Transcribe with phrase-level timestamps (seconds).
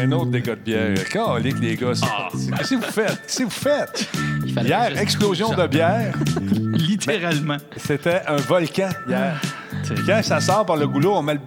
[0.00, 1.08] Un autre dégât de bière.
[1.08, 1.92] Calique, les gars.
[1.94, 3.22] c'est- Qu'est-ce que vous faites?
[3.26, 4.08] Qu'est-ce que vous faites?
[4.64, 6.14] Hier, explosion de bière.
[6.74, 7.56] Littéralement.
[7.76, 9.40] C'était un volcan hier.
[9.82, 11.40] C'est- Quand ça sort par le goulot, on met le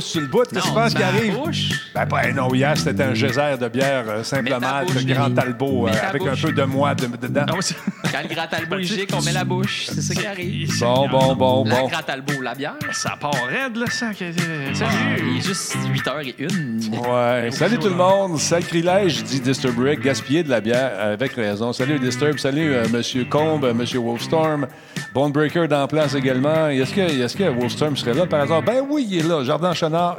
[0.00, 0.42] sur le bout.
[0.50, 1.34] Qu'est-ce que tu penses qui arrive?
[1.36, 1.70] bouche.
[1.94, 5.04] Ben, pas, non, hier, c'était un geyser de bière euh, simple Mets ta malt, bouche,
[5.06, 5.34] Grand Denis.
[5.34, 6.42] Talbot, euh, Mets ta avec un bouche.
[6.42, 7.44] peu de moi de- dedans.
[7.60, 7.74] C'est-
[8.12, 9.86] Quand le grand talbot il gicle, on met la bouche.
[9.88, 10.70] C'est ça qui arrive.
[10.80, 11.88] Bon, bon, bon, La bon.
[11.88, 12.74] grand talbot, la bière.
[12.92, 14.12] Ça part raide, là, ça.
[14.14, 15.30] que- Ah, Salut!
[15.32, 17.44] il est juste 8h01.
[17.44, 17.50] Ouais.
[17.50, 18.38] Salut tout le monde.
[18.38, 20.00] Sacrilège, dit Disturb Rick.
[20.00, 21.72] Gaspiller de la bière avec raison.
[21.72, 22.38] Salut Disturb.
[22.38, 24.66] Salut euh, Monsieur Combe, euh, Monsieur Wolfstorm.
[25.12, 26.68] Bonebreaker dans place également.
[26.68, 28.62] Est-ce que, est que Wolfstorm serait là par hasard?
[28.62, 29.42] Ben oui, il est là.
[29.44, 29.72] Jardin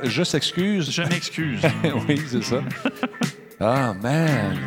[0.03, 0.91] Je s'excuse.
[0.91, 1.61] Je m'excuse.
[2.07, 2.61] oui, c'est ça.
[3.59, 4.57] Ah, man.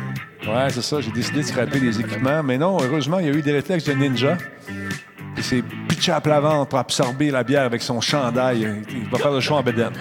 [0.47, 1.01] Ouais, c'est ça.
[1.01, 2.43] J'ai décidé de scraper les équipements.
[2.43, 4.37] Mais non, heureusement, il y a eu des réflexes de ninja.
[5.37, 5.63] Il s'est
[6.07, 8.83] à plat ventre pour absorber la bière avec son chandail.
[8.89, 9.91] Il va faire le show en bédaine.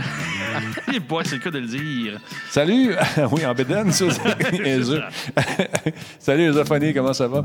[0.92, 2.20] Les bois, c'est le cas de le dire.
[2.50, 2.94] Salut!
[3.32, 4.92] oui, en bédaine, ça, c'est.
[6.18, 7.44] Salut, Eusophonie, comment ça va?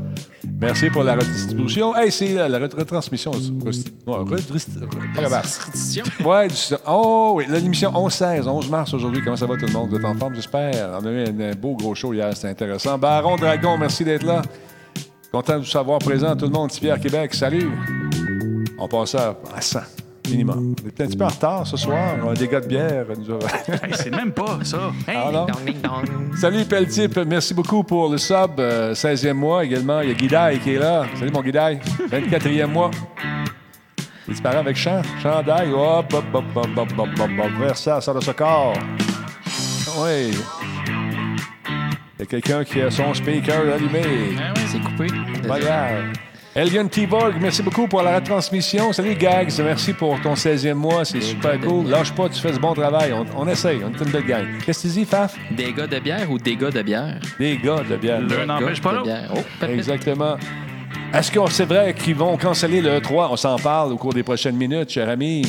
[0.60, 1.96] Merci pour la redistribution.
[1.96, 3.30] Hey, c'est la, la ret- retransmission.
[3.32, 3.92] resti-
[6.24, 6.54] ouais, du-
[6.86, 9.22] oh oui, l'émission 11-16, 11 mars aujourd'hui.
[9.22, 9.90] Comment ça va tout le monde?
[9.90, 10.98] Vous êtes en forme, j'espère?
[11.00, 12.98] On a eu un, beau gros show hier, c'était intéressant.
[12.98, 14.42] Baron Dragon, merci d'être là.
[15.32, 16.70] Content de vous savoir présent, tout le monde.
[16.70, 17.68] Pierre Québec, salut.
[18.78, 19.80] On passe à, à 100,
[20.28, 20.74] minimum.
[20.82, 22.16] On est un petit peu en retard ce soir.
[22.24, 23.06] On a des gars de bière.
[23.16, 23.34] nous
[23.68, 24.92] Hey, c'est même pas ça.
[25.06, 25.46] Hey, Ah non?
[25.46, 26.36] Dong, ding, dong.
[26.36, 28.58] Salut Pelletier, merci beaucoup pour le sub.
[28.58, 30.00] euh, 16e mois également.
[30.00, 31.04] Il y a Guidaille qui est là.
[31.18, 31.78] Salut mon Guidaille.
[32.10, 32.90] 24e mois.
[34.26, 35.02] Il disparaît avec Chant.
[35.22, 35.70] Chandail.
[35.72, 37.50] Hop, hop, hop, hop, hop, hop, hop, hop.
[37.60, 38.72] Versa, sort de ce corps.
[39.98, 40.30] Oui.
[42.16, 44.02] Il y a quelqu'un qui a son speaker allumé.
[44.38, 44.62] Ah oui.
[44.66, 45.06] C'est coupé.
[45.46, 46.04] Pas grave.
[46.56, 48.92] Elion T-Borg, merci beaucoup pour la retransmission.
[48.92, 51.88] Salut Gags, merci pour ton 16e mois, c'est super cool.
[51.88, 53.12] Lâche pas, tu fais du bon travail.
[53.12, 54.46] On, on essaye, on est une belle gang.
[54.64, 55.34] Qu'est-ce que tu dis, Faf?
[55.50, 57.18] Des gars de bière ou des gars de bière?
[57.40, 58.20] Des gars de bière.
[58.20, 59.06] L'un n'empêche pas de l'autre.
[59.08, 59.32] bière.
[59.34, 59.64] Oh.
[59.64, 60.36] Exactement.
[61.12, 63.32] Est-ce que c'est vrai qu'ils vont canceller le 3?
[63.32, 65.42] On s'en parle au cours des prochaines minutes, cher ami.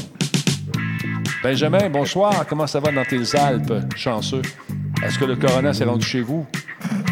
[1.43, 2.47] Benjamin, bonsoir.
[2.49, 3.73] Comment ça va dans tes Alpes?
[3.95, 4.41] Chanceux.
[5.03, 6.47] Est-ce que le corona s'est rendu chez vous?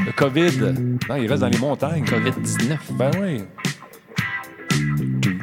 [0.04, 0.74] Le COVID?
[1.08, 2.04] Non, il reste dans les montagnes.
[2.06, 2.78] COVID-19.
[2.98, 3.44] Ben oui.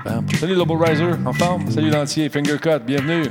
[0.04, 0.24] Bam.
[0.38, 1.70] Salut Lobo Riser, en forme?
[1.70, 3.24] Salut l'entier, Fingercut, bienvenue.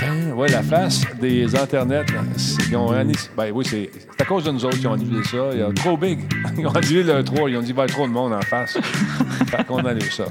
[0.00, 2.04] Ben, ouais, la face des internets,
[2.36, 2.90] c'est- ils ont
[3.36, 5.38] Ben oui, c'est à cause de nous autres qui ont annulé ça.
[5.52, 6.20] Il y a trop big.
[6.58, 7.50] Ils ont annulé le 3.
[7.50, 8.78] Ils ont dit va y avoir trop de monde en face.
[9.46, 10.26] fait qu'on annule ça.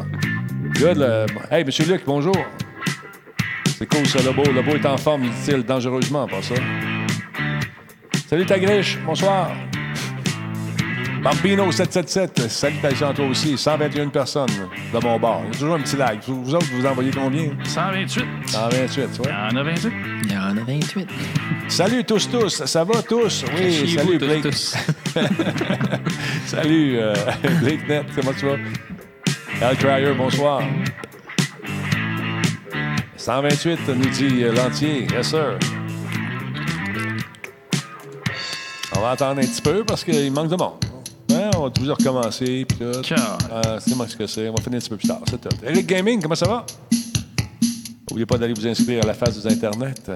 [0.79, 2.35] Good, le- Hey, Monsieur Luc, bonjour.
[3.77, 4.43] C'est cool ça, Lobo.
[4.51, 6.55] Lobo est en forme, il dit-il, dangereusement, pas ça.
[8.29, 9.51] Salut Tagriche, bonsoir.
[11.25, 13.57] Bambino 777, salutations à toi aussi.
[13.57, 14.45] 121 personnes
[14.93, 15.41] de mon bord.
[15.45, 16.19] Il y a toujours un petit lag.
[16.27, 17.49] Vous, vous autres, vous envoyez combien?
[17.63, 18.25] 128.
[18.45, 19.31] 128, tu vois.
[19.31, 19.93] Il y en a 28.
[20.23, 21.09] Il y en a 28.
[21.67, 22.63] Salut tous, tous.
[22.65, 23.43] Ça va tous?
[23.57, 24.43] Oui, salut Blake.
[24.43, 24.75] tous.
[26.45, 27.15] Salut euh,
[27.59, 29.67] Blake Net, comment tu vas?
[29.67, 30.61] Al Cryer, bonsoir.
[33.17, 35.07] 128, nous dit l'entier.
[35.11, 35.57] Yes, sir.
[38.95, 40.94] On va attendre un petit peu parce qu'il manque de monde.
[41.45, 42.65] Hein, on va toujours recommencer.
[42.67, 42.85] Puis tout.
[42.85, 44.49] Euh, c'est moi ce que c'est.
[44.49, 45.21] On va finir un petit peu plus tard.
[45.29, 45.55] C'est tout.
[45.63, 46.65] Eric Gaming, comment ça va?
[48.09, 50.11] N'oubliez pas d'aller vous inscrire à la face des Internet.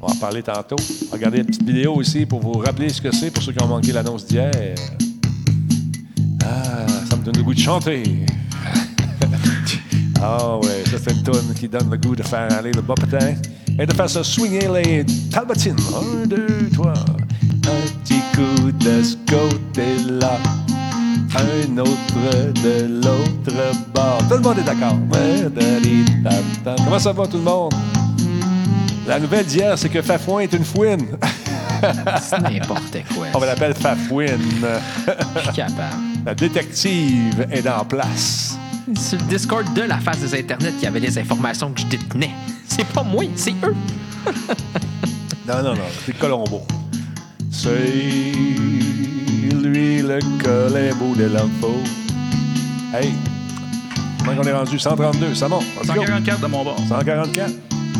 [0.00, 0.76] On va en parler tantôt.
[1.12, 3.66] Regardez une petite vidéo aussi pour vous rappeler ce que c'est pour ceux qui ont
[3.68, 4.52] manqué l'annonce d'hier.
[6.44, 8.02] Ah, ça me donne le goût de chanter.
[10.18, 12.94] Ah ouais, ça c'est une tonne qui donne le goût de faire aller le bas
[12.94, 13.34] patin
[13.78, 15.76] et de faire se swinger les talbotines.
[15.94, 16.94] Un, deux, trois.
[17.66, 20.38] Un petit coup de ce côté-là,
[21.34, 23.52] un autre de l'autre
[23.94, 24.18] bord.
[24.28, 24.96] Tout le monde est d'accord.
[26.84, 27.74] Comment ça va tout le monde?
[29.06, 31.06] La nouvelle d'hier, c'est que Fafouin est une fouine.
[32.22, 33.26] C'est n'importe quoi.
[33.34, 34.64] On l'appeler Fafouine.
[35.36, 35.96] Je suis capable.
[36.24, 38.56] La détective est en place.
[38.98, 41.86] Sur le Discord de la face des Internets, il y avait les informations que je
[41.86, 42.30] détenais.
[42.68, 43.74] C'est pas moi, c'est eux.
[45.46, 46.62] Non, non, non, c'est Colombo.
[47.58, 48.32] C'est
[49.62, 51.72] lui le Colombo de l'info.
[52.94, 53.14] Hey,
[54.18, 54.78] comment on est rendu?
[54.78, 55.64] 132, ça monte.
[55.80, 55.94] Let's go.
[55.94, 56.78] 144 de mon bord.
[56.86, 57.50] 144.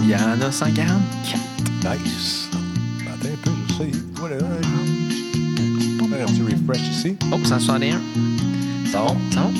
[0.02, 1.00] Il y en a 144.
[1.80, 2.50] Nice.
[3.06, 3.90] Attends un peu, je sais.
[4.16, 4.36] Voilà.
[6.02, 7.16] On va faire un petit refresh ici.
[7.32, 7.98] Oh, 161.
[8.92, 9.56] Ça monte, ça monte.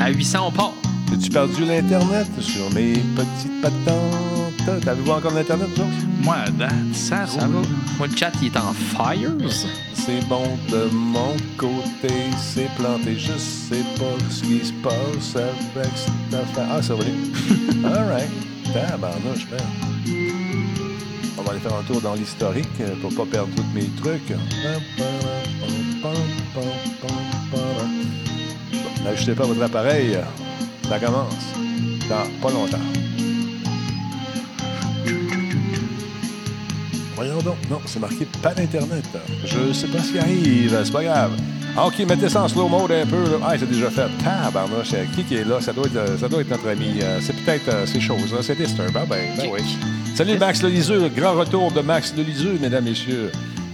[0.00, 0.72] À 800, on part.
[1.12, 4.33] As-tu perdu l'Internet sur mes petites patentes?
[4.64, 5.88] T'avez-vous encore l'Internet, autres?
[6.22, 6.36] Moi,
[6.92, 7.56] ça Ça roule.
[7.56, 7.60] va?
[7.98, 9.30] Moi, le chat, il est en fires.
[9.92, 13.16] C'est bon de mon côté, c'est planté.
[13.18, 16.66] Je sais pas ce qui se passe avec cette affaire.
[16.70, 17.14] Ah, ça va aller.
[17.84, 18.30] All right.
[18.72, 19.60] Tabarnouche, man.
[21.44, 24.32] va aller faire un tour dans l'historique euh, pour pas perdre tous mes trucs.
[29.04, 30.18] N'ajustez pas votre appareil.
[30.88, 31.34] Ça commence
[32.08, 33.03] dans pas longtemps.
[37.70, 39.04] Non, c'est marqué pas d'Internet.
[39.44, 40.78] Je sais pas ce qui arrive.
[40.84, 41.32] C'est pas grave.
[41.76, 43.22] Ah, OK, mettez ça en slow mode un peu.
[43.24, 43.38] là.
[43.44, 44.06] Ah, c'est déjà fait.
[44.22, 44.92] Tabarnouche.
[44.94, 45.60] euh, Qui qui est là?
[45.60, 47.00] Ça doit être, euh, ça doit être notre ami.
[47.02, 48.38] euh, C'est peut-être ces choses-là.
[48.42, 48.92] C'est Disturb.
[48.92, 49.18] Ben, ben.
[50.14, 51.08] Salut Max Leliseux.
[51.16, 53.32] Grand retour de Max Leliseux, mesdames, messieurs.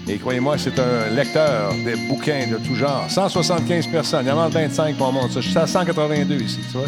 [0.09, 3.05] Et croyez-moi, c'est un lecteur des bouquins de tout genre.
[3.09, 4.25] 175 personnes.
[4.25, 5.41] Il y en manque 25 pour monter ça.
[5.43, 6.87] Je suis à 182 ici, tu vois.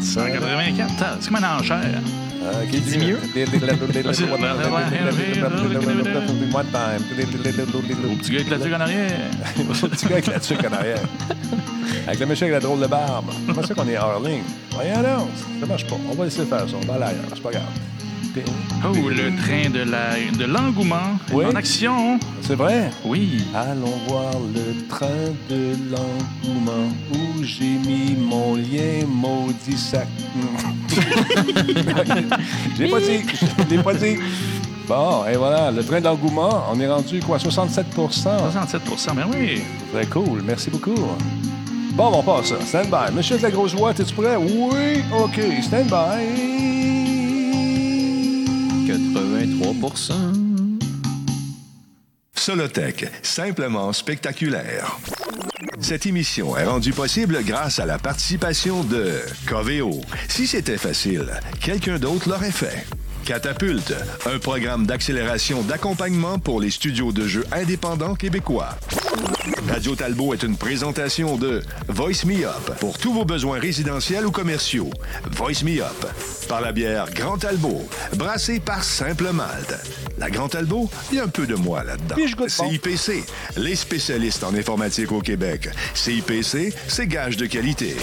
[0.00, 2.00] 184, ah, c'est comme un enchère.
[2.70, 3.18] Qui dit mieux?
[6.54, 7.02] One time.
[8.04, 9.18] Au petit gars avec la tuque en arrière.
[9.58, 11.02] Le petit gars avec la tuque en arrière.
[12.06, 13.30] Avec le monsieur avec la drôle de barbe.
[13.46, 14.42] C'est pas ça qu'on est hors ligne?
[14.72, 15.28] Voyons donc,
[15.60, 15.96] ça marche pas.
[16.10, 16.76] On va laisser faire ça.
[16.76, 17.24] On va aller ailleurs.
[17.34, 17.62] C'est pas grave.
[18.84, 21.44] Oh, le train de la de l'engouement Oui.
[21.44, 22.18] en action.
[22.40, 22.90] C'est vrai?
[23.04, 23.44] Oui.
[23.54, 25.06] Allons voir le train
[25.50, 30.08] de l'engouement où j'ai mis mon lien maudit sac.
[32.78, 33.22] j'ai pas dit.
[33.58, 34.16] Je l'ai pas dit.
[34.88, 39.62] Bon, et voilà, le train d'engouement, on est rendu quoi, 67% 67% mais oui.
[39.92, 40.94] Très cool, merci beaucoup.
[41.94, 42.56] Bon, on passe ça.
[42.66, 43.14] Stand by.
[43.14, 44.36] Monsieur de la grosse voix, es-tu prêt?
[44.36, 45.38] Oui, OK.
[45.62, 47.01] Stand by.
[48.86, 49.74] 83
[52.34, 54.98] Solotech, simplement spectaculaire.
[55.80, 60.00] Cette émission est rendue possible grâce à la participation de Coveo.
[60.28, 61.30] Si c'était facile,
[61.60, 62.84] quelqu'un d'autre l'aurait fait.
[63.24, 63.94] Catapulte,
[64.26, 68.70] un programme d'accélération d'accompagnement pour les studios de jeux indépendants québécois.
[69.68, 74.30] Radio Talbot est une présentation de Voice Me Up pour tous vos besoins résidentiels ou
[74.30, 74.90] commerciaux.
[75.30, 76.06] Voice Me Up
[76.48, 79.74] par la bière Grand Talbot, brassée par Simple Malte.
[80.18, 82.16] La Grand Talbot, il y a un peu de moi là-dedans.
[82.48, 83.24] CIPC,
[83.56, 85.68] les spécialistes en informatique au Québec.
[85.94, 87.96] CIPC, c'est gage de qualité.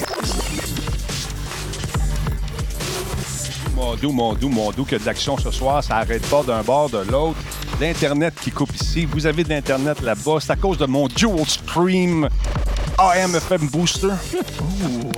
[3.89, 6.62] Mon doux, mon doux, mon doux, que de l'action ce soir, ça arrête pas d'un
[6.62, 7.39] bord, de l'autre.
[7.81, 9.06] L'Internet qui coupe ici.
[9.06, 10.38] Vous avez de l'Internet là-bas.
[10.39, 12.30] C'est à cause de mon Dual Stream
[13.00, 14.10] AMFM Booster.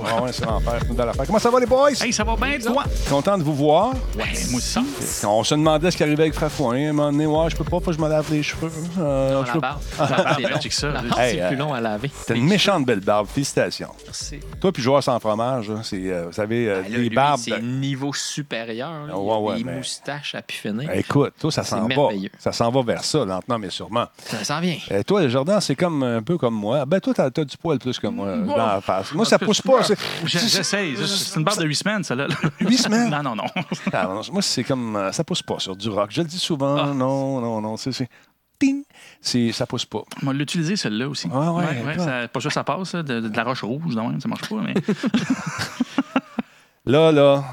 [0.06, 0.74] Ah ouais, c'est l'enfer.
[0.80, 1.26] c'est une belle affaire.
[1.26, 1.90] Comment ça va, les boys?
[2.00, 2.84] Hey, ça va bien, toi?
[3.10, 3.92] Content de vous voir.
[4.16, 4.78] Ouais, moi aussi.
[5.26, 6.74] On se demandait ce qui arrivait avec Frafouin.
[6.76, 8.70] À un moment donné, ouais, je peux pas, faut que je me lave les cheveux.
[9.00, 9.80] Euh, Non, je la peux- barbe.
[9.98, 10.58] La barbe, c'est long.
[10.60, 10.86] check ça.
[10.88, 12.10] La barbe, Hey, c'est euh, plus long à laver.
[12.26, 13.26] T'as une méchante belle barbe.
[13.26, 13.90] Félicitations.
[14.04, 14.38] Merci.
[14.60, 17.40] Toi, puis joueur sans fromage, c'est, euh, vous savez, euh, Ben là, lui, barbes.
[17.42, 19.06] C'est niveau supérieur.
[19.08, 19.18] là.
[19.18, 20.88] Ouais, ouais, mais- moustaches à pu finir.
[20.92, 22.08] Écoute, toi, ça s'en va.
[22.38, 24.06] Ça s'en va vers ça, lentement, mais sûrement.
[24.24, 24.76] Ça s'en vient.
[24.92, 26.84] Euh, toi, Jordan, c'est comme un peu comme moi.
[26.86, 29.12] Ben, toi, t'as, t'as du poil plus que moi euh, dans la face.
[29.12, 29.82] Moi, ça pousse pas.
[29.82, 30.96] C'est, J'essaye.
[31.06, 32.28] C'est une barre de 8 semaines, celle-là.
[32.60, 33.10] Huit semaines?
[33.10, 33.44] Non, non, non.
[33.92, 34.96] Ah, non, moi, c'est comme.
[34.96, 36.10] euh, ça pousse pas sur du rock.
[36.12, 36.76] Je le dis souvent.
[36.76, 36.86] Ah.
[36.94, 37.76] Non, non, non.
[37.76, 37.92] C'est.
[37.92, 38.08] c'est
[38.58, 38.84] ting!
[39.20, 40.02] C'est, ça pousse pas.
[40.22, 41.26] On va l'utiliser, celle-là aussi.
[41.28, 42.04] Ouais, ouais, toi.
[42.04, 44.56] ça- pas sûr que ça passe, de, de la roche rouge, non, ça marche pas,
[44.62, 44.74] mais.
[46.84, 47.44] Là, là,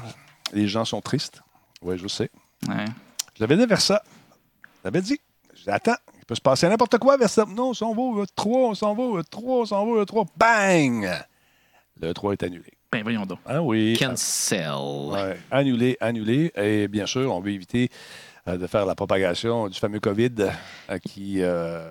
[0.52, 1.40] les gens sont tristes.
[1.82, 2.30] Oui, je sais.
[2.68, 2.84] Ouais.
[3.36, 4.02] Je l'avais dit vers ça.
[4.62, 5.20] Je l'avais dit.
[5.54, 5.96] Je dis, attends,
[6.30, 7.44] peut se passer n'importe quoi vers ça.
[7.44, 10.06] Non, on s'en va, le 3, on s'en va, le 3, on s'en va, le
[10.06, 10.26] 3.
[10.36, 11.10] Bang!
[12.00, 12.72] Le 3 est annulé.
[12.92, 13.40] Ben, voyons donc.
[13.44, 13.96] Ah oui.
[13.98, 14.70] Cancel.
[15.10, 16.52] Ouais, annulé, annulé.
[16.54, 17.88] Et bien sûr, on veut éviter
[18.46, 20.34] euh, de faire la propagation du fameux COVID
[20.88, 21.90] euh, qui euh,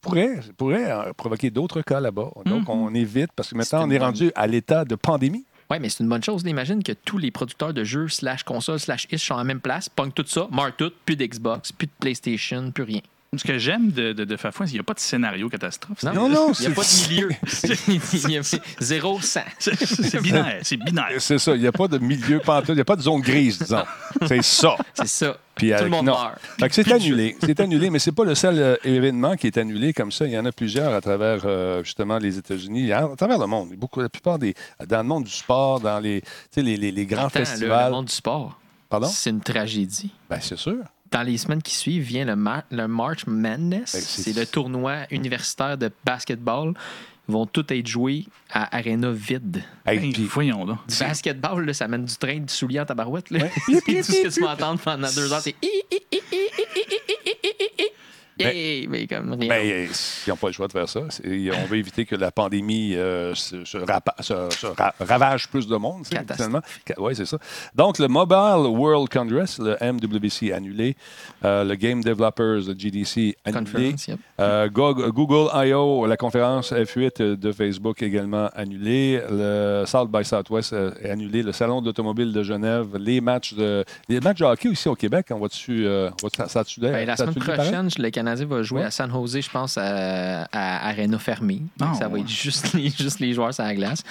[0.00, 2.30] pourrait, pourrait euh, provoquer d'autres cas là-bas.
[2.46, 5.44] Donc, on évite parce que maintenant, on est rendu à l'état de pandémie.
[5.70, 6.44] Oui, mais c'est une bonne chose.
[6.46, 9.60] Imagine que tous les producteurs de jeux, slash consoles, slash ish sont à la même
[9.60, 13.00] place, pognent tout ça, marquent tout, plus d'Xbox, plus de PlayStation, plus rien.
[13.36, 15.98] Ce que j'aime de, de, de Fafouin, c'est qu'il n'y a pas de scénario catastrophe.
[16.00, 17.28] C'est- Non, non, Il n'y a c'est- pas de milieu.
[18.28, 18.42] Il y a
[18.80, 19.40] zéro, 100.
[19.58, 20.60] C'est binaire.
[20.62, 21.10] C'est binaire.
[21.18, 21.54] C'est ça.
[21.54, 22.68] Il n'y a pas de milieu pantoute.
[22.70, 23.84] Il n'y a pas de zone grise, disons.
[24.26, 24.76] C'est ça.
[24.94, 25.36] C'est ça.
[25.54, 26.12] Puis Tout avec- le monde non.
[26.12, 26.38] meurt.
[26.60, 27.36] Fait que c'est annulé.
[27.40, 30.24] C'est annulé, mais c'est pas le seul euh, événement qui est annulé comme ça.
[30.26, 33.46] Il y en a plusieurs à travers euh, justement les États-Unis, à, à travers le
[33.46, 33.70] monde.
[33.76, 34.54] Beaucoup, la plupart des
[34.86, 36.22] dans le monde du sport, dans les,
[36.56, 37.86] les, les, les grands Attends, le- festivals.
[37.90, 39.08] Le monde du sport, Pardon?
[39.10, 40.10] c'est une tragédie.
[40.30, 40.76] Ben c'est sûr.
[41.10, 43.92] Dans les semaines qui suivent vient le, ma- le March Madness.
[43.94, 46.74] Ben, c'est- c'est le tournoi universitaire de basketball.
[47.28, 49.64] Ils vont tous être joués à arena vide.
[49.84, 50.78] Hey, Hey, puis- voyons donc.
[50.86, 53.30] Du basketball, là, ça mène du train, du soulier en tabarouette.
[53.30, 53.40] Là.
[53.44, 53.50] Ouais.
[53.84, 55.56] Puis tout ce que tu vas entendre pendant deux heures, c'est
[58.38, 58.86] Yay!
[58.88, 59.48] Mais comme rien.
[59.48, 59.86] Ben, euh,
[60.26, 61.00] ils n'ont pas le choix de faire ça.
[61.00, 65.66] On veut éviter que la pandémie euh, se, se rapa- se- se ra- ravage plus
[65.66, 66.04] de monde.
[66.98, 67.38] Oui, c'est ça.
[67.74, 70.96] Donc, le Mobile World Congress, le MWC annulé,
[71.44, 74.18] euh, le Game Developers, le GDC annulé, yep.
[74.40, 80.74] euh, Go- Google I.O., la conférence F8 de Facebook également annulée, le South by Southwest
[81.02, 84.88] est annulé, le Salon d'automobile de Genève, les matchs de, les matchs de hockey aussi
[84.88, 85.84] au Québec, on va-tu...
[85.84, 86.62] va- ça, ça
[86.92, 88.86] Ben, la ça a-tu semaine prochaine, le Canadien va jouer Ouais.
[88.86, 91.62] à San Jose, je pense, à, à Arena fermée.
[91.80, 92.20] Ah, ça va ouais.
[92.22, 94.02] être juste les, juste les joueurs sur la glace.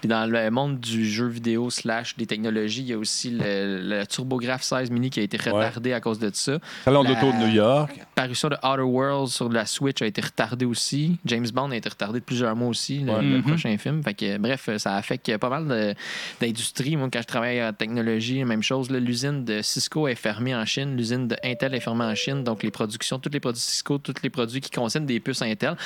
[0.00, 3.80] Puis dans le monde du jeu vidéo slash des technologies, il y a aussi le,
[3.82, 6.58] le TurboGrafx 16 mini qui a été retardé à cause de ça.
[6.84, 7.98] Salon La- d'auto de New York.
[8.14, 11.16] Parution de Outer Worlds sur la Switch a été retardée aussi.
[11.24, 13.22] James Bond a été retardé de plusieurs mois aussi, le, Ouais.
[13.22, 13.42] le Mhm.
[13.42, 14.02] prochain film.
[14.02, 15.94] Fait que, bref, ça affecte pas mal
[16.40, 16.96] d'industries.
[16.96, 18.90] Moi, quand je travaille en technologie, même chose.
[18.90, 20.96] L'usine de Cisco est fermée en Chine.
[20.96, 22.44] L'usine de Intel est fermée en Chine.
[22.44, 25.76] Donc, les productions, tous les produits Cisco, tous les produits qui concernent des puces Intel.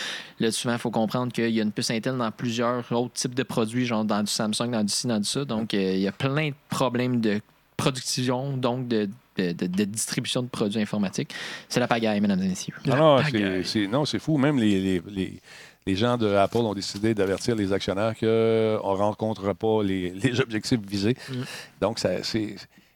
[0.40, 3.34] Là, souvent, il faut comprendre qu'il y a une puce Intel dans plusieurs autres types
[3.34, 5.44] de produits, genre dans du Samsung, dans du ci, dans du ça.
[5.44, 7.40] Donc, euh, il y a plein de problèmes de
[7.76, 11.34] production, donc de, de- de- de distribution de produits informatiques.
[11.68, 12.74] C'est la pagaille, mesdames et messieurs.
[12.90, 14.38] Ah non, La c'est- non, c'est fou.
[14.38, 15.40] Même les, les, les-
[15.84, 20.40] les gens de Apple ont décidé d'avertir les actionnaires qu'on ne rencontrera pas les, les
[20.40, 21.16] objectifs visés.
[21.28, 21.34] Mm.
[21.80, 22.54] Donc, ça, c'est.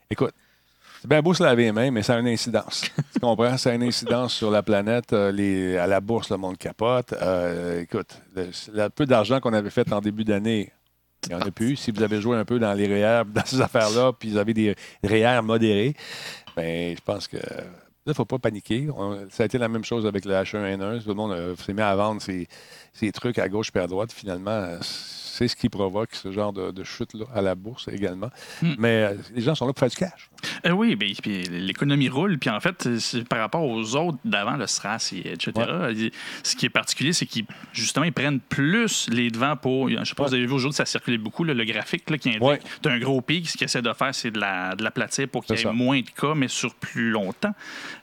[0.09, 0.31] Écoute,
[1.01, 2.85] c'est bien beau se laver les mains, mais ça a une incidence.
[3.13, 3.57] tu comprends?
[3.57, 5.11] Ça a une incidence sur la planète.
[5.11, 7.13] Euh, les- à la bourse, le monde capote.
[7.21, 10.71] Euh, écoute, le, le peu d'argent qu'on avait fait en début d'année,
[11.29, 11.75] il n'y en a plus.
[11.75, 14.53] Si vous avez joué un peu dans les REER, dans ces affaires-là, puis vous avez
[14.53, 15.95] des REER modérés,
[16.55, 17.37] ben, je pense que
[18.07, 18.87] il ne faut pas paniquer.
[19.31, 21.03] Ça a été la même chose avec le H1N1.
[21.03, 22.47] Tout le monde euh, s'est mis à vendre ses,
[22.99, 24.11] ses trucs à gauche et à droite.
[24.11, 28.29] Finalement, euh, c'est ce qui provoque ce genre de, de chute-là à la bourse également.
[28.63, 28.73] Hmm.
[28.79, 30.29] Mais euh, les gens sont là pour faire du cash.
[30.65, 32.39] Euh, oui, puis l'économie roule.
[32.39, 32.87] Puis en fait,
[33.29, 35.51] par rapport aux autres d'avant, le SRAS, et etc.,
[36.43, 39.89] ce qui est particulier, c'est qu'ils justement ils prennent plus les devants pour.
[39.89, 40.29] Je sais pas, Ouais.
[40.29, 42.59] vous avez vu aujourd'hui, ça circulait beaucoup, là, le graphique là, qui indique Ouais.
[42.81, 43.47] d'un gros pic.
[43.47, 45.71] Ce qu'ils essaient de faire, c'est de la, de l'aplatir pour qu'il y ait ça.
[45.71, 47.53] moins de cas, mais sur plus longtemps.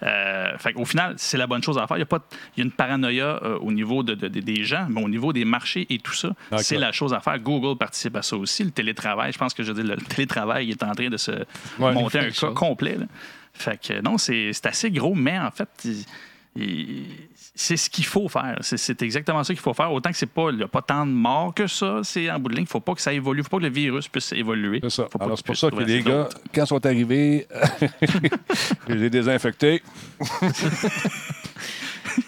[0.02, 1.96] Euh, fait au final, c'est la bonne chose à faire.
[1.96, 2.24] Il y a, pas
[2.56, 5.44] il y a une paranoïa euh, au niveau de- des gens, mais au niveau des
[5.44, 7.38] marchés et tout ça, c'est la chose à faire.
[7.38, 8.64] Google participe à ça aussi.
[8.64, 11.30] Le télétravail, je pense que je dire, le télétravail est en train de se
[11.78, 11.92] Ouais.
[11.92, 12.96] monter un cas complet.
[12.96, 13.06] là.
[13.52, 15.68] Fait que non, c'est assez gros, mais en fait,
[16.56, 17.04] il-
[17.56, 18.56] c'est ce qu'il faut faire.
[18.62, 19.92] C'est- exactement ça qu'il faut faire.
[19.92, 22.38] Autant que c'est pas, il n'y a pas tant de morts que ça, c'est en
[22.40, 22.62] bout de ligne.
[22.62, 23.38] Il ne faut pas que ça évolue.
[23.38, 24.80] Il ne faut pas que le virus puisse évoluer.
[24.82, 25.06] C'est ça.
[25.10, 27.46] Faut Alors, c'est pour ça que les gars, quand ils sont arrivés,
[28.88, 29.82] je les ai désinfectés.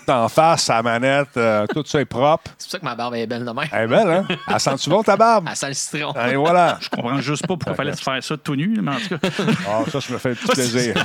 [0.09, 2.45] en face, la manette, euh, tout ça est propre.
[2.59, 3.65] C'est pour ça que ma barbe est belle de même.
[3.73, 4.27] Elle est belle, hein?
[4.49, 5.47] Elle sent-tu bon, ta barbe?
[5.51, 6.15] Elle sent le citron.
[6.29, 6.79] Et voilà.
[6.81, 9.19] Je comprends juste pas pourquoi il fallait se faire ça tout nu, mais en tout
[9.19, 9.29] cas,
[9.69, 10.95] Ah, ça, je me fais un petit plaisir.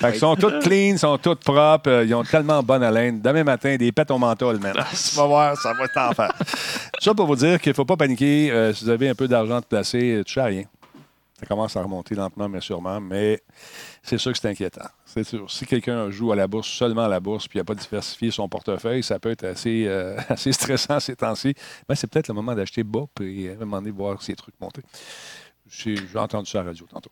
[0.00, 3.20] fait qu'ils sont toutes clean, sont toutes propres, euh, ils ont tellement bonne haleine.
[3.20, 4.72] Demain matin, des pets au menthol, man.
[4.74, 6.32] tu vas voir, ça va être en faire.
[7.00, 8.50] Ça pour vous dire qu'il ne faut pas paniquer.
[8.50, 10.62] euh, si vous avez un peu d'argent de placer, tu à rien.
[11.44, 13.42] Ça commence à remonter lentement, mais sûrement, mais
[14.02, 14.86] c'est sûr que c'est inquiétant.
[15.04, 15.50] C'est sûr.
[15.50, 18.30] Si quelqu'un joue à la bourse, seulement à la bourse, puis il n'a pas diversifié
[18.30, 21.54] son portefeuille, ça peut être assez, euh, assez stressant ces temps-ci.
[21.86, 24.58] Mais c'est peut-être le moment d'acheter bas, puis à un moment donné, voir ces trucs
[24.58, 24.80] monter.
[25.68, 27.10] J'ai entendu ça à la radio tantôt.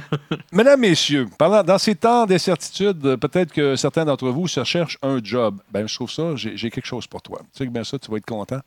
[0.52, 5.18] Mesdames, Messieurs, dans ces temps d'incertitude, euh, peut-être que certains d'entre vous se cherchent un
[5.22, 5.60] job.
[5.70, 7.40] Ben, je trouve ça, j'ai j'ai quelque chose pour toi.
[7.52, 8.60] Tu sais que bien ça, tu vas être content.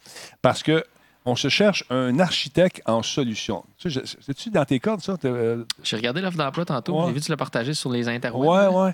[0.43, 0.83] Parce que
[1.25, 3.63] on se cherche un architecte en solution.
[3.77, 5.15] Tu sais, C'est-tu dans tes cordes, ça?
[5.25, 6.97] Euh, J'ai regardé l'offre d'emploi tantôt.
[6.99, 7.07] Ouais.
[7.07, 8.47] J'ai vu que tu l'as partagé sur les interwebs.
[8.47, 8.93] Ouais, ouais.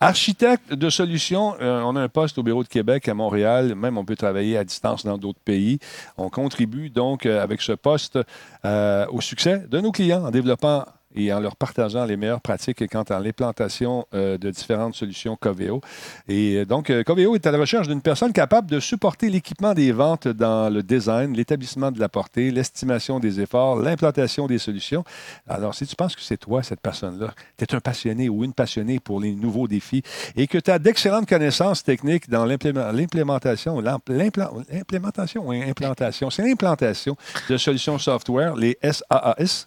[0.00, 3.74] Architecte de solutions, euh, on a un poste au bureau de Québec à Montréal.
[3.74, 5.78] Même on peut travailler à distance dans d'autres pays.
[6.16, 8.18] On contribue donc euh, avec ce poste
[8.64, 10.84] au succès de nos clients en développant
[11.16, 15.80] et en leur partageant les meilleures pratiques quant à l'implantation euh, de différentes solutions Coveo.
[16.28, 19.74] Et euh, donc, euh, Coveo est à la recherche d'une personne capable de supporter l'équipement
[19.74, 25.04] des ventes dans le design, l'établissement de la portée, l'estimation des efforts, l'implantation des solutions.
[25.48, 28.52] Alors, si tu penses que c'est toi, cette personne-là, tu es un passionné ou une
[28.52, 30.02] passionnée pour les nouveaux défis
[30.36, 37.16] et que tu as d'excellentes connaissances techniques dans l'implé- l'implémentation, l'implémentation ou implantation, c'est l'implantation
[37.48, 39.66] de solutions software, les SaaS.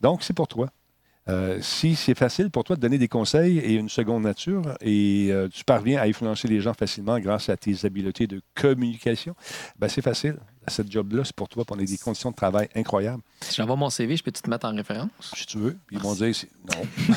[0.00, 0.68] Donc, c'est pour toi.
[1.28, 5.28] Euh, si c'est facile pour toi de donner des conseils et une seconde nature et
[5.30, 9.34] euh, tu parviens à influencer les gens facilement grâce à tes habiletés de communication,
[9.78, 10.36] ben c'est facile.
[10.68, 13.22] cette job-là, c'est pour toi, pour on a des conditions de travail incroyables.
[13.40, 15.10] Si j'envoie mon CV, je peux-tu te mettre en référence?
[15.34, 15.76] Si tu veux.
[15.90, 16.34] Ils vont dire
[16.74, 17.14] non.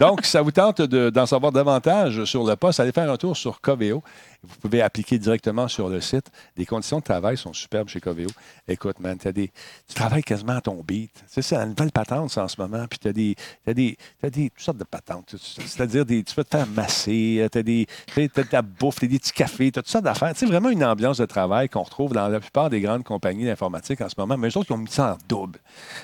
[0.00, 3.16] Donc, si ça vous tente de- d'en savoir davantage sur le poste, allez faire un
[3.16, 4.02] tour sur Coveo.
[4.42, 6.30] Vous pouvez appliquer directement sur le site.
[6.56, 8.28] Les conditions de travail sont superbes chez Coveo.
[8.66, 9.50] Écoute, man, tu
[9.94, 11.12] travailles quasiment à ton beat.
[11.32, 12.86] Tu c'est la nouvelle patente en ce moment.
[12.88, 15.34] Puis tu as des, t'as des, t'as des toutes sortes de patentes.
[15.36, 19.18] C'est-à-dire, tu peux te masser, tu as des, tu as de la bouffe, t'as des
[19.18, 20.32] petits cafés, tu as toutes sortes d'affaires.
[20.34, 24.00] C'est vraiment une ambiance de travail qu'on retrouve dans la plupart des grandes compagnies d'informatique
[24.00, 24.38] en ce moment.
[24.38, 25.58] Mais eux autres, ils ont mis ça en double.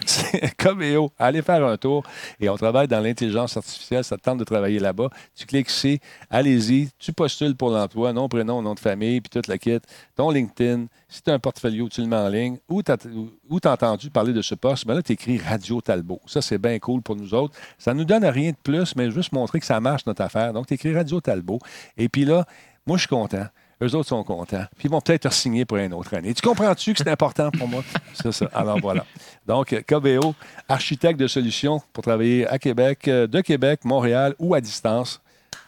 [0.59, 1.11] Coveo.
[1.19, 2.05] Allez faire un tour.
[2.39, 4.05] Et on travaille dans l'intelligence artificielle.
[4.05, 5.09] Ça te tente de travailler là-bas.
[5.35, 6.01] Tu cliques ici,
[6.31, 9.79] allez-y, tu postules pour l'emploi, nom, prénom, nom de famille, puis toute la kit,
[10.15, 10.87] ton LinkedIn.
[11.09, 12.59] Si tu as un portfolio, tu le mets en ligne.
[12.69, 16.21] Ou tu as, entendu parler de ce poste, ben là, tu écris Radio Talbot.
[16.27, 17.55] Ça, c'est bien cool pour nous autres.
[17.79, 20.53] Ça ne nous donne rien de plus, mais juste montrer que ça marche, notre affaire.
[20.53, 21.59] Donc, tu écris Radio Talbot.
[21.97, 22.45] Et puis là,
[22.87, 23.47] moi, je suis content.
[23.83, 24.65] Eux autres sont contents.
[24.77, 26.33] Puis ils vont peut-être te signer pour une autre année.
[26.33, 27.83] Tu comprends-tu que c'est important pour moi?
[28.15, 28.49] C'est ça.
[28.55, 29.05] Alors voilà.
[29.47, 30.35] Donc, KBO,
[30.67, 35.21] architecte de solutions pour travailler à Québec, euh, de Québec, Montréal ou à distance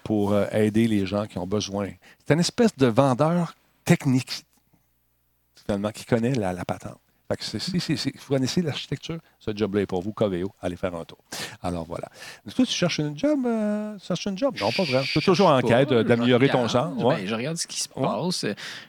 [0.08, 1.90] pour euh, aider les gens qui ont besoin.
[2.26, 4.46] C'est une espèce de vendeur technique,
[5.66, 6.98] finalement, qui connaît la, la patente.
[7.30, 10.50] Fait que c'est- si, si- si vous connaissez l'architecture, ce job-là est pour vous, KVO,
[10.62, 11.18] allez faire un tour.
[11.62, 12.08] Alors voilà.
[12.46, 13.40] Que tu cherches une job?
[13.44, 14.56] euh, tu cherches une job?
[14.58, 15.04] Non, pas vraiment.
[15.04, 17.02] Tu es toujours en quête euh, d'améliorer ton sens.
[17.04, 17.16] Ouais.
[17.16, 18.02] ben, je regarde ce qui se Ouais.
[18.02, 18.46] passe.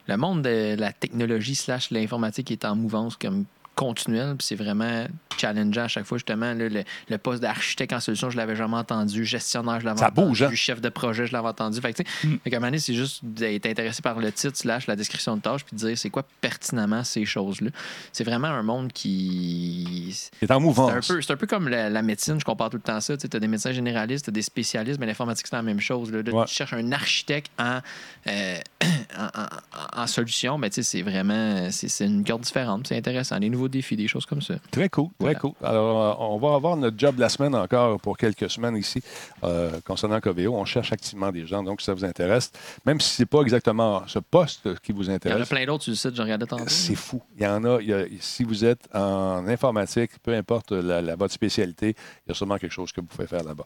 [0.07, 3.43] Le monde de la technologie slash l'informatique est en mouvance comme
[3.79, 5.05] continuelle, puis c'est vraiment
[5.37, 6.53] challengeant à chaque fois, justement.
[6.53, 9.23] là, le, le poste d'architecte en solution, je l'avais jamais entendu.
[9.23, 10.27] Gestionnaire, je l'avais Ça entendu.
[10.29, 10.51] bouge, hein?
[10.53, 11.79] Chef de projet, je l'avais entendu.
[11.79, 14.31] Fait que, tu sais, fait qu'à un moment donné, c'est juste d'être intéressé par le
[14.33, 17.69] titre slash la description de tâche, puis de dire c'est quoi pertinemment ces choses-là.
[18.11, 20.09] C'est vraiment un monde qui...
[20.39, 20.91] C'est en C'est mouvance.
[21.09, 23.15] un, peu, c'est un peu comme la, la médecine, je compare tout le temps ça.
[23.15, 26.11] Tu as des médecins généralistes, tu as des spécialistes, mais l'informatique, c'est la même chose.
[26.11, 26.21] Là.
[26.21, 26.45] Là, Ouais.
[26.45, 27.79] Tu cherches un architecte en,
[28.27, 28.57] euh,
[29.17, 32.87] en, en- en solution, mais tu sais, c'est vraiment c'est, c'est une corde différente.
[32.87, 33.39] C'est intéressant.
[33.39, 34.55] Des nouveaux défis, des choses comme ça.
[34.71, 35.39] Très cool, très Voilà.
[35.39, 35.51] cool.
[35.63, 39.01] Alors, euh, on va avoir notre job de la semaine encore pour quelques semaines ici
[39.43, 40.53] euh, concernant Coveo.
[40.55, 42.51] On cherche activement des gens, donc si ça vous intéresse,
[42.85, 45.49] même si ce n'est pas exactement ce poste qui vous Il y en a intéresse,
[45.49, 46.63] plein d'autres sur le site, je regardais tantôt.
[46.67, 47.21] c'est fou.
[47.37, 51.01] Il y en a, il y a- si vous êtes en informatique, peu importe la,
[51.01, 51.95] la- votre spécialité,
[52.25, 53.65] il y a sûrement quelque chose que vous pouvez faire là-bas.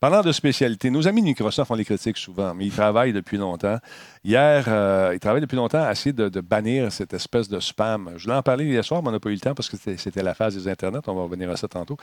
[0.00, 3.36] Parlant de spécialité, nos amis de Microsoft, on les critique souvent, mais ils travaillent depuis
[3.36, 3.78] longtemps.
[4.24, 8.12] Hier, euh, ils travaillent depuis longtemps à essayer de, de bannir cette espèce de spam.
[8.16, 9.76] Je voulais en parler hier soir, mais on n'a pas eu le temps parce que
[9.76, 11.00] c'était- la phase des Internets.
[11.08, 11.96] On va revenir à ça tantôt.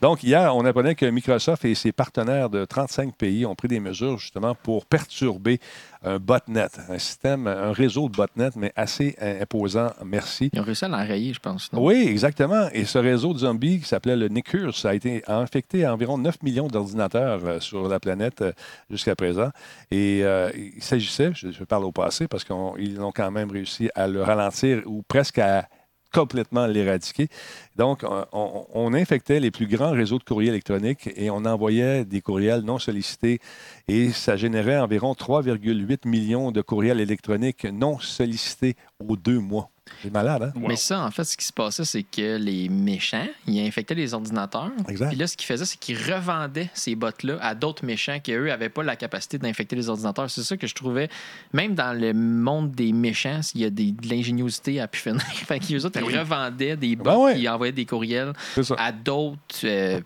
[0.00, 3.80] Donc, hier, on apprenait que Microsoft et ses partenaires de 35 pays ont pris des
[3.80, 5.60] mesures justement pour perturber
[6.02, 9.90] un botnet, un système, un réseau de botnet, mais assez imposant.
[10.04, 10.50] Merci.
[10.52, 11.72] Ils ont réussi à l'enrayer, je pense.
[11.72, 11.84] non?
[11.84, 12.68] Oui, exactement.
[12.72, 16.42] Et ce réseau de zombies qui s'appelait le Nicurs a été a infecté environ 9
[16.42, 18.52] millions d'ordinateurs euh, sur la planète euh,
[18.90, 19.50] jusqu'à présent.
[19.90, 23.90] Et euh, il s'agissait, je, je parle au passé, parce qu'ils ont quand même réussi
[23.94, 25.66] à le ralentir ou presque à
[26.12, 27.28] complètement l'éradiquer.
[27.76, 32.62] Donc, on, infectait les plus grands réseaux de courriers électroniques et on envoyait des courriels
[32.62, 33.40] non sollicités
[33.88, 39.70] et ça générait environ 3,8 millions de courriels électroniques non sollicités aux deux mois.
[40.02, 40.52] C'est malade, hein?
[40.60, 40.68] Wow.
[40.68, 44.14] Mais ça, en fait, ce qui se passait, c'est que les méchants, ils infectaient les
[44.14, 44.70] ordinateurs.
[44.88, 45.08] Exact.
[45.08, 48.46] Puis là, ce qu'ils faisaient, c'est qu'ils revendaient ces bots-là à d'autres méchants qui, eux,
[48.48, 50.28] n'avaient pas la capacité d'infecter les ordinateurs.
[50.30, 51.08] C'est ça que je trouvais,
[51.52, 55.20] même dans le monde des méchants, il y a des, de l'ingéniosité à pu finir.
[55.32, 56.18] fait qu'eux autres, Ben ils oui.
[56.18, 57.36] revendaient des bots Ben ouais.
[57.36, 58.32] qui envoyaient des courriels
[58.78, 60.00] à d'autres euh,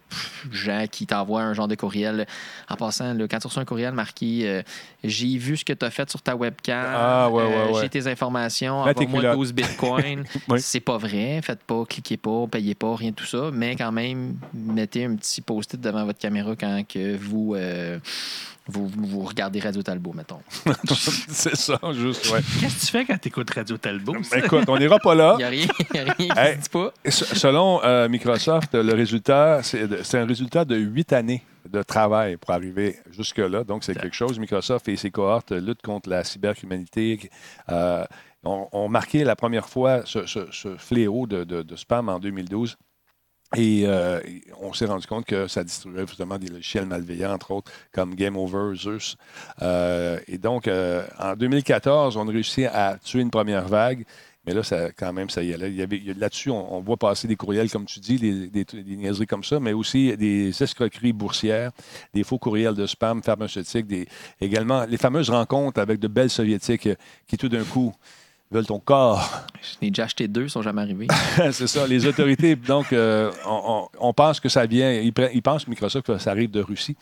[0.53, 2.27] gens qui t'envoient un genre de courriel.
[2.69, 4.63] En passant, là, quand tu reçois un courriel marqué euh,
[5.03, 7.81] J'ai vu ce que tu as fait sur ta webcam, Ah, ouais, ouais, euh, ouais.
[7.83, 9.37] j'ai tes informations, envoie-moi culottes.
[9.37, 10.25] 12 bitcoins.
[10.49, 10.61] Oui.
[10.61, 11.41] C'est pas vrai.
[11.43, 13.51] Faites pas, cliquez pas, payez pas, rien de tout ça.
[13.53, 17.99] Mais quand même, mettez un petit post-it devant votre caméra quand que vous, euh,
[18.67, 20.41] vous, vous regardez Radio Talbot, mettons.
[21.29, 22.41] c'est ça, juste, ouais.
[22.61, 24.17] Qu'est-ce que tu fais quand tu écoutes Radio Talbot?
[24.35, 25.35] Écoute, on n'ira pas là.
[25.39, 26.57] Il n'y a rien, y a rien qui Hey.
[26.57, 26.93] se dit pas.
[27.11, 32.97] Selon euh, Microsoft, le résultat, c'est un résultat de huit années de travail pour arriver
[33.11, 33.65] jusque-là.
[33.65, 34.39] Donc, c'est quelque chose.
[34.39, 37.31] Microsoft et ses cohortes luttent contre la cybercriminalité.
[37.69, 38.05] Euh,
[38.45, 42.77] ont, ont marqué la première fois ce, fléau de, spam en 2012.
[43.57, 44.21] Et euh,
[44.61, 48.37] on s'est rendu compte que ça distribuait justement des logiciels malveillants, entre autres, comme Game
[48.37, 49.17] Over, Zeus.
[49.61, 54.05] Euh, et donc, euh, en 2014, on a réussi à tuer une première vague.
[54.47, 57.85] Mais là, ça, quand même, ça y a- là-dessus, on, voit passer des courriels, comme
[57.85, 58.17] tu dis,
[58.49, 61.73] des, niaiseries comme ça, mais aussi des escroqueries boursières,
[62.15, 64.09] des faux courriels de spam pharmaceutique, des,
[64.41, 66.89] également les fameuses rencontres avec de belles soviétiques
[67.27, 67.93] qui, tout d'un coup,
[68.51, 69.45] veulent ton corps.
[69.63, 71.07] Je n'ai déjà acheté deux, ils sont jamais arrivés.
[71.53, 71.87] c'est ça.
[71.87, 76.07] Les autorités, donc, euh, on, on- on pense que ça vient, ils, ils pensent, Microsoft,
[76.07, 76.97] que ça arrive de Russie.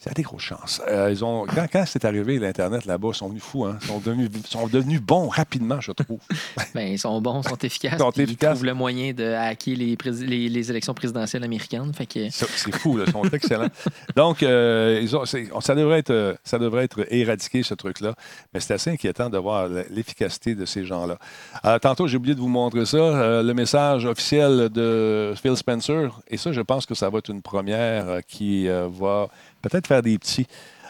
[0.00, 0.80] Ça a des grosses chances.
[0.86, 3.64] Euh, ils ont, quand quand c'est arrivé, l'Internet là-bas, ils sont venus fous.
[3.64, 3.78] Hein?
[3.82, 6.20] Ils sont devenus, sont devenus bons rapidement, je trouve.
[6.74, 7.94] Ben, ils sont bons, ils sont efficaces.
[7.94, 8.50] Ils sont efficaces.
[8.50, 11.92] Ils trouvent le moyen de hacker les, les, les élections présidentielles américaines.
[11.94, 13.66] Fait que, C'est fou, là, ils sont excellents.
[14.14, 18.14] Donc, euh, ils ont- c'est- ça, devrait être, euh, ça devrait être éradiqué, ce truc-là.
[18.54, 21.18] Mais c'est assez inquiétant de voir l'efficacité de ces gens-là.
[21.64, 26.20] Euh, tantôt, j'ai oublié de vous montrer ça, le message officiel de Phil Spencer.
[26.28, 29.28] Et ça, je pense que ça va être une première qui va
[29.62, 30.46] peut-être faire des petits.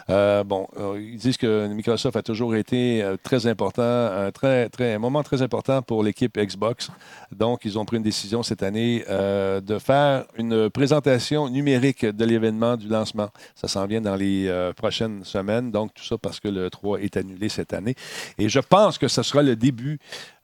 [0.09, 4.67] Euh, bon, euh, ils disent que Microsoft a toujours été euh, très important, un, très,
[4.69, 6.89] très, un moment très important pour l'équipe Xbox.
[7.31, 12.75] Donc, ils ont pris une décision cette année de faire une présentation numérique de l'événement
[12.75, 13.29] du lancement.
[13.55, 15.71] Ça s'en vient dans les prochaines semaines.
[15.71, 17.95] Donc, tout ça parce que le 3 est annulé cette année.
[18.37, 19.99] Et je pense que ce sera le début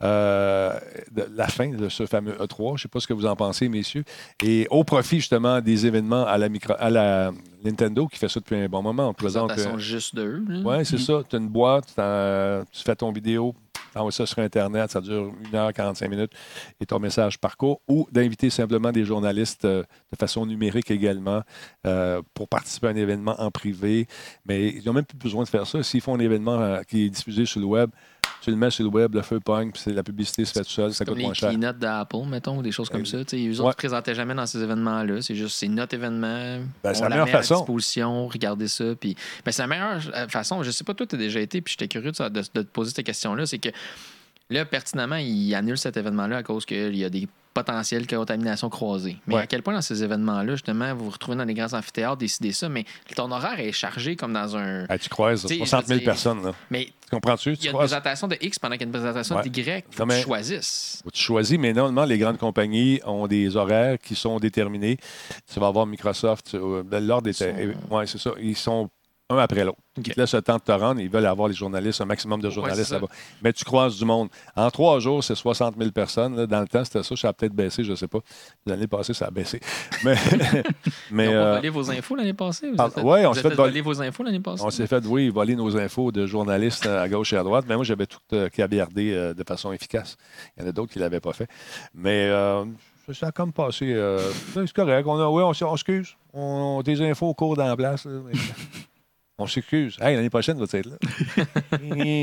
[0.06, 0.80] euh,
[1.12, 2.70] de la fin de ce fameux E3.
[2.70, 4.04] Je ne sais pas ce que vous en pensez, messieurs.
[4.44, 7.32] Et au profit, justement, des événements à la, micro, à la
[7.64, 9.10] Nintendo qui fait ça depuis un bon moment.
[9.10, 9.50] On présente.
[9.50, 10.44] présentation euh, juste d'eux.
[10.64, 11.22] oui, c'est ça.
[11.28, 11.88] Tu as une boîte,
[12.72, 13.56] tu fais ton vidéo,
[13.96, 16.32] tu envoies ça sur Internet, ça dure 1h45 minutes
[16.82, 17.80] et ton message parcourt.
[17.88, 21.44] Ou d'inviter simplement des journalistes euh, de façon numérique également
[21.88, 24.08] euh, pour participer à un événement en privé.
[24.46, 25.82] Mais ils n'ont même plus besoin de faire ça.
[25.82, 27.90] S'ils font un événement euh, qui est diffusé sur le web,
[28.42, 30.64] tu le mets sur le web, le feu pogne, puis c'est- la publicité se fait
[30.64, 31.50] tout seul, ça coûte les moins cher.
[31.50, 33.26] keynotes d'Apple, mettons, ou des choses comme Euh, ça.
[33.26, 33.68] Tu sais, eux autres ouais.
[33.68, 35.22] ne se présentaient jamais dans ces événements-là.
[35.22, 36.60] C'est juste, c'est notre événement.
[36.84, 37.56] Ben, c'est on la la meilleure met façon.
[37.56, 38.86] à disposition, regardez ça.
[39.00, 40.62] Puis, ben, c'est la meilleure euh, façon.
[40.64, 42.92] Je sais pas, toi, tu as déjà été, puis j'étais curieux de- de te poser
[42.94, 43.46] cette question-là.
[43.46, 43.70] C'est que
[44.50, 49.16] là, pertinemment, ils annulent cet événement-là à cause qu'il y a des potentielles contaminations croisées.
[49.28, 49.42] Mais Ouais.
[49.44, 52.52] à quel point dans ces événements-là, justement, vous vous retrouvez dans les grands amphithéâtres, décidez
[52.52, 52.84] ça, mais
[53.16, 54.86] ton horaire est chargé comme dans un.
[54.90, 56.44] Ah, tu croises Tu sais, 60 je 000 veux dire- personnes.
[56.44, 56.54] Là.
[56.70, 57.54] Mais Tu comprends-tu?
[57.54, 59.44] il y a une croises présentation de X pendant qu'il y a une présentation Ouais.
[59.50, 59.62] d'Y.
[59.62, 61.02] Il faut Non, que tu choisisses.
[61.14, 64.98] Tu choisis, mais normalement, les grandes compagnies ont des horaires qui sont déterminés.
[65.54, 67.30] Tu vas avoir Microsoft, euh, l'ordre.
[67.30, 67.54] Ils sont-
[67.90, 68.32] Oui, c'est ça.
[68.42, 68.90] Ils sont
[69.30, 69.80] un après l'autre.
[69.98, 71.02] Ils te laissent le temps de te rendre.
[71.02, 73.08] Ils veulent avoir les journalistes, un maximum de journalistes là-bas.
[73.42, 74.30] Mais tu croises du monde.
[74.56, 76.36] En trois jours, c'est 60 000 personnes.
[76.36, 76.46] là.
[76.46, 77.16] Dans le temps, c'était ça.
[77.16, 78.20] Ça a peut-être baissé, je ne sais pas.
[78.68, 79.60] L'année passée, ça a baissé.
[80.04, 80.16] Mais,
[81.12, 82.70] mais pas euh, volé vos infos l'année passée?
[82.70, 84.64] Vous ah, on s'est fait fait vol- voler vos infos l'année passée?
[84.64, 87.66] on s'est fait, oui, voler nos infos de journalistes à gauche et à droite.
[87.68, 90.18] Mais moi, j'avais tout euh, euh, de façon efficace.
[90.58, 91.48] Il y en a d'autres qui ne l'avaient pas fait.
[91.96, 92.66] Mais euh,
[93.14, 93.94] ça a comme passé.
[93.94, 94.20] euh,
[94.54, 95.08] c'est correct.
[95.08, 96.16] On a, oui, on, on s'excuse.
[96.34, 98.08] On, des infos courent dans la place.
[99.38, 99.98] On s'excuse.
[100.00, 100.96] Hey, l'année prochaine, va être là.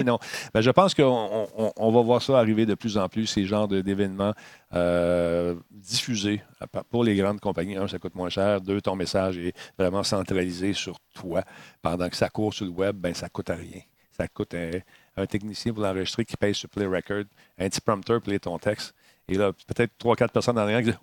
[0.05, 0.19] Non.
[0.55, 3.27] Ben, je pense qu'on on- on- on va voir ça arriver de plus en plus,
[3.27, 4.33] ces genres d'événements
[4.75, 6.43] euh, diffusés
[6.91, 7.77] pour les grandes compagnies.
[7.77, 8.63] Un, ça coûte moins cher.
[8.63, 11.43] Deux, ton message est vraiment centralisé sur toi.
[11.83, 13.81] Pendant que ça court sur le web, ben, ça coûte à rien.
[14.17, 17.25] Ça coûte un, technicien pour l'enregistrer qui paye sur Play Record,
[17.59, 18.95] un petit prompteur pour lire ton texte.
[19.29, 20.99] Et là, peut-être trois, quatre personnes en arrière qui disent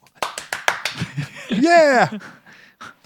[1.63, 2.09] Yeah!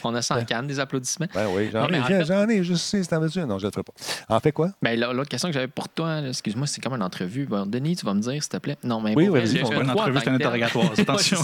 [0.05, 1.27] On a 100 cannes, des applaudissements.
[1.33, 3.83] Ben oui, j'en ai, en fait- ai, je sais, c'est Non, je ne le ferai
[3.83, 3.93] pas.
[4.29, 4.71] En fait quoi?
[4.81, 7.45] Ben, l'autre question que j'avais pour toi, excuse-moi, c'est comme une entrevue.
[7.45, 8.77] Bon, Denis, tu vas me dire, s'il te plaît.
[8.83, 10.91] Non, mais Oui, oui, on C'est pas une E3 en entrevue, c'est un interrogatoire.
[10.97, 11.37] Attention.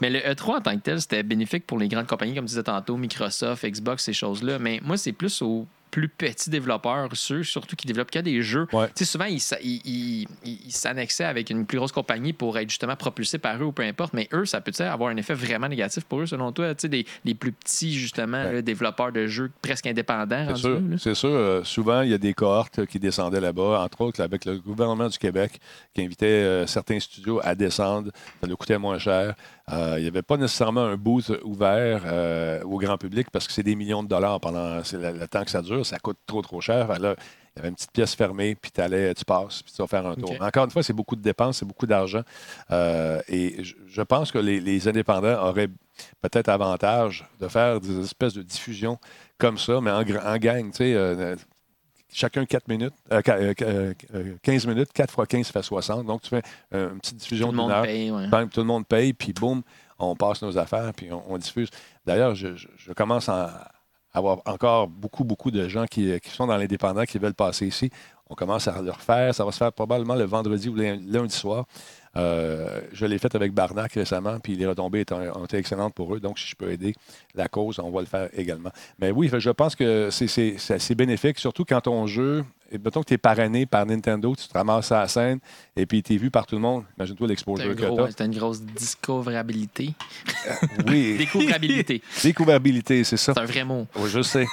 [0.00, 2.50] mais le E3 en tant que tel, c'était bénéfique pour les grandes compagnies, comme tu
[2.50, 4.58] disais tantôt, Microsoft, Xbox, ces choses-là.
[4.58, 8.66] Mais moi, c'est plus aux plus petits développeurs, ceux surtout qui développent que des jeux.
[8.72, 8.88] Ouais.
[9.02, 12.68] Souvent, ils sa- ils- ils- ils- ils s'annexaient avec une plus grosse compagnie pour être
[12.68, 14.12] justement propulsés par eux ou peu importe.
[14.12, 16.74] Mais eux, ça peut avoir un effet vraiment négatif pour eux, selon toi?
[16.74, 18.52] Des- les plus petits, justement, Ouais.
[18.54, 20.46] là, développeurs de jeux presque indépendants.
[20.50, 20.80] C'est sûr.
[20.80, 21.30] là, sûr.
[21.30, 25.08] euh, souvent, il y a des cohortes qui descendaient là-bas, entre autres avec le gouvernement
[25.08, 25.60] du Québec
[25.94, 28.10] qui invitait euh, certains studios à descendre.
[28.40, 29.34] Ça leur coûtait moins cher.
[29.72, 32.02] Euh, il n'y avait pas nécessairement un booth ouvert
[32.64, 35.62] au grand public parce que c'est des millions de dollars pendant le temps que ça
[35.62, 35.75] dure.
[35.84, 36.88] Ça coûte trop, trop cher.
[36.96, 37.06] Il y
[37.60, 40.30] avait une petite pièce fermée, puis t'allais- tu passes, puis tu vas faire un tour.
[40.42, 42.20] Encore une fois, c'est beaucoup de dépenses, c'est beaucoup d'argent.
[42.70, 45.68] Euh, et je, je pense que les, les indépendants auraient
[46.20, 48.98] peut-être avantage de faire des espèces de diffusions
[49.38, 50.94] comme ça, mais en, en gang, tu sais.
[50.94, 51.34] euh,
[52.12, 56.06] chacun 4 minutes, euh, qua- euh, euh, euh, 15 minutes, 4 fois 15 fait 60.
[56.06, 56.42] Donc, tu fais
[56.74, 57.82] euh, une petite diffusion d'une monde heure.
[57.82, 58.10] paye.
[58.10, 58.28] ouais.
[58.28, 59.62] Bang, tout le monde paye, puis boum,
[59.98, 61.68] on passe nos affaires, puis on, on diffuse.
[62.04, 63.70] D'ailleurs, je, je- je commence à
[64.16, 67.90] avoir encore beaucoup, beaucoup de gens qui, qui sont dans l'indépendant, qui veulent passer ici.
[68.28, 69.34] On commence à le refaire.
[69.34, 71.66] Ça va se faire probablement le vendredi ou lundi soir.
[72.16, 76.18] Euh, je l'ai fait avec Barnac récemment, puis les retombées ont été excellentes pour eux.
[76.20, 76.94] Donc, si je peux aider
[77.34, 78.70] la cause, on va le faire également.
[78.98, 83.14] Mais oui, je pense que c'est- bénéfique, surtout quand ton jeu, et mettons que tu
[83.14, 85.38] es parrainé par Nintendo, tu te ramasses à la scène
[85.76, 86.84] et puis tu es vu par tout le monde.
[86.98, 88.08] Imagine-toi C'est l'exposure que tu as.
[88.10, 89.94] C'était une grosse discoverabilité.
[90.86, 92.02] Oui, Découvrabilité.
[92.22, 93.32] découvrabilité, c'est ça.
[93.34, 93.86] C'est un vrai mot.
[93.96, 94.46] Oui, je sais.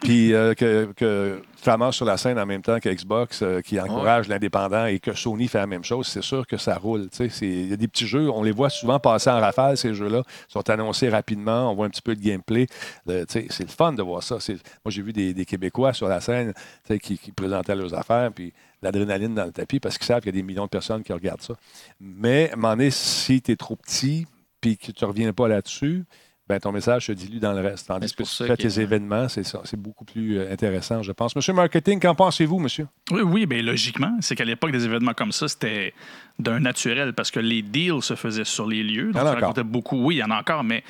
[0.00, 3.40] Puis euh, que, que tu te ramasses sur la scène en même temps que Xbox
[3.42, 6.76] euh, qui encourage l'indépendant et que Sony fait la même chose, c'est sûr que ça
[6.76, 7.08] roule.
[7.12, 9.94] C'est- Il y a des petits jeux, on les voit souvent passer en rafale, ces
[9.94, 10.22] jeux-là.
[10.48, 12.66] Ils sont annoncés rapidement, on voit un petit peu de gameplay.
[13.28, 14.40] C'est le fun de voir ça.
[14.40, 16.54] C'est- Moi, j'ai vu des, des Québécois sur la scène
[17.02, 20.38] qui, qui présentaient leurs affaires, puis l'adrénaline dans le tapis parce qu'ils savent qu'il y
[20.38, 21.54] a des millions de personnes qui regardent ça.
[22.00, 24.26] Mais, moment donné, si tu es trop petit
[24.60, 26.04] puis que tu ne reviens pas là-dessus,
[26.50, 27.86] ben, ton message se dilue dans le reste.
[27.86, 29.60] Tandis c'est que pour tu fais que- tes événements, c'est ça.
[29.64, 31.34] C'est beaucoup plus euh, intéressant, je pense.
[31.36, 32.86] Monsieur Marketing, qu'en pensez-vous, monsieur?
[33.10, 35.94] Oui, oui bien, logiquement, c'est qu'à l'époque des événements comme ça, c'était
[36.38, 39.10] d'un naturel parce que les deals se faisaient sur les lieux.
[39.12, 39.40] Il y en Donc, a encore.
[39.40, 40.04] racontait beaucoup.
[40.04, 40.82] Oui, il y en a encore, mais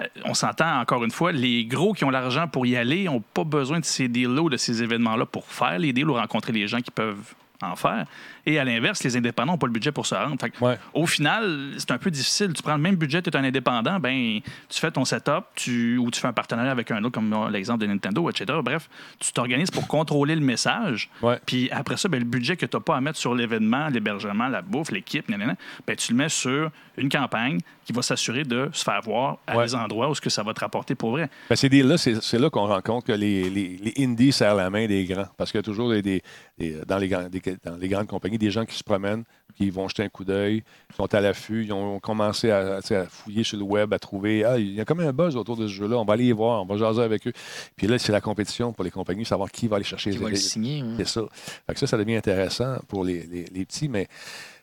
[0.00, 3.22] euh, on s'entend encore une fois, les gros qui ont l'argent pour y aller n'ont
[3.34, 6.52] pas besoin de ces deals-là ou de ces événements-là pour faire les deals ou rencontrer
[6.52, 8.04] les gens qui peuvent en faire.
[8.46, 10.36] Et à l'inverse, les indépendants n'ont pas le budget pour se rendre.
[10.40, 10.78] Fait que, Ouais.
[10.94, 12.52] Au final, c'est un peu difficile.
[12.54, 15.98] Tu prends le même budget, tu es un indépendant, ben, tu fais ton setup tu,
[15.98, 18.58] ou tu fais un partenariat avec un autre, comme euh, l'exemple de Nintendo, etc.
[18.64, 21.10] Bref, tu t'organises pour contrôler le message.
[21.22, 21.38] Ouais.
[21.44, 24.46] Puis après ça, ben, le budget que tu n'as pas à mettre sur l'événement, l'hébergement,
[24.48, 28.82] la bouffe, l'équipe, ben, tu le mets sur une campagne qui va s'assurer de se
[28.84, 29.64] faire voir à Ouais.
[29.66, 31.28] des endroits où ce que ça va te rapporter pour vrai.
[31.50, 34.70] Ben, ces deals-là, c'est c'est là qu'on rencontre que les, les, les indies serrent la
[34.70, 35.26] main des grands.
[35.36, 36.22] Parce qu'il y a toujours des, des-
[36.58, 39.24] des- dans, les, des- dans les grandes compagnies des gens qui se promènent,
[39.56, 43.42] qui vont jeter un coup d'œil, qui sont à l'affût, ils ont commencé à, fouiller
[43.44, 45.72] sur le web, à trouver Ah, il y a comme un buzz autour de ce
[45.72, 47.32] jeu-là, on va aller y voir, on va jaser avec eux.
[47.76, 50.24] Puis là, c'est la compétition pour les compagnies, savoir qui va aller chercher Qui les
[50.24, 50.84] va le signer.
[50.98, 51.22] C'est ça.
[51.66, 54.08] Fait que ça, ça devient intéressant pour les, les- les petits, mais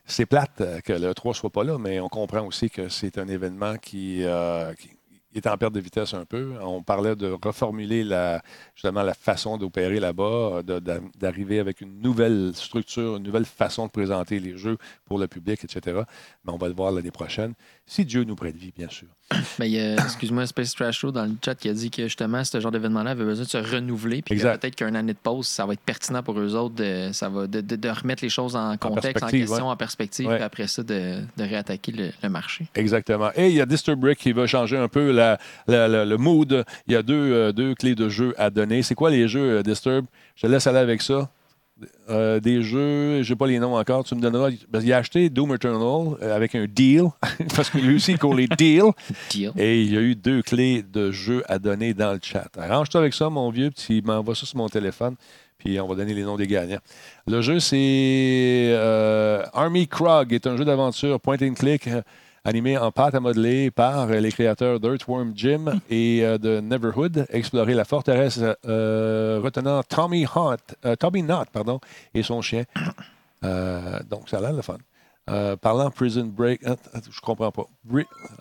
[0.05, 3.17] c'est plate euh, que le 3 soit pas là, mais on comprend aussi que c'est
[3.17, 4.89] un événement qui, euh, qui
[5.37, 6.53] est en perte de vitesse un peu.
[6.61, 8.41] On parlait de reformuler la,
[8.75, 14.39] justement la façon d'opérer là-bas, d'arriver avec une nouvelle structure, une nouvelle façon de présenter
[14.39, 16.01] les jeux pour le public, etc.
[16.45, 17.53] Mais on va le voir l'année prochaine,
[17.85, 19.07] si Dieu nous prête vie, bien sûr.
[19.59, 22.03] Ben, il y a, excuse-moi, Space Trash Show dans le chat qui a dit que
[22.03, 24.21] justement, ce genre d'événement-là avait besoin de se renouveler.
[24.21, 26.75] Puis que peut-être qu'un année de pause, ça va être pertinent pour eux autres.
[26.75, 29.71] De, ça va de, de- de remettre les choses en contexte, en, perspective, question, ouais.
[29.71, 30.27] en perspective.
[30.27, 30.35] Ouais.
[30.35, 32.67] Puis après ça, de, de réattaquer le, le marché.
[32.75, 33.29] Exactement.
[33.35, 36.63] Et il y a Disturbrick qui va changer un peu la- la- la- le mood.
[36.87, 38.81] Il y a deux, euh, deux clés de jeu à donner.
[38.83, 40.05] C'est quoi les jeux, euh, Disturb?
[40.35, 41.29] Je te laisse aller avec ça.
[42.09, 44.49] Euh, des jeux, je n'ai pas les noms encore, tu me donneras.
[44.71, 47.05] Parce qu'il a acheté Doom Eternal euh, avec un deal,
[47.55, 48.91] parce que lui aussi, il court les deals.
[49.29, 49.51] Deal.
[49.57, 52.47] Et il y a eu deux clés de jeu à donner dans le chat.
[52.57, 55.15] Arrange-toi avec ça, mon vieux, puis il m'envoie ça sur mon téléphone,
[55.57, 56.81] puis on va donner les noms des gagnants.
[57.27, 61.87] Le jeu, c'est euh, Army Krog, est un jeu d'aventure point and click
[62.45, 67.25] animé en pâte à modeler par euh, les créateurs d'Earthworm Jim et euh, de Neverhood.
[67.29, 71.79] Explorer la forteresse euh, retenant Tommy Hunt, euh, Tommy Knott pardon,
[72.13, 72.63] et son chien.
[73.43, 74.77] Euh, donc, ça a l'air le fun.
[75.29, 77.63] Euh, parlant Prison Break, Att- att- je comprends pas.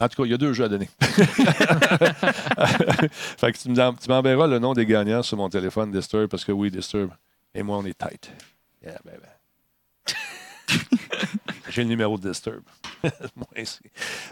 [0.00, 0.88] En tout cas, il y a deux jeux à donner.
[1.00, 1.26] fait
[3.52, 3.68] que tu
[4.08, 7.10] m'enverras le nom des gagnants sur mon téléphone Disturb parce que oui, Disturb
[7.54, 8.32] et moi, on est tight.
[8.82, 9.26] Yeah, baby.
[11.72, 12.62] J'ai le numéro de Disturb.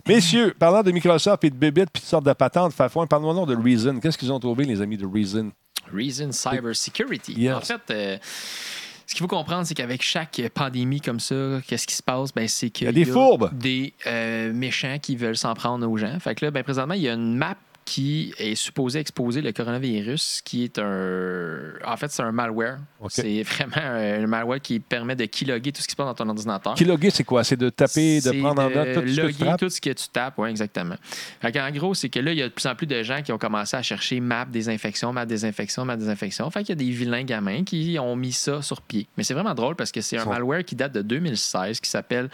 [0.06, 3.56] Messieurs, parlant de Microsoft et de Bébite puis de sortes de patentes, Fafouin, parle-moi de
[3.56, 3.98] Reason.
[3.98, 5.50] Qu'est-ce qu'ils ont trouvé, les amis de Reason?
[5.92, 7.32] Reason Cyber Security.
[7.32, 7.56] Yes.
[7.56, 8.18] En fait, euh,
[9.06, 12.32] ce qu'il faut comprendre, c'est qu'avec chaque pandémie comme ça, qu'est-ce qui se passe?
[12.32, 13.50] Ben, c'est qu'il Il y a des fourbes.
[13.52, 16.20] Des euh, méchants qui veulent s'en prendre aux gens.
[16.20, 17.56] Fait que là, ben, présentement, il y a une map
[17.90, 21.72] qui est supposée exposer le coronavirus, qui est un.
[21.84, 22.78] En fait, c'est un malware.
[23.08, 26.28] C'est vraiment un malware qui permet de keylogger tout ce qui se passe dans ton
[26.28, 26.76] ordinateur.
[26.76, 27.42] Keyloguer, c'est quoi?
[27.42, 29.58] C'est de taper, de prendre en note tout ce que tu frappes?
[29.58, 30.94] tout ce que tu tapes, oui, exactement.
[31.40, 33.22] Fait en gros, c'est que là, il y a de plus en plus de gens
[33.22, 36.48] qui ont commencé à chercher map désinfection, map désinfection, map désinfection.
[36.52, 39.08] Fait qu'il y a des vilains gamins qui ont mis ça sur pied.
[39.16, 42.30] Mais c'est vraiment drôle parce que c'est un malware qui date de 2016 qui s'appelle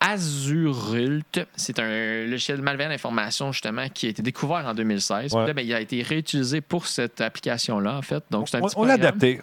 [0.00, 1.40] Azurult.
[1.56, 5.32] C'est un logiciel malveillant d'information, justement, qui a été découvert en 2016.
[5.34, 5.40] Ouais.
[5.40, 8.24] Puis là, ben, il a été réutilisé pour cette application-là, en fait.
[8.30, 9.40] Donc, c'est un On, on l'a adapté.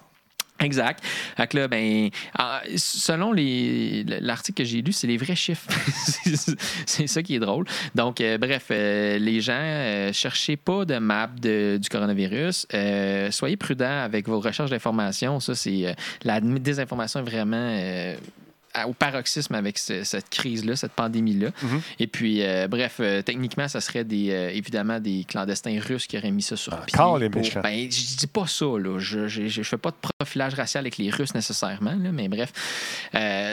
[0.60, 1.04] Exact.
[1.36, 5.68] Fait que là, ben, en- selon l'article que j'ai lu, c'est les vrais chiffres.
[6.88, 7.66] c'est ça qui est drôle.
[7.94, 12.66] Donc, euh, bref, euh, les gens, euh, cherchez pas de map de- du coronavirus.
[12.74, 15.40] Euh, soyez prudents avec vos recherches d'informations.
[15.40, 18.16] Ça, c'est la désinformation est vraiment
[18.86, 21.50] au paroxysme avec ce- cette crise-là, cette pandémie-là.
[21.62, 21.82] Mhm.
[22.00, 26.18] Et puis, euh, bref, euh, techniquement, ça serait des, euh, évidemment des clandestins russes qui
[26.18, 27.00] auraient mis ça sur pied.
[27.00, 27.62] Encore les pour- méchants.
[27.62, 29.00] ben, je dis pas ça, là.
[29.00, 32.52] Je, je, je fais pas de profilage racial avec les Russes nécessairement, là, mais bref.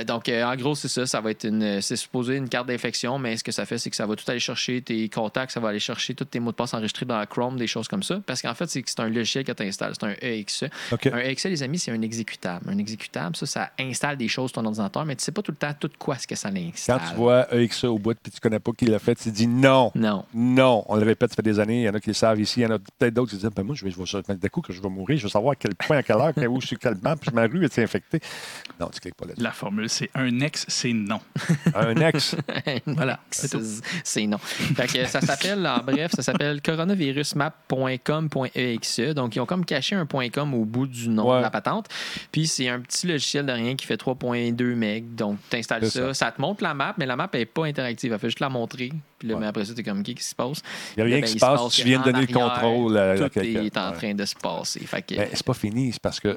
[0.06, 1.06] Donc, en gros, c'est ça.
[1.06, 1.80] Ça va être une.
[1.80, 4.24] C'est supposé une carte d'infection, mais ce que ça fait, c'est que ça va tout
[4.28, 7.24] aller chercher tes contacts, ça va aller chercher tous tes mots de passe enregistrés dans
[7.26, 8.20] Chrome, des choses comme ça.
[8.26, 9.92] Parce qu'en fait, c'est un logiciel que tu installes.
[9.98, 10.64] C'est un EXE.
[10.92, 11.06] OK.
[11.06, 12.68] Un EXE, les amis, c'est un exécutable.
[12.70, 15.42] Un exécutable, ça, ça installe des choses sur ton ordinateur, mais mais tu sais pas
[15.42, 16.98] tout le temps tout quoi ce que ça l'installe.
[17.00, 19.29] Quand tu vois EXA au bout puis tu connais pas qui l'a fait, tu te
[19.31, 19.92] dis non.
[19.94, 20.24] Non.
[20.35, 21.83] Non, on le répète, ça fait des années.
[21.83, 22.61] Il y en a qui le savent ici.
[22.61, 24.18] Il y en a peut-être d'autres qui disent ben Moi, je vais, je vais je-
[24.35, 26.33] d'un coup que je vais mourir, je veux savoir à quel point, à quelle heure,
[26.50, 28.18] où sur quelle map, puis ma rue est infectée.
[28.81, 29.42] Non, tu cliques pas là-dessus.
[29.42, 31.20] La formule, c'est un ex, c'est non.
[31.74, 32.35] Un ex,
[32.87, 34.38] Voilà, c'est non.
[34.38, 39.00] Fait que ça s'appelle, en bref, ça s'appelle coronavirusmap.com.exe.
[39.14, 41.38] Donc, ils ont comme caché un .com au bout du nom Ouais.
[41.38, 41.88] de la patente.
[42.33, 46.14] Puis, c'est un petit logiciel de rien qui fait 3.2 Donc, tu installes ça, ça.
[46.14, 46.33] ça.
[46.33, 48.12] te montre la map, mais la map n'est pas interactive.
[48.12, 48.92] Elle fait juste la montrer.
[49.18, 49.40] Puis là, Ouais.
[49.40, 50.62] mais après ça, tu es comme, qui qui se passe?
[50.96, 51.72] il n'y a rien Là, ben, qui se passe.
[51.72, 53.62] Tu viens de donner le contrôle à, à Tout quelqu'un.
[53.62, 53.96] est en Ouais.
[53.96, 54.80] train de se passer.
[54.80, 56.37] Fait que, Mais c'est pas fini, c'est parce que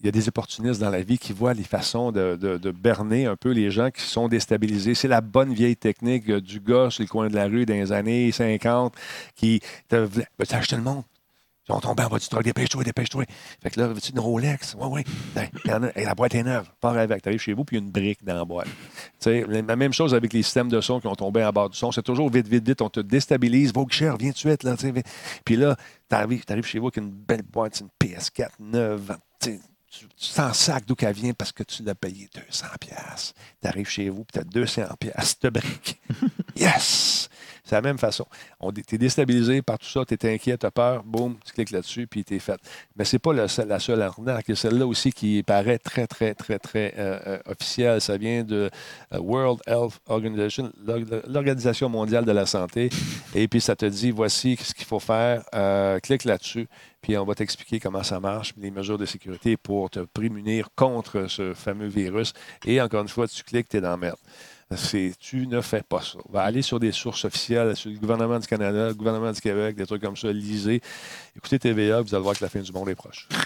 [0.00, 2.70] il y a des opportunistes dans la vie qui voient les façons de, de- de
[2.72, 4.94] berner un peu les gens qui sont déstabilisés.
[4.94, 7.90] C'est la bonne vieille technique du gars sur le coin de la rue dans les
[7.90, 8.94] années 50
[9.34, 11.04] qui te voulait Veux-tu acheter le monde?
[11.66, 13.24] Ils sont tombés en bas du truck, dépêche-toi, dépêche-toi.
[13.62, 14.76] Fait que là, veux-tu une Rolex?
[14.78, 15.42] Oui, oui.
[15.96, 16.68] Hey, la boîte est neuve.
[16.78, 17.22] Pars avec.
[17.22, 18.66] Tu arrives chez vous, puis il y a une brique dans la boîte.
[18.66, 18.72] Tu
[19.20, 21.76] sais, la même chose avec les systèmes de son qui ont tombé en bas du
[21.76, 21.90] son.
[21.90, 22.82] C'est toujours vite, vite, vite.
[22.82, 23.72] On te déstabilise.
[23.72, 24.62] Va au guichet, viens tout de suite.
[24.62, 24.76] Là.
[25.44, 25.76] Puis là,
[26.10, 29.16] tu arrives, chez vous avec une belle boîte, une PS4 neuve.
[29.40, 29.58] Tu
[30.34, 33.32] t'en sacs d'où qu'elle vient parce que tu l'as payé 200 pièces.
[33.62, 36.00] Tu arrives chez vous, puis tu as 200 pièces de briques.
[36.56, 37.28] yes!
[37.64, 38.26] C'est la même façon.
[38.86, 41.70] Tu es déstabilisé par tout ça, tu es inquiet, tu as peur, boum, tu cliques
[41.70, 42.60] là-dessus, puis tu es fait.
[42.94, 44.50] Mais c'est pas la seule arnaque.
[44.50, 48.02] A celle-là aussi qui paraît très, très, très, très euh, euh, officielle.
[48.02, 48.70] Ça vient de
[49.14, 52.90] euh, World Health Organization, l'Or- l'Organisation mondiale de la santé.
[53.34, 55.42] Et puis, ça te dit, voici ce qu'il faut faire.
[56.02, 56.68] Clique là-dessus,
[57.00, 61.26] puis on va t'expliquer comment ça marche, les mesures de sécurité pour te prémunir contre
[61.28, 62.34] ce fameux virus.
[62.66, 64.18] Et encore une fois, tu cliques, tu es dans la merde.
[64.76, 66.18] C'est, tu ne fais pas ça.
[66.30, 69.76] Va aller sur des sources officielles, sur le gouvernement du Canada, le gouvernement du Québec,
[69.76, 70.80] des trucs comme ça, lisez.
[71.36, 73.28] Écoutez TVA, vous allez voir que la fin du monde est proche.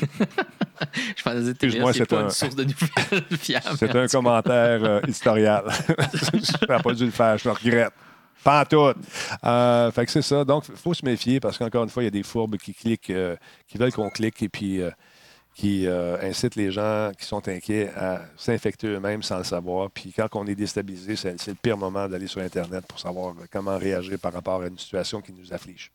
[0.00, 3.76] je pensais que Excuse-moi, c'est pas un- une source de nouvelles fiable.
[3.78, 5.64] C'est un commentaire euh, historial.
[6.14, 7.92] je n'aurais pas dû le faire, je le regrette.
[8.44, 8.92] Pas tout.
[9.44, 10.44] Euh, fait que c'est ça.
[10.44, 12.72] Donc, il faut se méfier parce qu'encore une fois, il y a des fourbes qui
[12.72, 13.34] cliquent, euh,
[13.66, 14.90] qui veulent qu'on clique et puis euh,
[15.58, 19.90] qui euh, incitent les gens qui sont inquiets à s'infecter eux-mêmes sans le savoir.
[19.90, 23.34] Puis quand on est déstabilisé, c'est c'est le pire moment d'aller sur Internet pour savoir
[23.50, 25.90] comment réagir par rapport à une situation qui nous afflige.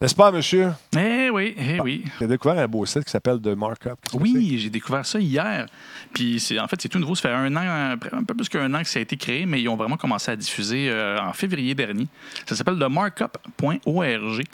[0.00, 0.72] N'est-ce pas, monsieur?
[0.98, 2.04] Eh oui, eh oui.
[2.20, 3.98] J'ai découvert un beau site qui s'appelle The Markup.
[4.12, 5.66] Oui, j'ai découvert ça hier.
[6.12, 7.14] Puis c'est en fait c'est tout nouveau.
[7.14, 9.62] Ça fait un an, un peu plus qu'un an que ça a été créé, mais
[9.62, 12.08] ils ont vraiment commencé à diffuser euh, en février dernier.
[12.46, 14.44] Ça s'appelle themarkup.org.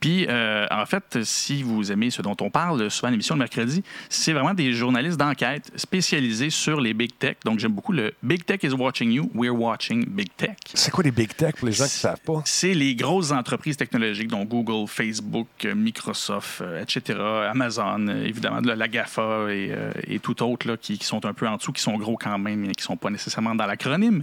[0.00, 3.40] Puis euh, en fait, si vous aimez ce dont on parle souvent à l'émission le
[3.40, 7.36] mercredi, c'est vraiment des journalistes d'enquête spécialisés sur les big tech.
[7.44, 10.56] Donc j'aime beaucoup le Big Tech is watching you, we're watching big tech.
[10.66, 10.78] c'est?
[10.78, 12.42] C'est quoi les big tech pour les gens qui ne savent pas?
[12.44, 17.18] C'est les grosses entreprises technologiques, dont Google, Facebook, euh, Microsoft, euh, etc.,
[17.50, 19.72] Amazon, euh, évidemment, de la GAFA et,
[20.06, 22.38] et tout autre là, qui, qui sont un peu en dessous, qui sont gros quand
[22.38, 24.22] même, mais qui ne sont pas nécessairement dans l'acronyme.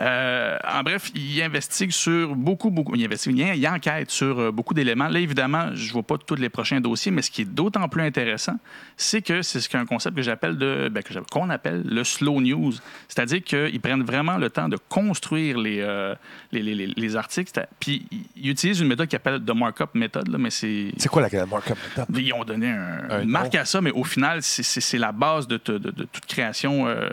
[0.00, 2.94] Euh, en bref, ils investiguent sur beaucoup, beaucoup.
[2.96, 5.08] Ils enquêtent sur beaucoup d'éléments.
[5.08, 7.88] Là, évidemment, je ne vois pas tous les prochains dossiers, mais ce qui est d'autant
[7.88, 8.58] plus intéressant,
[8.96, 12.72] c'est que c'est ce qu'un concept que j'appelle de ben, qu'on appelle le slow news.
[13.08, 16.14] C'est-à-dire qu'ils prennent vraiment le temps de construire les, euh,
[16.52, 17.52] les, les- les- les articles.
[17.80, 20.92] Puis ils utilisent une méthode qu'ils appellent de markup méthode, là, mais c'est.
[20.96, 22.16] C'est quoi la markup méthode?
[22.18, 23.60] Ils ont donné un, Un une marque nom?
[23.60, 27.08] à ça, mais au final, c'est- la base de, te- de- de toute création euh,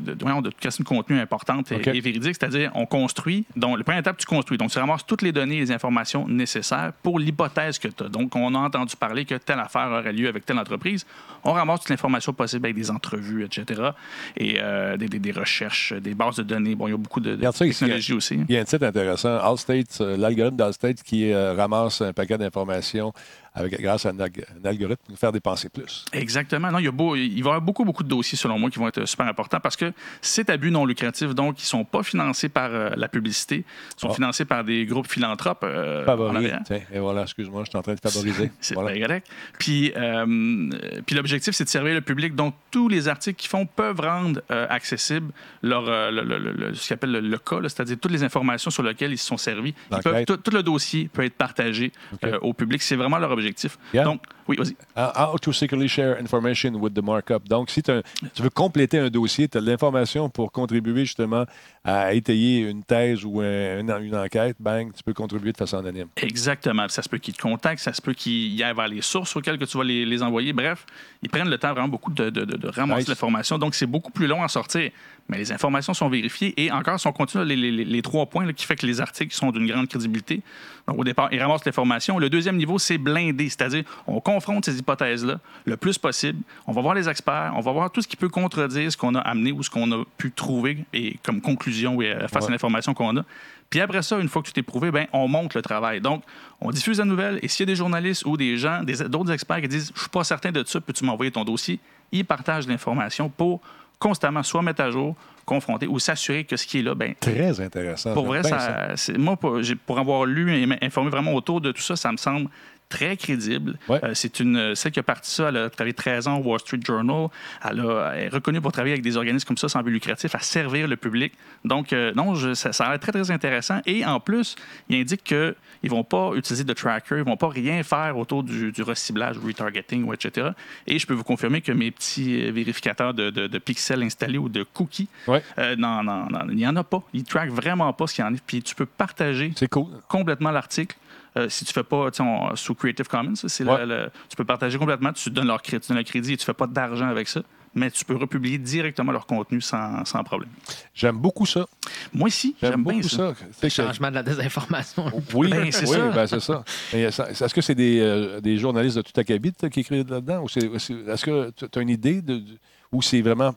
[0.00, 2.34] de, toute création de contenu importante et, véridique.
[2.38, 3.44] C'est-à-dire, on construit.
[3.56, 4.58] Donc, la première étape, tu construis.
[4.58, 8.08] Donc, tu ramasses toutes les données et les informations nécessaires pour l'hypothèse que tu as.
[8.08, 11.06] Donc, on a entendu parler que telle affaire aurait lieu avec telle entreprise.
[11.44, 13.90] On ramasse toute l'information possible avec des entrevues, etc.
[14.36, 16.74] Et euh, des, des- des recherches, des bases de données.
[16.74, 18.40] Bon, il y a beaucoup de, technologies aussi.
[18.48, 22.38] Il y a un titre intéressant, Allstate, euh, l'algorithme d'Allstate qui euh, ramasse un paquet
[22.38, 23.12] d'informations
[23.54, 26.04] avec, grâce à un, algorithme pour nous faire dépenser plus.
[26.12, 26.70] Exactement.
[26.72, 28.68] Non, il, y a beau- il va y avoir beaucoup, beaucoup de dossiers, selon moi,
[28.70, 31.34] qui vont être super importants parce que c'est à but non lucratif.
[31.34, 33.64] Donc, ils ne sont pas financés par euh, la publicité.
[33.96, 34.14] Ils sont Ah.
[34.14, 35.62] financés par des groupes philanthropes.
[35.64, 36.36] euh, en Favori.
[36.36, 36.60] arrière.
[36.64, 38.50] Tiens, et voilà, excuse-moi, je suis en train de favoriser.
[38.60, 38.98] C'est Voilà.
[38.98, 39.26] correct.
[39.58, 42.34] Puis, euh, euh, puis l'objectif, c'est de servir le public.
[42.34, 45.30] Donc, tous les articles qu'ils font peuvent rendre euh, accessible
[45.62, 48.82] leur, euh, le, le- le- ce qu'ils appellent le, cas, c'est-à-dire toutes les informations sur
[48.82, 49.74] lesquelles ils se sont servis.
[50.02, 51.92] Peuvent- tout, tout le dossier peut être partagé
[52.24, 52.82] euh, au public.
[52.82, 53.43] C'est vraiment leur objectif.
[53.92, 54.04] Yeah.
[54.04, 54.76] Donc, oui, vas-y.
[54.96, 57.48] How how to securely share information with the markup.
[57.48, 58.02] Donc, si un-
[58.34, 61.44] tu veux compléter un dossier, tu as de l'information pour contribuer justement
[61.82, 65.78] à étayer une thèse ou un- une, une enquête, bang, tu peux contribuer de façon
[65.78, 66.08] anonyme.
[66.16, 66.86] Exactement.
[66.88, 69.58] Ça se peut qu'ils te contactent, ça se peut qu'ils aillent vers les sources auxquelles
[69.58, 70.52] que tu vas les, les envoyer.
[70.52, 70.84] Bref,
[71.22, 73.08] ils prennent le temps vraiment beaucoup de, de- de- de ramasser Nice.
[73.08, 73.58] l'information.
[73.58, 74.90] Donc, c'est beaucoup plus long à sortir.
[75.26, 78.44] mais les informations sont vérifiées et encore, si on continue les, les- les- trois points
[78.44, 80.42] là, qui fait que les articles sont d'une grande crédibilité.
[80.86, 82.18] Donc, au départ, ils ramassent l'information.
[82.18, 82.98] Le deuxième niveau, c'est
[83.34, 86.40] blindé, c'est-à-dire on confronte ces hypothèses-là le plus possible.
[86.66, 89.14] On va voir les experts, on va voir tout ce qui peut contredire ce qu'on
[89.14, 92.48] a amené ou ce qu'on a pu trouver et comme conclusion et, euh, face Ouais.
[92.48, 93.22] à l'information qu'on a.
[93.70, 96.00] Puis après ça, une fois que tout est prouvé, ben, on monte le travail.
[96.00, 96.22] Donc,
[96.60, 99.32] on diffuse la nouvelle et s'il y a des journalistes ou des gens, des- d'autres
[99.32, 101.80] experts qui disent Je suis pas certain de ça, peux-tu m'envoyer ton dossier
[102.12, 103.60] Ils partagent l'information pour
[103.98, 107.60] constamment soit mettre à jour, confronter ou s'assurer que ce qui est là, ben, Très
[107.60, 108.12] intéressant.
[108.14, 111.80] pour vrai, ça, moi, pour, j'ai- pour avoir lu et m'informer vraiment autour de tout
[111.82, 112.48] ça, ça me semble
[112.94, 113.78] très crédible.
[113.88, 114.00] Ouais.
[114.04, 116.60] Euh, c'est une celle qui a parti ça, elle a travaillé 13 ans au Wall
[116.60, 117.28] Street Journal.
[117.68, 120.34] Elle, a- elle est reconnue pour travailler avec des organismes comme ça sans but lucratif,
[120.34, 121.32] à servir le public.
[121.64, 123.80] Donc, euh, non, je- ça, ça a l'air très, très intéressant.
[123.86, 124.54] Et en plus,
[124.88, 128.16] il indique qu'ils ne vont pas utiliser de tracker, ils ne vont pas rien faire
[128.18, 130.48] autour du, du reciblage, retargeting, etc.
[130.86, 134.38] Et je peux vous confirmer que mes petits euh, vérificateurs de, de- de pixels installés
[134.38, 135.42] ou de cookies, Ouais.
[135.58, 137.02] euh, non, non, non, il n'y en a pas.
[137.12, 138.36] Ils ne traquent vraiment pas ce qu'il y en a.
[138.46, 139.86] Puis tu peux partager cool.
[140.08, 140.96] complètement l'article.
[141.36, 143.86] Euh, si tu fais pas on- sous Creative Commons, c'est le- Ouais.
[143.86, 146.44] le- tu peux partager complètement, tu donnes leur crédit, tu donnes le crédit et tu
[146.44, 147.40] fais pas d'argent avec ça,
[147.74, 150.50] mais tu peux republier directement leur contenu sans, sans problème.
[150.94, 151.66] J'aime beaucoup ça.
[152.12, 153.34] Moi aussi, J'aime bien beaucoup ça.
[153.34, 153.46] ça.
[153.52, 155.06] C'est que- Changement de la désinformation.
[155.34, 156.08] Oui, Ben, c'est oui, ça.
[156.10, 156.64] ben, c'est ça.
[156.92, 160.42] Est-ce que c'est des, euh, des journalistes de tout acabit là, qui écrivent là-dedans?
[160.44, 162.58] Ou c'est- c'est- Est-ce que tu as une idée de, de-
[162.92, 163.52] ou c'est vraiment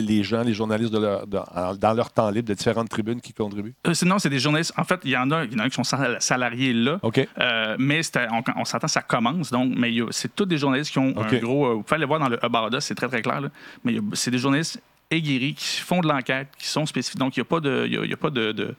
[0.00, 3.32] les gens, les journalistes de leur- dans, dans leur temps libre de différentes tribunes qui
[3.32, 3.74] contribuent?
[3.86, 4.72] Euh, sinon, c'est des journalistes.
[4.76, 6.98] En fait, il y en a, il y en a qui sont sal- salariés là.
[7.02, 7.26] OK.
[7.38, 9.50] Euh, mais on, on s'entend, ça commence.
[9.50, 11.66] Donc, mais c'est tous des journalistes qui ont un gros.
[11.66, 13.40] euh, vous pouvez aller voir dans le Hub c'est très, très clair.
[13.40, 13.48] là.
[13.84, 14.80] mais c'est des journalistes
[15.10, 17.18] aguerris qui font de l'enquête, qui sont spécifiques.
[17.20, 17.86] Donc, il n'y a pas de.
[17.86, 18.74] y a- il y a pas de- de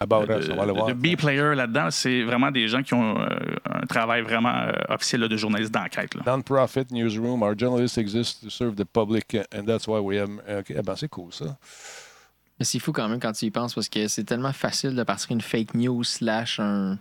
[0.00, 0.86] About de, us, on va le de- voir.
[0.88, 1.90] de B-player là-dedans.
[1.90, 3.28] C'est vraiment des gens qui ont euh,
[3.70, 6.14] un travail vraiment euh, officiel là, de journaliste d'enquête.
[6.26, 10.30] Non-profit newsroom, our journalists exist to serve the public, and that's why we have.
[10.58, 11.56] OK, eh ben, c'est cool, ça.
[12.58, 15.02] Mais c'est fou quand même quand tu y penses parce que c'est tellement facile de
[15.04, 16.98] partir une fake news slash un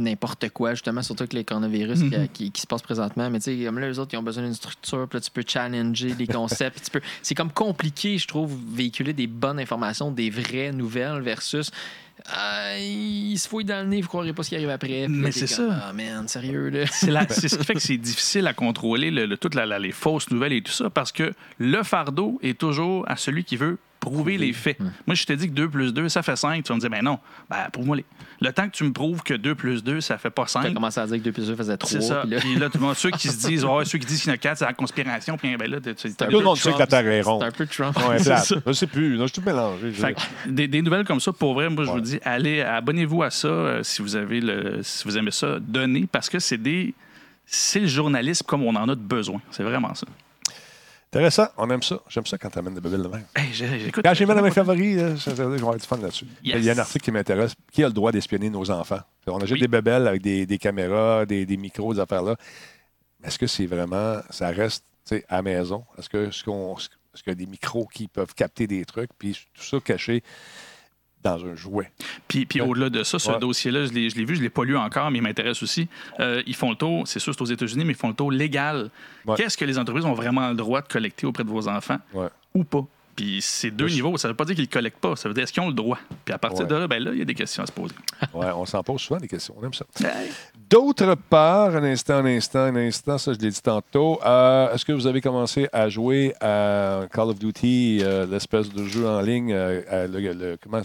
[0.00, 3.28] n'importe quoi, justement, surtout avec les coronavirus qui, qui- qui se passent présentement.
[3.30, 5.30] Mais tu sais, comme là, les autres, ils ont besoin d'une structure, puis là, tu
[5.30, 6.84] peux challenger les concepts.
[6.84, 7.00] tu peux...
[7.22, 11.70] C'est comme compliqué, je trouve, véhiculer des bonnes informations, des vraies nouvelles versus.
[12.32, 15.08] Ah, il se fouille dans le nez, vous croirez pas ce qui arrive après.
[15.08, 15.84] Mais c'est ça.
[15.88, 16.84] Ah, man, sérieux, là.
[17.30, 19.92] C'est ce qui fait que c'est difficile à contrôler le- le- toutes la- la- les
[19.92, 23.78] fausses nouvelles et tout ça parce que le fardeau est toujours à celui qui veut
[24.00, 24.78] prouver les faits.
[25.06, 26.64] Moi, je te dis que 2 plus 2, ça fait 5.
[26.64, 27.18] Tu vas me dire, ben non,
[27.50, 28.04] ben, prouve-moi les.
[28.40, 30.62] Le temps que tu me prouves que 2 plus 2, ça fait pas Tu as
[30.62, 30.72] 5.
[30.74, 31.90] commencé à dire que 2 plus 2 faisait 3.
[31.90, 32.20] C'est ça.
[32.22, 34.20] Puis là, Puis là, tout le monde, ceux qui se disent, ouais, ceux qui disent
[34.22, 35.36] qu'il y en a 4, c'est la conspiration.
[35.36, 36.90] Puis ben là, tu- tu- c'est un Tout le peu monde sait que la Trump.
[37.04, 37.40] Terre est ronde.
[37.42, 37.96] C'est un peu Trump.
[38.08, 38.44] Ouais, C'est plate.
[38.44, 38.56] ça.
[38.66, 39.16] Je sais plus.
[39.18, 39.92] Non, je suis tout mélangé.
[39.92, 41.94] Fait que des, des nouvelles comme ça, pour vrai, moi, je Ouais.
[41.96, 45.58] vous dis, allez, abonnez-vous à ça euh, si vous avez le, si vous aimez ça,
[45.60, 46.94] donnez, parce que c'est des,
[47.44, 49.40] c'est le journalisme comme on en a de besoin.
[49.50, 50.06] C'est vraiment ça.
[51.12, 51.48] Intéressant.
[51.56, 52.00] On aime ça.
[52.08, 53.24] J'aime ça quand tu amènes des bébés de même.
[53.34, 55.56] Hey, j'ai- j'écoute- Quand j'ai mis dans mes favoris, là, ça veut dire que je
[55.56, 56.26] vais avoir du fun là-dessus.
[56.44, 56.56] Yes.
[56.58, 57.52] Il y a un article qui m'intéresse.
[57.72, 59.00] Qui a le droit d'espionner nos enfants?
[59.26, 59.60] On achète Oui.
[59.60, 62.36] des bébelles avec des, des caméras, des, des micros, des affaires-là.
[63.24, 64.20] Est-ce que c'est vraiment.
[64.30, 65.84] Ça reste tu sais, à la maison?
[65.98, 69.10] Est-ce que est-ce qu'on- est-ce qu'il y a des micros qui peuvent capter des trucs?
[69.18, 70.22] Puis tout ça caché
[71.22, 71.90] dans un jouet.
[72.28, 72.68] Puis, puis Ouais.
[72.68, 73.38] au-delà de ça, ce Ouais.
[73.38, 75.62] dossier-là, je l'ai, je l'ai vu, je ne l'ai pas lu encore, mais il m'intéresse
[75.62, 75.88] aussi.
[76.18, 78.32] Euh, ils font le tour, c'est sûr, c'est aux États-Unis, mais ils font le tour
[78.32, 78.90] légal.
[79.26, 79.36] Ouais.
[79.36, 82.28] Qu'est-ce que les entreprises ont vraiment le droit de collecter auprès de vos enfants Ouais.
[82.54, 82.84] ou pas?
[83.20, 83.92] Puis c'est deux Oui.
[83.94, 84.16] niveaux.
[84.16, 85.14] Ça ne veut pas dire qu'ils ne le collectent pas.
[85.14, 85.98] Ça veut dire est-ce qu'ils ont le droit?
[86.24, 86.66] Puis à partir Ouais.
[86.70, 87.94] de là, ben là, il y a des questions à se poser.
[88.34, 89.54] Ouais, on s'en pose souvent des questions.
[89.60, 89.84] On aime ça.
[90.02, 90.30] Hey.
[90.70, 94.84] D'autre part, un instant, un instant, un instant, ça je l'ai dit tantôt, euh, est-ce
[94.84, 99.20] que vous avez commencé à jouer à Call of Duty, euh, l'espèce de jeu en
[99.20, 100.80] ligne, euh, le, le- comment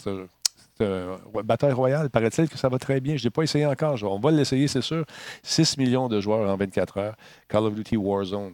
[1.43, 3.15] bataille royale, paraît-il que ça va très bien?
[3.15, 3.97] Je ne l'ai pas essayé encore.
[4.03, 5.05] On va l'essayer, c'est sûr.
[5.43, 7.15] 6 millions de joueurs en 24 heures.
[7.47, 8.53] Call of Duty Warzone.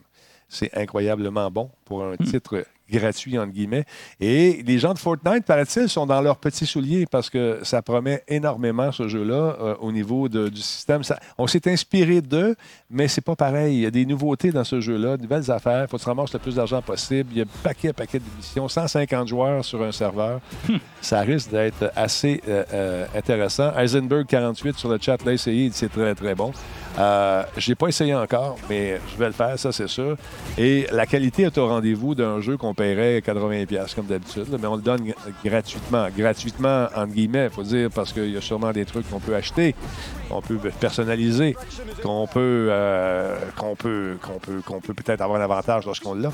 [0.50, 3.86] C'est incroyablement bon pour un titre gratuit, entre guillemets.
[4.20, 8.24] Et les gens de Fortnite, paraît-il, sont dans leurs petits souliers parce que ça promet
[8.28, 11.04] énormément, ce jeu-là, euh, au niveau de- du système.
[11.04, 12.56] Ça- on s'est inspiré d'eux,
[12.90, 13.76] mais c'est pas pareil.
[13.78, 15.84] Il y a des nouveautés dans ce jeu-là, de nouvelles affaires.
[15.86, 17.30] Il faut que tu ramasses le plus d'argent possible.
[17.34, 18.68] Il y a un paquet, paquet d'émissions.
[18.68, 20.40] 150 joueurs sur un serveur.
[21.02, 23.72] ça risque d'être assez euh, euh, intéressant.
[23.78, 26.52] Heisenberg 48 sur le chat l'a essayé, il dit c'est très, très bon.
[27.00, 30.18] Euh, je n'ai pas essayé encore, mais je vais le faire, ça c'est sûr.
[30.58, 34.76] Et la qualité est au rendez-vous d'un jeu qu'on paierait 80$ comme d'habitude, mais on
[34.76, 35.16] le donne gra-
[35.46, 36.08] gratuitement.
[36.18, 39.36] Gratuitement, entre guillemets, il faut dire, parce qu'il y a sûrement des trucs qu'on peut
[39.36, 39.76] acheter,
[40.30, 41.56] qu'on peut personnaliser,
[42.04, 46.32] qu'on peut, euh, qu'on peut, qu'on peut, qu'on peut peut-être avoir un avantage lorsqu'on l'a.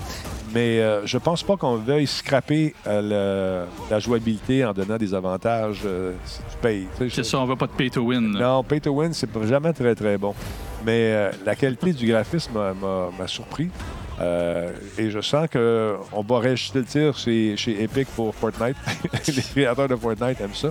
[0.54, 5.14] Mais euh, je pense pas qu'on veuille scraper euh, le- la jouabilité en donnant des
[5.14, 6.88] avantages euh, si tu payes.
[6.98, 8.34] Tu sais, C'est je- ça, on ne veut pas de pay to win.
[8.34, 8.40] là.
[8.40, 10.34] non, Pay to Win, c'est jamais très, très bon.
[10.86, 13.70] Mais euh, la qualité du graphisme m'a surpris.
[14.20, 18.76] Euh, et je sens qu'on va réajuster le tir chez, chez Epic pour Fortnite.
[19.28, 20.70] Les créateurs de Fortnite aiment ça.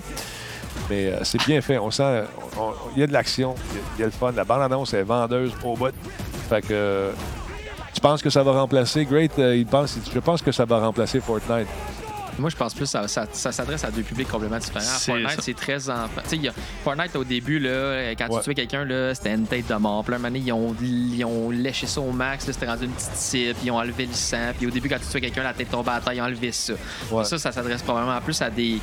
[0.90, 1.78] Mais euh, c'est bien fait.
[1.78, 2.24] On sent.
[2.96, 3.54] Il y a de l'action.
[3.96, 4.32] Il y a- le fun.
[4.32, 5.76] La bande-annonce est vendeuse au.
[6.48, 6.66] Fait que.
[6.72, 7.12] euh,
[7.94, 9.04] tu penses que ça va remplacer?
[9.06, 9.32] Great?
[9.38, 11.66] je pense que ça va remplacer Fortnite.
[12.38, 14.80] Moi, je pense plus que ça, ça, ça s'adresse à deux publics complètement différents.
[14.80, 16.20] Fortnite, c'est très enfant.
[16.32, 16.52] Y a-
[16.84, 18.38] Fortnite, au début, là, quand Ouais.
[18.38, 20.04] tu tuais quelqu'un, c'était une tête de mort.
[20.04, 22.46] Puis là, ils ont, ils ont léché ça au max.
[22.46, 23.54] là, C'était rendu une petite cible.
[23.64, 24.52] Ils ont enlevé le sang.
[24.56, 26.52] Puis au début, quand tu tuais quelqu'un, la tête tombait à terre, ils ont enlevé
[26.52, 26.74] ça.
[27.10, 27.24] Ouais.
[27.24, 28.78] Ça, ça s'adresse probablement plus à des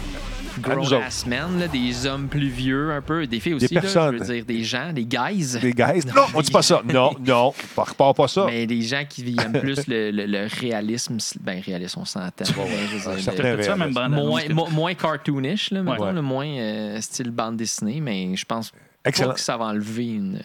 [0.62, 3.26] grown-ass men, là, des hommes plus vieux un peu.
[3.28, 4.18] Des filles aussi, là, personnes.
[4.20, 5.58] je veux dire, des gens, des guys.
[5.62, 6.02] Les guys.
[6.16, 6.82] Non, on dit pas ça.
[6.86, 7.54] Non, non.
[7.78, 8.46] On repart pas ça.
[8.46, 11.18] Mais des gens qui aiment plus le, le- le réalisme.
[11.42, 12.46] Ben, réalisme, on s'entend.
[12.58, 13.18] Ouais, ouais.
[13.44, 16.14] Le- ça, même moins, mo- moins cartoonish, là, mettons, Ouais.
[16.14, 18.72] là, moins euh, style bande dessinée, mais je pense
[19.06, 19.30] Excellent.
[19.30, 20.42] pas que ça va enlever une.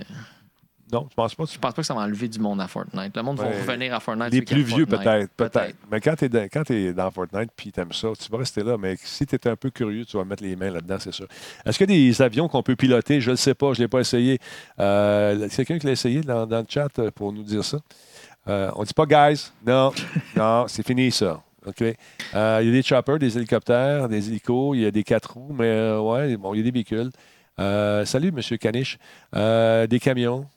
[0.90, 1.44] Non, je pense pas.
[1.53, 3.14] Je pense pas que ça va enlever du monde à Fortnite.
[3.14, 3.51] Le monde Ouais.
[3.53, 4.32] va revenir à Fortnite.
[4.32, 5.30] Les plus vieux, peut-être.
[5.36, 5.76] Peut-être.
[5.92, 8.38] Mais quand tu es, dans- quand t'es dans Fortnite puis tu aimes ça, tu vas
[8.38, 8.78] rester là.
[8.78, 11.26] Mais si tu es un peu curieux, tu vas mettre les mains là-dedans, c'est sûr.
[11.66, 13.20] Est-ce qu'il y a des avions qu'on peut piloter?
[13.20, 13.74] Je ne le sais pas.
[13.74, 14.38] Je ne l'ai pas essayé.
[14.80, 17.76] Euh, c'est quelqu'un qui l'a essayé dans, dans le chat euh, pour nous dire ça.
[18.49, 19.51] Euh, on dit pas guys.
[19.66, 19.92] Non,
[20.34, 21.42] non, c'est fini ça.
[21.68, 21.82] OK.
[22.34, 25.34] Euh, Il y a des choppers, des hélicoptères, des hélicos, il y a des quatre
[25.34, 27.10] roues, mais euh, ouais, bon, il y a des véhicules.
[27.60, 28.58] Euh, salut, M.
[28.58, 28.98] Caniche.
[29.34, 30.46] Euh, des camions.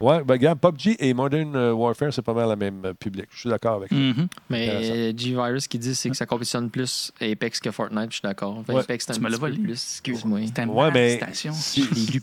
[0.00, 3.26] Ouais, ben, regarde, PUBG et Modern Warfare, c'est pas mal le même public.
[3.30, 3.94] Je suis d'accord avec ça.
[3.94, 4.26] Mhm.
[4.50, 4.92] Mais Intéressant.
[4.96, 8.64] euh, G-Virus qui dit c'est que ça compétitionne plus Apex que Fortnite, je suis d'accord.
[8.68, 8.80] Ouais.
[8.80, 9.62] Apex, c'est un Tu me l'as petit peu volé.
[9.62, 9.74] plus.
[9.74, 10.40] Excuse-moi.
[10.40, 11.52] Ouais, mais station.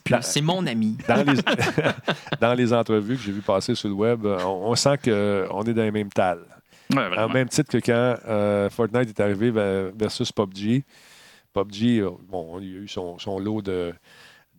[0.04, 0.16] plus.
[0.24, 0.98] C'est mon ami.
[1.08, 1.40] dans, les,
[2.42, 5.74] dans les entrevues que j'ai vues passer sur le web, on, on sent qu'on est
[5.74, 6.44] dans les mêmes tales.
[6.96, 7.34] Ouais, vraiment.
[7.34, 10.84] même titre que quand euh, Fortnite est arrivé vers- versus PUBG.
[11.54, 13.94] PUBG, euh, bon, il y a eu son, son lot de,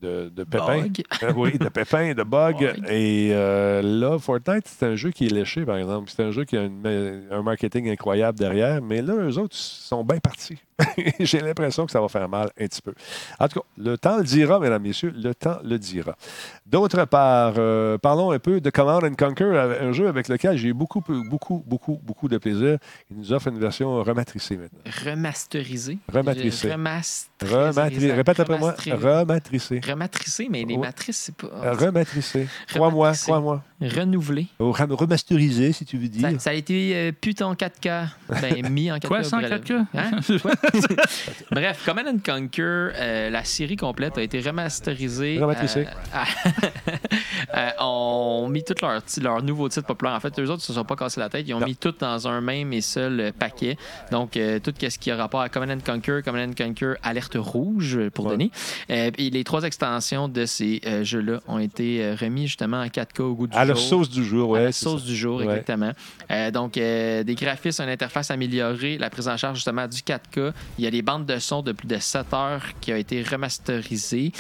[0.01, 0.83] de, de pépins.
[0.83, 1.03] Bug.
[1.23, 2.53] Euh, oui, de pépins, de bugs.
[2.61, 2.85] Bug.
[2.89, 6.11] Et euh, là, Fortnite, c'est un jeu qui est léché, par exemple.
[6.15, 8.81] C'est un jeu qui a une- un marketing incroyable derrière.
[8.81, 10.57] Mais là, eux autres sont bien partis.
[11.21, 12.93] J'ai l'impression que ça va faire mal un petit peu.
[13.39, 15.13] En tout cas, le temps le dira, mesdames, messieurs.
[15.17, 16.15] Le temps le dira.
[16.67, 20.57] D'autre part, euh, parlons un peu de Command and Conquer, euh, un jeu avec lequel
[20.57, 22.79] j'ai eu beaucoup, beaucoup, beaucoup, beaucoup de plaisir.
[23.11, 24.79] Il nous offre une version rematricée maintenant.
[25.05, 25.99] Remasterisé.
[26.13, 26.71] Rematricé.
[26.73, 27.57] Remasterisé.
[27.57, 28.13] Rematricé.
[28.13, 28.71] Répète après moi.
[28.73, 29.07] Remasterisé.
[29.07, 29.81] Rematricé.
[29.87, 30.81] Rematricé, mais les Ouais.
[30.87, 31.73] matrices, c'est pas.
[31.73, 32.47] Rematricé.
[32.69, 33.25] Crois-moi, Rematricé.
[33.27, 33.63] crois-moi.
[33.83, 34.47] Renouvelé.
[34.61, 36.31] Ou rem- Remasterisé, si tu veux dire.
[36.33, 38.09] Ça, ça a été euh, putain en 4K.
[38.41, 39.07] Ben, mis en 4K.
[39.09, 39.51] Quoi, sans bref.
[39.65, 39.87] 4K?
[39.95, 40.11] Hein?
[40.43, 40.53] Quoi?
[41.51, 45.39] Bref, Command and Conquer, euh, la série complète a été remasterisée.
[45.41, 45.87] Rematricée.
[45.87, 46.27] euh, à-
[47.57, 50.15] euh, ont mis tous leurs leur nouveaux titres populaires.
[50.15, 51.45] En fait, eux autres ne se sont pas cassés la tête.
[51.47, 51.67] Ils ont Non.
[51.67, 53.77] mis tout dans un même et seul euh, paquet.
[54.11, 57.37] Donc, euh, tout ce qui a rapport à Command and Conquer, Command and Conquer Alerte
[57.39, 58.33] Rouge pour Ouais.
[58.37, 58.51] Denis.
[58.89, 63.47] Et les trois extensions de ces jeux-là ont été remis justement en 4K au goût
[63.47, 63.83] du À la jour.
[63.83, 64.65] sauce du jour, À ouais.
[64.67, 65.07] la sauce ça.
[65.07, 65.93] du jour, exactement.
[66.53, 70.53] Donc, des graphismes, une interface améliorée, la prise en charge justement du 4K.
[70.79, 73.23] Il y a des bandes de son de plus de 7 heures qui ont été
[73.23, 74.33] remasterisées.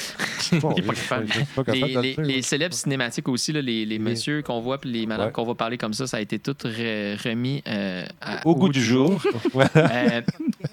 [0.60, 1.26] Bon, Il est pas je- capable.
[1.28, 4.90] je suis pas capable Les, célèbres cinématiques aussi, là, les, les messieurs qu'on voit puis
[4.90, 5.32] les madames Ouais.
[5.32, 8.68] qu'on va parler comme ça, ça a été tout re- remis euh, à- Au goût
[8.70, 9.20] du jour.
[9.76, 10.22] Euh,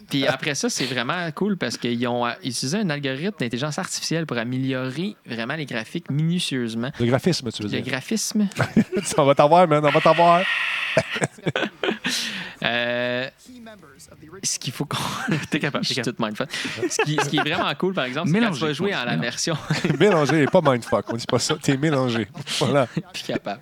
[0.10, 4.26] puis après ça, c'est vraiment cool parce qu'ils ont euh, utilisé un algorithme d'intelligence artificielle
[4.26, 6.91] pour améliorer vraiment les graphiques minutieusement.
[6.99, 7.91] Le graphisme, tu veux Le dire?
[7.91, 8.47] graphisme,
[9.18, 9.86] on va t'avoir, man.
[9.86, 10.41] On va t'avoir.
[12.64, 13.28] euh,
[14.43, 14.97] ce qu'il faut qu'on.
[15.49, 16.18] T'es capable, Je t'es suis capable.
[16.18, 16.49] tout mindfuck.
[16.89, 18.99] Ce qui, ce qui est vraiment cool, par exemple, c'est quand tu vas jouer en
[18.99, 19.22] la mélange.
[19.22, 19.58] version.
[19.99, 21.05] mélangé, pas mindfuck.
[21.12, 21.55] On dit pas ça.
[21.62, 22.28] T'es mélangé.
[22.60, 22.88] Voilà.
[23.14, 23.62] Plus capable.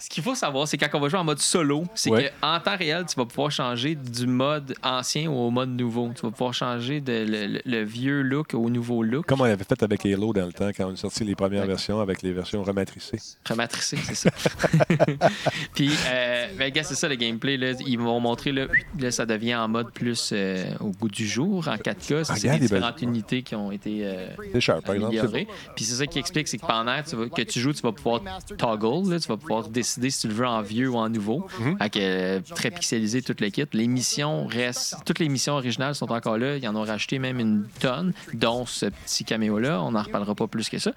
[0.00, 2.32] Ce qu'il faut savoir, c'est quand on va jouer en mode solo, c'est Ouais.
[2.40, 6.10] qu'en temps réel, tu vas pouvoir changer du mode ancien au mode nouveau.
[6.14, 9.26] Tu vas pouvoir changer de le, le- le vieux look au nouveau look.
[9.26, 11.62] Comme on avait fait avec Halo dans le temps, quand on a sorti les premières
[11.62, 11.66] Ouais.
[11.68, 13.18] versions avec les versions rematricées.
[13.48, 14.30] Rematricé, c'est ça.
[15.74, 17.56] Puis, euh, ben, gars, c'est ça le gameplay.
[17.56, 17.72] Là.
[17.86, 18.66] Ils vont montrer, là,
[18.98, 22.24] là, ça devient en mode plus euh, au goût du jour, en 4K.
[22.24, 24.28] Ça, Ah, c'est des différentes unités qui ont été euh,
[24.60, 25.46] cher, par améliorées.
[25.74, 28.20] Puis c'est ça qui explique, c'est que pendant que tu joues, tu vas pouvoir
[28.56, 31.46] toggle, là, tu vas pouvoir décider si tu le veux en vieux ou en nouveau.
[31.78, 33.72] Fait euh, très pixelisé toute l'équipe.
[33.74, 36.56] Les missions restent, toutes les missions originales sont encore là.
[36.56, 39.82] Ils en ont rajouté même une tonne, dont ce petit caméo-là.
[39.82, 40.92] On n'en reparlera pas plus que ça.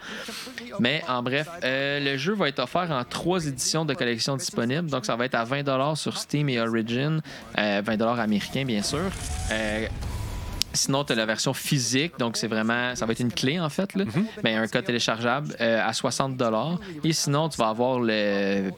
[0.80, 4.90] Mais en bref, euh, le jeu va être offert en trois éditions de collection disponibles.
[4.90, 7.22] Donc, ça va être à 20 sur Steam et Origin,
[7.58, 9.10] euh, 20 américains, bien sûr.
[10.74, 13.70] Sinon, tu as la version physique, donc c'est vraiment, ça va être une clé en
[13.70, 14.06] fait, là,
[14.44, 16.42] mais un code téléchargeable euh, à 60
[17.04, 18.72] Et sinon, tu vas avoir le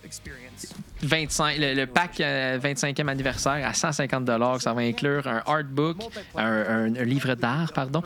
[1.03, 4.29] 25, le, le pack euh, 25e anniversaire à 150
[4.59, 5.97] Ça va inclure un artbook,
[6.35, 8.01] un, un- un livre d'art, pardon,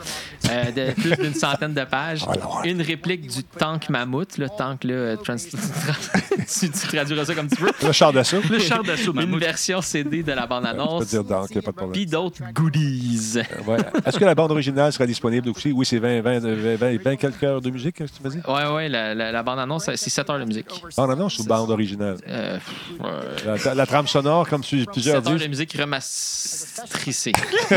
[0.50, 2.24] euh, de plus d'une centaine de pages,
[2.64, 7.48] une réplique du tank mammouth, le tank, là, euh, trans- tu, tu traduiras ça comme
[7.48, 8.40] tu veux, Le char d'assaut.
[8.50, 11.76] Le char d'assaut, une version CD de la bande-annonce, dire donc, y a pas de
[11.76, 11.92] problème.
[11.92, 13.38] puis d'autres goodies.
[13.66, 13.76] Ouais.
[14.04, 15.72] Est-ce que la bande originale sera disponible aussi?
[15.72, 18.40] Oui, c'est 20, 20, 20, 20, 20 quelques heures de musique, que tu m'as dit?
[18.46, 20.66] Ouais, ouais, la, la, la bande-annonce, c'est 7 heures de musique.
[20.96, 22.16] Bande annonce ou bande originale?
[22.28, 22.58] Euh,
[23.00, 23.58] ouais.
[23.64, 27.32] La, la trame sonore, comme tu- plusieurs 7 heures disent, de musique remastrissée.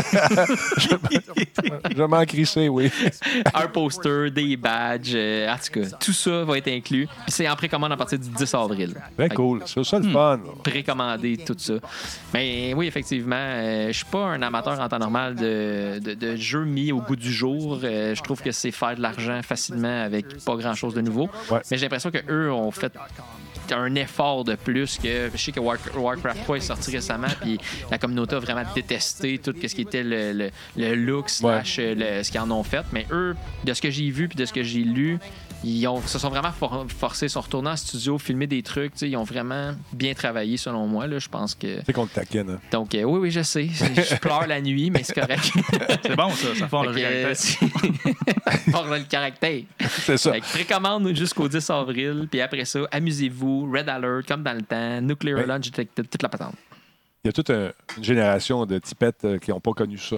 [0.77, 2.91] je m'en crissé, oui.
[3.53, 7.07] un poster, des badges, euh, en tout cas, tout ça va être inclus.
[7.07, 8.95] Puis c'est en précommande à partir du 10 avril.
[9.17, 9.63] Fait que cool.
[9.65, 10.39] C'est ça le fun.
[10.63, 11.73] Précommander tout ça.
[12.33, 16.35] Mais oui, effectivement, euh, je suis pas un amateur en temps normal de, de, de
[16.35, 17.79] jeux mis au goût du jour.
[17.83, 21.29] Euh, je trouve que c'est faire de l'argent facilement avec pas grand chose de nouveau.
[21.49, 21.59] Ouais.
[21.69, 22.93] Mais j'ai l'impression qu'eux ont fait
[23.73, 27.57] un effort de plus que je sais que War- Warcraft 3 est sorti récemment puis
[27.89, 32.23] la communauté a vraiment détesté tout ce qui était le, le, le look slash le-
[32.23, 32.83] ce qu'ils en ont fait.
[32.93, 35.17] Mais eux de ce que j'ai vu puis de ce que j'ai lu
[35.63, 38.93] ils ont, se sont vraiment for- forcés, ils sont retournés en studio, filmer des trucs.
[38.93, 41.05] tu sais, Ils ont vraiment bien travaillé, selon moi.
[41.07, 41.81] Là, je pense que.
[41.85, 42.49] C'est qu'on te taquine.
[42.49, 42.59] hein.
[42.71, 43.67] Donc, euh, oui, oui, je sais.
[43.67, 45.51] Je pleure la nuit, mais c'est correct.
[46.03, 46.55] C'est bon, ça.
[46.55, 47.35] Ça forme le caractère.
[47.35, 49.61] c'est- Forge le caractère.
[49.79, 50.31] C'est ça.
[50.33, 54.61] Fait que précommande jusqu'au 10 avril, puis après ça, amusez-vous, Red Alert, comme dans le
[54.63, 55.45] temps, Nuclear Ouais.
[55.45, 56.55] Launch Detected, toute la patente.
[57.23, 60.17] Il y a toute un- une génération de tipettes euh, qui n'ont pas connu ça.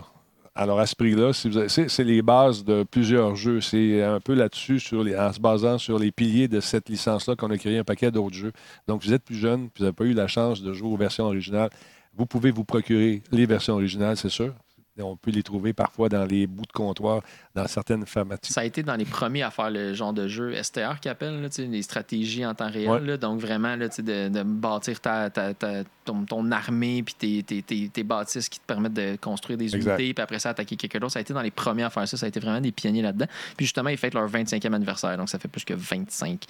[0.56, 3.60] Alors, à ce prix-là, si vous avez- c'est les bases de plusieurs jeux.
[3.60, 7.36] C'est un peu là-dessus, sur les- en se basant sur les piliers de cette licence-là,
[7.36, 8.52] qu'on a créé un paquet d'autres jeux.
[8.88, 11.26] Donc, vous êtes plus jeune, vous n'avez pas eu la chance de jouer aux versions
[11.26, 11.72] originales.
[12.16, 14.54] Vous pouvez vous procurer les versions originales, c'est sûr.
[15.00, 17.24] On peut les trouver parfois dans les bouts de comptoir,
[17.56, 18.54] dans certaines pharmacies.
[18.54, 21.42] Ça a été dans les premiers à faire le genre de jeu STR qu'ils appellent,
[21.42, 22.90] là, les stratégies en temps réel.
[22.92, 23.00] Ouais.
[23.00, 23.18] là.
[23.18, 27.62] donc, vraiment, là, de, de bâtir ta, ta- ta- ton, ton armée puis tes, tes-
[27.62, 29.98] tes- tes bâtisses qui te permettent de construire des Exact.
[30.00, 31.14] unités, puis après ça, attaquer quelqu'un d'autre.
[31.14, 32.18] Ça a été dans les premiers à faire ça.
[32.18, 33.28] Ça a été vraiment des pionniers là-dedans.
[33.58, 35.18] Puis justement, ils fêtent leur 25e anniversaire.
[35.18, 36.44] Donc, ça fait plus que 25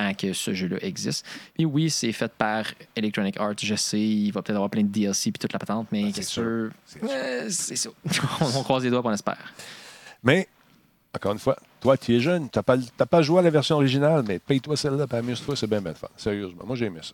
[0.00, 1.26] ans que ce jeu-là existe.
[1.54, 2.64] Puis oui, c'est fait par
[2.96, 3.54] Electronic Arts.
[3.62, 6.10] Je sais, il va peut-être avoir plein de DLC puis toute la patente, mais Ah,
[6.14, 6.70] c'est sûr.
[6.84, 7.02] C'est.
[7.04, 7.90] Euh, c'est ça.
[8.40, 9.52] on croise les doigts, on espère.
[10.22, 10.48] Mais,
[11.14, 12.76] encore une fois, toi, tu es jeune, tu n'as pas,
[13.06, 16.08] pas joué à la version originale, mais paye-toi celle-là, puis amuse-toi, c'est bien, bien fun.
[16.16, 17.12] Sérieusement, moi, j'ai aimé ça.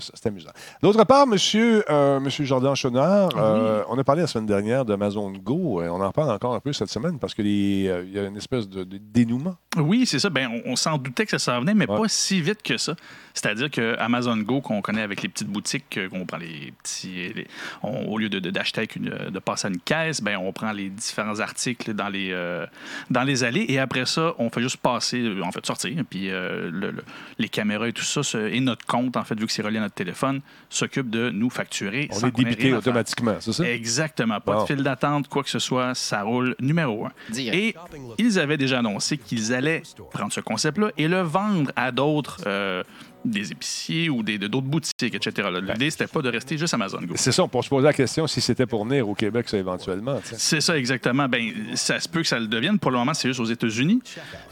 [0.00, 0.50] C'est amusant.
[0.82, 5.30] D'autre part, monsieur, euh, monsieur Jordan Chonard, euh, on a parlé la semaine dernière d'Amazon
[5.32, 5.80] Go.
[5.80, 8.68] euh, On en parle encore un peu cette semaine parce qu'il y a une espèce
[8.68, 9.56] de, de dénouement.
[9.78, 10.28] Oui, c'est ça.
[10.30, 11.96] Ben, on, on s'en doutait que ça s'en venait, mais Ouais.
[11.98, 12.94] pas si vite que ça.
[13.32, 17.32] C'est-à-dire que Amazon Go, qu'on connaît avec les petites boutiques, euh, qu'on prend les petits.
[17.34, 17.46] les-
[17.82, 20.52] on- au lieu de, de- d'acheter avec une, de passer à une caisse, ben, on
[20.52, 22.66] prend les différents articles dans les, euh,
[23.10, 25.96] dans les allées et après ça, on fait juste passer, euh, en fait, sortir.
[26.10, 27.04] Puis euh, le- le-
[27.38, 29.94] les caméras et tout ça, et notre compte, en fait, vu que c'est à notre
[29.94, 32.08] téléphone, s'occupe de nous facturer.
[32.10, 33.68] On sans est débité automatiquement, c'est ça?
[33.68, 34.40] Exactement.
[34.40, 37.12] Pas de file d'attente, quoi que ce soit, ça roule numéro un.
[37.30, 37.56] Direct.
[37.56, 37.74] Et
[38.18, 42.82] ils avaient déjà annoncé qu'ils allaient prendre ce concept-là et le vendre à d'autres, euh,
[43.24, 45.48] des épiciers ou d'autres boutiques, etc.
[45.52, 45.60] là.
[45.60, 47.14] L'idée, c'était pas de rester juste Amazon Go.
[47.16, 49.58] C'est ça, on peut se poser la question si c'était pour venir au Québec, ça,
[49.58, 50.20] éventuellement.
[50.24, 51.28] C'est ça, exactement.
[51.28, 52.78] Ben, ça se peut que ça le devienne.
[52.78, 54.02] Pour le moment, c'est juste aux États-Unis.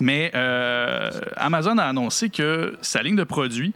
[0.01, 3.73] Mais euh, Amazon a annoncé que sa ligne de produits,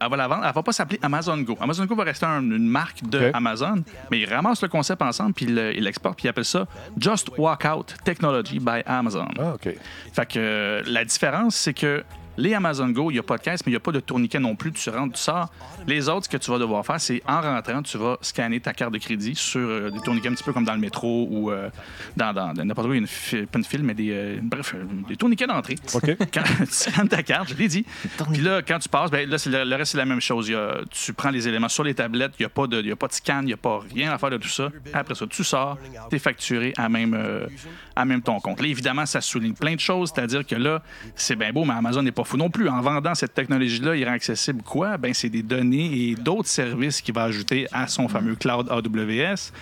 [0.00, 0.44] elle va la vendre.
[0.46, 1.56] Elle va pas s'appeler Amazon Go.
[1.60, 3.30] Amazon Go va rester un- une marque de OK.
[3.34, 6.44] Amazon, mais ils ramassent le concept ensemble puis ils le- ils l'exportent puis ils appellent
[6.44, 6.66] ça
[6.98, 9.28] Just Walk Out Technology by Amazon.
[9.38, 9.74] Ah, OK.
[10.12, 12.04] Fait que euh, la différence, c'est que
[12.36, 14.00] les Amazon Go, il n'y a pas de caisse, mais il n'y a pas de
[14.00, 14.72] tourniquet non plus.
[14.72, 15.50] Tu rentres, tu sors.
[15.86, 18.72] Les autres, ce que tu vas devoir faire, c'est en rentrant, tu vas scanner ta
[18.72, 21.50] carte de crédit sur euh, des tourniquets un petit peu comme dans le métro ou
[21.50, 21.68] euh,
[22.16, 24.38] dans, dans- dans n'importe où, il y a une pas une file, mais des, euh,
[24.42, 24.74] bref,
[25.08, 25.76] des tourniquets d'entrée.
[25.94, 26.16] OK.
[26.32, 27.84] Quand tu scannes ta carte, je l'ai dit.
[28.32, 30.48] Puis là, quand tu passes, ben, là, le, le reste, c'est la même chose.
[30.48, 32.80] Il y a- tu prends les éléments sur les tablettes, il n'y a, pas de-
[32.80, 34.48] il y a pas de scan, il n'y a pas rien à faire de tout
[34.48, 34.70] ça.
[34.92, 35.76] Après ça, tu sors,
[36.10, 37.46] tu es facturé à même, euh,
[37.96, 38.60] à même ton compte.
[38.60, 40.82] Là, évidemment, ça souligne plein de choses, c'est-à-dire que là,
[41.14, 42.68] c'est bien beau, mais Amazon n'est pas fou non plus.
[42.68, 44.96] En vendant cette technologie-là, il rend accessible quoi?
[44.96, 49.52] Ben, c'est des données et d'autres services qu'il va ajouter à son fameux cloud AWS.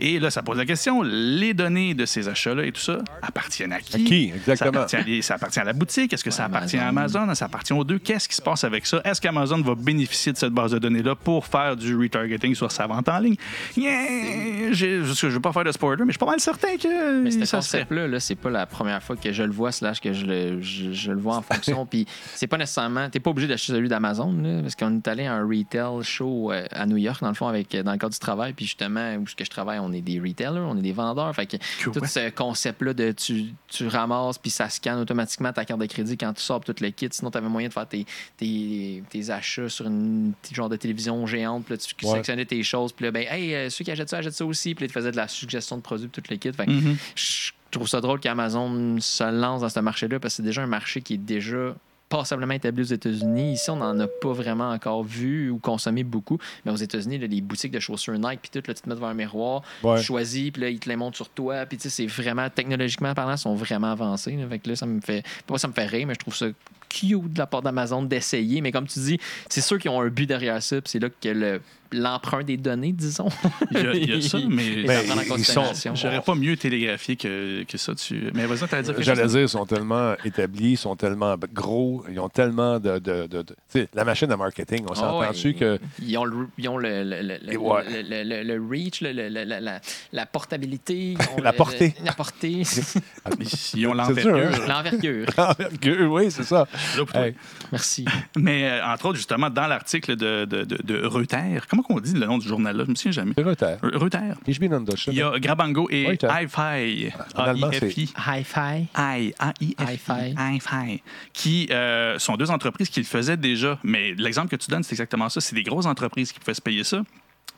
[0.00, 3.72] Et là, ça pose la question, les données de ces achats-là et tout ça appartiennent
[3.72, 3.94] à qui?
[3.94, 4.72] À qui, exactement.
[4.72, 6.12] Ça appartient à, les- ça appartient à la boutique?
[6.12, 7.32] Est-ce que ça appartient à Amazon?
[7.34, 7.98] Ça appartient aux deux?
[7.98, 9.00] Qu'est-ce qui se passe avec ça?
[9.04, 12.86] Est-ce qu'Amazon va bénéficier de cette base de données-là pour faire du retargeting sur sa
[12.86, 13.36] vente en ligne?
[13.76, 14.72] Yeah!
[14.72, 17.30] Je ne veux pas faire de spoiler, mais je suis pas mal certain que Mais
[17.30, 20.26] ce concept-là, là, c'est pas la première fois que je le vois, slash que je
[20.26, 21.86] le, je, je le vois en fonction.
[21.86, 23.08] Puis Puis c'est pas nécessairement.
[23.10, 26.64] T'es pas obligé d'acheter celui d'Amazon, parce qu'on est allé à un retail show euh,
[26.70, 28.52] à New York, dans le fond, avec, dans le cadre du travail.
[28.52, 31.34] Puis justement, où ce que je travaille, on est des retailers, on est des vendeurs.
[31.34, 31.92] Fait que Cool.
[31.92, 36.16] tout ce concept-là de tu, tu ramasses, puis ça scanne automatiquement ta carte de crédit
[36.16, 37.08] quand tu sors tout le kit.
[37.10, 40.76] Sinon, tu avais moyen de faire tes, tes, tes achats sur une petite genre de
[40.76, 41.64] télévision géante.
[41.64, 42.10] Puis là, tu Ouais.
[42.10, 42.92] sélectionnais tes choses.
[42.92, 44.74] Puis là, ben, hey, euh, ceux qui achètent ça, achètent ça aussi.
[44.74, 46.52] Puis là, tu faisais de la suggestion de produits, puis tout le kit.
[46.52, 46.96] Fait que Mhm.
[47.16, 50.66] je trouve ça drôle qu'Amazon se lance dans ce marché-là parce que c'est déjà un
[50.66, 51.74] marché qui est déjà
[52.08, 53.54] passablement établi aux États-Unis.
[53.54, 56.38] Ici, on n'en a pas vraiment encore vu ou consommé beaucoup.
[56.64, 59.08] Mais aux États-Unis, les boutiques de chaussures Nike, puis tout, là, tu te mets devant
[59.08, 59.98] un miroir, Ouais.
[59.98, 61.66] tu choisis, puis là, ils te les montrent sur toi.
[61.66, 64.36] Puis tu sais, c'est vraiment, technologiquement parlant, ils sont vraiment avancés.
[64.36, 64.46] là.
[64.48, 66.46] Fait que là, ça me fait, pas ça me fait rire, mais je trouve ça
[66.88, 68.60] cute de la part d'Amazon d'essayer.
[68.60, 71.08] Mais comme tu dis, c'est sûr qu'ils ont un but derrière ça, puis c'est là
[71.08, 71.60] que le-
[71.94, 73.28] l'emprunt des données, disons.
[73.70, 75.60] Il y a, il y a ça, mais est Mais à prendre en ils sont-
[75.62, 75.94] considération.
[75.94, 77.94] j'aurais pas mieux télégraphié que, que ça.
[77.94, 78.30] Tu...
[78.34, 82.18] Mais vas-y, t'allais dire J'allais dire, ils sont tellement établis, ils sont tellement gros, ils
[82.20, 82.98] ont tellement de.
[82.98, 85.78] de, de- de- tu sais, la machine à marketing, on Ah s'entend-tu ouais, que.
[86.02, 87.82] Ils ont le, ils ont le, le, le, le- ouais.
[88.02, 89.80] le- le- le- le reach, le- le- le- la, la,
[90.12, 91.12] la portabilité.
[91.12, 91.94] ils ont La le- portée.
[92.04, 92.62] La portée.
[93.74, 94.36] Ils ont l'envergure.
[94.36, 94.66] hein?
[94.68, 95.26] L'envergure.
[95.38, 96.66] Envergure, oui, c'est ça.
[97.14, 97.26] Là.
[97.26, 97.34] Hey,
[97.72, 98.04] Merci.
[98.36, 102.14] Mais euh, entre autres, justement, dans l'article de, de, de, de Reuters, comment on dit
[102.14, 102.84] le nom du journal-là?
[102.84, 103.32] Je me souviens jamais.
[103.36, 103.76] c'est retard.
[103.82, 104.36] Re- Reuters.
[104.46, 105.12] Ich bin in Deutschland.
[105.14, 106.18] Il y a Grabango et.
[106.22, 107.12] Hi-Fi.
[107.34, 108.12] A-I-F-I.
[108.16, 108.86] Hi-Fi.
[108.96, 110.34] I, A-I-F-I, Hi-Fi.
[110.38, 113.78] Hi-Fi, qui euh, sont deux entreprises qui le faisaient déjà.
[113.82, 115.40] Mais l'exemple que tu donnes, c'est exactement ça.
[115.40, 117.02] C'est des grosses entreprises qui pouvaient se payer ça.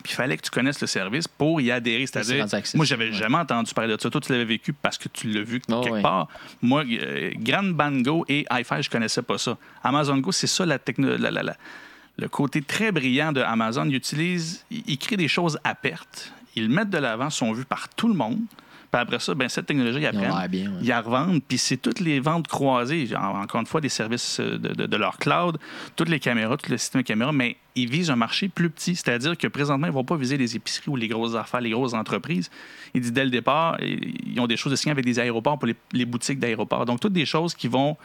[0.03, 2.05] Puis il fallait que tu connaisses le service pour y adhérer.
[2.05, 3.13] C'est C'est-à-dire, moi, j'avais Ouais.
[3.13, 4.09] jamais entendu parler de ça.
[4.11, 6.01] Toi, tu l'avais vécu parce que tu l'as vu Oh, quelque ouais.
[6.03, 6.27] part.
[6.61, 9.57] Moi, euh, Grand Bango et Hi-Fi, je connaissais pas ça.
[9.83, 11.57] Amazon Go, c'est ça la techno- la- la- la-
[12.17, 13.85] le côté très brillant de Amazon.
[13.85, 16.31] Ils utilisent, ils créent des choses à perte.
[16.55, 18.39] Ils mettent de l'avant, sont vus par tout le monde.
[18.89, 20.31] Puis après ça, ben, cette technologie, ils apprennent.
[20.47, 20.71] bien.
[20.71, 20.77] ouais.
[20.81, 23.07] Ils la revendent, puis c'est toutes les ventes croisées.
[23.17, 25.57] Encore une fois, des services euh, de, de- de leur cloud,
[25.97, 28.95] toutes les caméras, tout le système de caméras, mais ils visent un marché plus petit.
[28.95, 31.69] C'est-à-dire que présentement, ils ne vont pas viser les épiceries ou les grosses affaires, les
[31.71, 32.49] grosses entreprises.
[32.93, 35.67] Ils disent dès le départ, ils ont des choses de signer avec des aéroports pour
[35.67, 36.85] les, les boutiques d'aéroports.
[36.85, 37.97] Donc, toutes des choses qui vont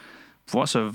[0.45, 0.91] pouvoir se.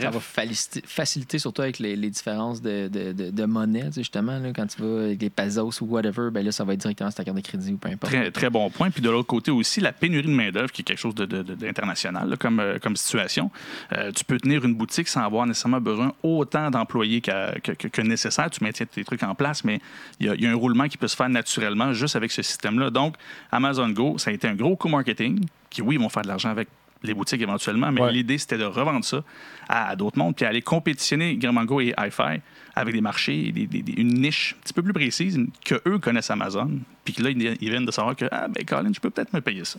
[0.00, 4.38] Ça va faciliter, surtout avec les, les différences de, de, de, de monnaie, justement.
[4.38, 7.10] Là, quand tu vas avec les pesos ou whatever, ben là, ça va être directement
[7.10, 8.12] sur ta carte de crédit ou peu importe.
[8.12, 8.90] Très, très bon point.
[8.90, 12.60] Puis de l'autre côté aussi, la pénurie de main-d'œuvre, qui est quelque chose d'international comme,
[12.60, 13.50] euh, comme situation.
[13.92, 18.02] Euh, tu peux tenir une boutique sans avoir nécessairement besoin autant d'employés que, que- que
[18.02, 18.50] nécessaire.
[18.50, 19.80] Tu maintiens tes trucs en place, mais
[20.20, 22.30] il y, a- il y a un roulement qui peut se faire naturellement juste avec
[22.32, 22.90] ce système-là.
[22.90, 23.16] Donc,
[23.50, 26.28] Amazon Go, ça a été un gros coup marketing, qui, oui, ils vont faire de
[26.28, 26.68] l'argent avec
[27.04, 28.12] les boutiques éventuellement, mais Ouais.
[28.12, 29.22] l'idée, c'était de revendre ça
[29.68, 32.40] à, à d'autres mondes, puis aller compétitionner Gramango et Hi-Fi
[32.74, 35.98] avec des marchés, des- des- des- une niche un petit peu plus précise que eux
[35.98, 36.70] connaissent Amazon,
[37.04, 39.32] puis que là, ils, ils viennent de savoir que, ah, ben, Colin, je peux peut-être
[39.32, 39.78] me payer ça.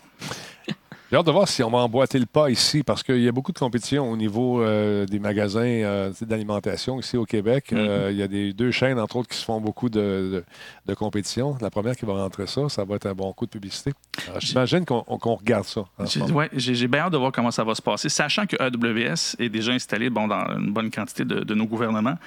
[1.11, 3.31] J'ai hâte de voir si on va emboîter le pas ici, parce qu'il y a
[3.31, 7.71] beaucoup de compétition au niveau euh, des magasins euh, d'alimentation ici au Québec.
[7.71, 7.77] Mhm.
[7.77, 10.43] Euh, il y a des deux chaînes, entre autres, qui se font beaucoup de, de-
[10.87, 11.55] de compétition.
[11.61, 13.93] La première qui va rentrer ça, ça va être un bon coup de publicité.
[14.39, 15.03] J'imagine qu'on
[15.35, 15.81] regarde ça.
[16.05, 16.19] ce
[16.53, 19.73] J'ai bien hâte de voir comment ça va se passer, sachant que AWS est déjà
[19.73, 22.17] installé bon, dans une bonne quantité de, de nos gouvernements.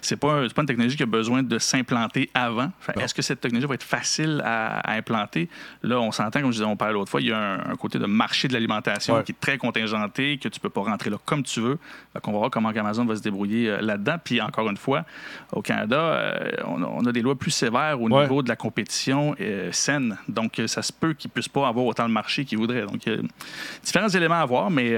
[0.00, 2.70] C'est pas, un- c'est pas une technologie qui a besoin de s'implanter avant.
[3.00, 5.48] Est-ce que cette technologie va être facile à, à implanter?
[5.82, 7.76] Là, on s'entend, comme je disais, on parlait l'autre fois, il y a un, un
[7.76, 9.24] côté de marché de l'alimentation Ouais.
[9.24, 11.78] qui est très contingenté, que tu peux pas rentrer là comme tu veux.
[12.12, 14.16] Fait qu'on va voir comment Amazon va se débrouiller euh, là-dedans.
[14.22, 15.04] Puis encore une fois,
[15.52, 18.22] au Canada, euh, on, a, on a des lois plus sévères au Ouais.
[18.22, 20.16] niveau de la compétition euh, saine.
[20.28, 22.82] Donc, ça se peut qu'ils puissent pas avoir autant de marché qu'ils voudraient.
[22.86, 23.08] Donc,
[23.82, 24.94] différents éléments à voir, mais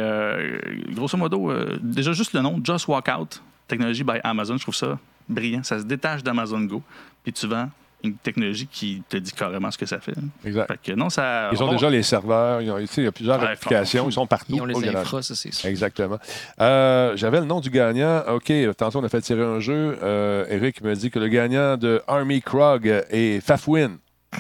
[0.93, 4.99] grosso modo, déjà juste le nom, Just Walk Out, technologie by Amazon, je trouve ça
[5.29, 5.63] brillant.
[5.63, 6.83] Ça se détache d'Amazon Go,
[7.23, 7.71] puis tu vends
[8.03, 10.15] une technologie qui te dit carrément ce que ça fait.
[10.45, 10.67] Exact.
[10.69, 11.51] Fait que non, ça.
[11.53, 14.13] Ils ont on déjà les serveurs, ils ont- il y a plusieurs Ouais, applications, ils
[14.13, 14.53] sont partout.
[14.55, 15.69] Ils ont les infras, ça, c'est sûr.
[15.69, 16.19] Exactement.
[16.61, 18.23] Euh, J'avais le nom du gagnant.
[18.29, 19.99] OK, tantôt, on a fait tirer un jeu.
[20.03, 23.99] Euh, Eric me dit que le gagnant de Army Krog est Fafwin.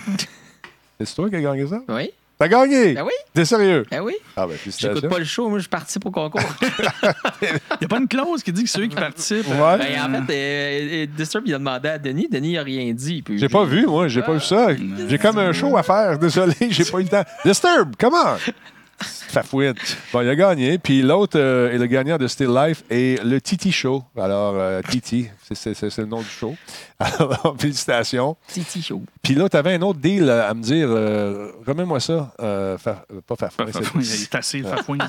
[1.02, 1.80] C'est toi qui as gagné ça?
[1.88, 2.10] Oui?
[2.40, 2.94] T'as gagné!
[2.94, 3.12] Ben oui?
[3.34, 3.84] T'es sérieux?
[3.90, 4.14] Ben oui?
[4.34, 6.40] Ah ben, J'écoute pas le show, moi, je participe au concours.
[7.42, 7.48] Il
[7.82, 9.46] n'y a pas une clause qui dit que ceux qui participent.
[9.48, 9.76] Ouais.
[9.76, 12.28] ben, en fait, euh, euh, Disturb, il a demandé à Denis.
[12.30, 13.22] Denis, il a rien dit.
[13.28, 14.68] J'ai pas vu, moi, j'ai pas vu ça.
[15.06, 17.24] J'ai comme un show à faire, désolé, j'ai pas eu le temps.
[17.44, 18.52] Disturb, come on!
[19.30, 19.74] Fafouine.
[20.12, 20.78] Bon, il a gagné.
[20.78, 24.02] Puis l'autre euh, est le gagnant de Still Life et le Titi Show.
[24.18, 26.54] Alors, euh, Titi, c'est- c'est c'est- c'est le nom du show.
[26.98, 28.36] Alors, félicitations.
[28.48, 29.02] Titi Show.
[29.22, 30.88] Puis là, tu avais un autre deal à me dire.
[30.90, 32.32] Euh, Remets-moi ça.
[32.40, 33.72] Euh, Fa- euh, pas Fafouine.
[33.72, 35.08] Fafouine, Il est assez fafouine.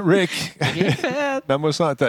[0.04, 0.30] Rick,
[0.60, 1.42] Rien fait.
[1.48, 2.06] mets-moi ça en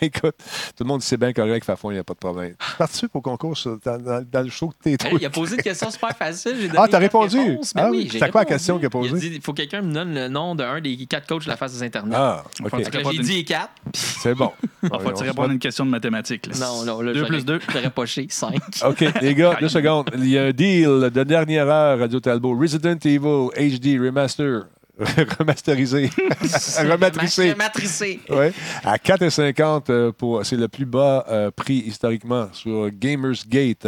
[0.00, 0.34] Écoute,
[0.76, 2.54] tout le monde c'est bien correct, Fafon, il n'y a pas de problème.
[2.58, 5.30] Tu participe au concours sur- dans, dans- dans le show que t'es Hey, il a
[5.30, 6.56] posé une question super facile.
[6.60, 7.38] j'ai donné Ah, t'as quatre répondu?
[7.38, 7.72] réponses.
[7.74, 9.10] Ben Ah oui, j'ai c'était quoi la question qu'il a posée?
[9.10, 11.44] Il a dit il faut que quelqu'un me donne le nom d'un des quatre coachs
[11.44, 12.14] de la face des Internet.
[12.18, 12.70] Ah, OK.
[12.70, 13.70] que Fait que là, j'ai dit les quatre.
[13.94, 14.52] C'est bon.
[14.82, 16.46] Il faut que tu répondes à une question de mathématiques.
[16.46, 16.54] là.
[16.66, 17.60] Non, non, là, 2 j'aurais- plus 2.
[17.72, 18.60] J'aurais poché cinq.
[18.84, 20.10] OK, les gars, deux secondes.
[20.16, 22.56] Il y a un deal de dernière heure, Radio Talbot.
[22.58, 24.62] Resident Evil HD Remaster.
[25.38, 26.10] Remasterisé.
[26.78, 27.54] Rematricé.
[27.54, 28.20] Matricé.
[28.28, 28.52] Ouais.
[28.84, 30.44] À 4,50 euh, pour.
[30.44, 33.86] C'est le plus bas euh, prix historiquement sur Gamersgate.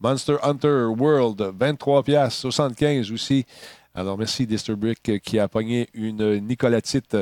[0.00, 3.44] Monster Hunter World, 23 pièces 75 aussi.
[3.94, 7.16] Alors, merci Disturbrick euh, qui a pogné une Nicolatite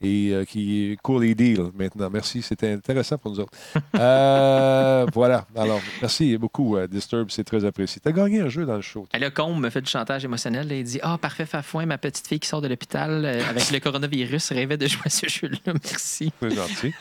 [0.00, 2.08] et euh, qui court les deals maintenant.
[2.08, 3.52] Merci, c'était intéressant pour nous autres.
[3.98, 5.46] Euh, voilà.
[5.56, 8.00] Alors, merci beaucoup, euh, Disturb, c'est très apprécié.
[8.02, 9.06] Tu as gagné un jeu dans le show.
[9.12, 10.68] Et là, Combe me fait du chantage émotionnel.
[10.68, 10.74] là.
[10.76, 13.78] Il dit Ah, parfait, Fafouin, ma petite fille qui sort de l'hôpital euh, avec le
[13.80, 15.58] coronavirus rêvait de jouer à ce jeu-là.
[15.84, 16.32] Merci.
[16.40, 16.94] C'est gentil.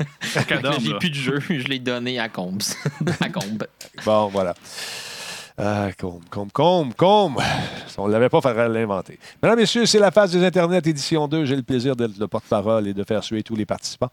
[0.47, 1.39] Cadorme, J'ai plus de jeu.
[1.39, 2.61] Je l'ai donné à Combes.
[3.21, 3.65] à Combe.
[4.05, 4.55] Bon, voilà.
[5.61, 7.41] Ah, Combe, Combe, Combe, Combe.
[7.97, 9.19] On ne l'avait pas fait l'inventer.
[9.43, 11.43] Mesdames, Messieurs, c'est la phase des Internet, édition 2.
[11.43, 14.09] J'ai le plaisir d'être le porte-parole et de faire suer tous les participants.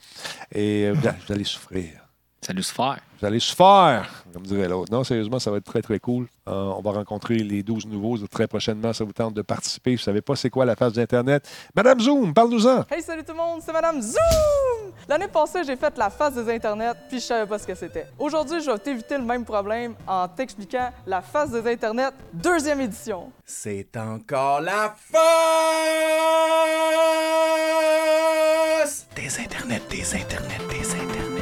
[0.53, 2.06] Et euh, vous allez souffrir.
[2.47, 3.01] Salut, se faire.
[3.19, 4.93] Vous allez souffrir, comme dirait l'autre.
[4.93, 6.29] Non, sérieusement, ça va être très, très cool.
[6.47, 8.93] Euh, on va rencontrer les 12 nouveaux très prochainement.
[8.93, 9.91] Ça vous tente de participer.
[9.91, 11.45] Vous ne savez pas c'est quoi la phase d'Internet.
[11.75, 12.85] Madame Zoom, parle-nous-en.
[12.89, 14.93] Hey, salut tout le monde, c'est Madame Zoom!
[15.09, 18.07] L'année passée, j'ai fait la phase des Internets, puis je savais pas ce que c'était.
[18.17, 23.33] Aujourd'hui, je vais t'éviter le même problème en t'expliquant la phase des Internets, deuxième édition.
[23.45, 25.27] C'est encore la face
[29.17, 31.36] des internets, des internets, des internets.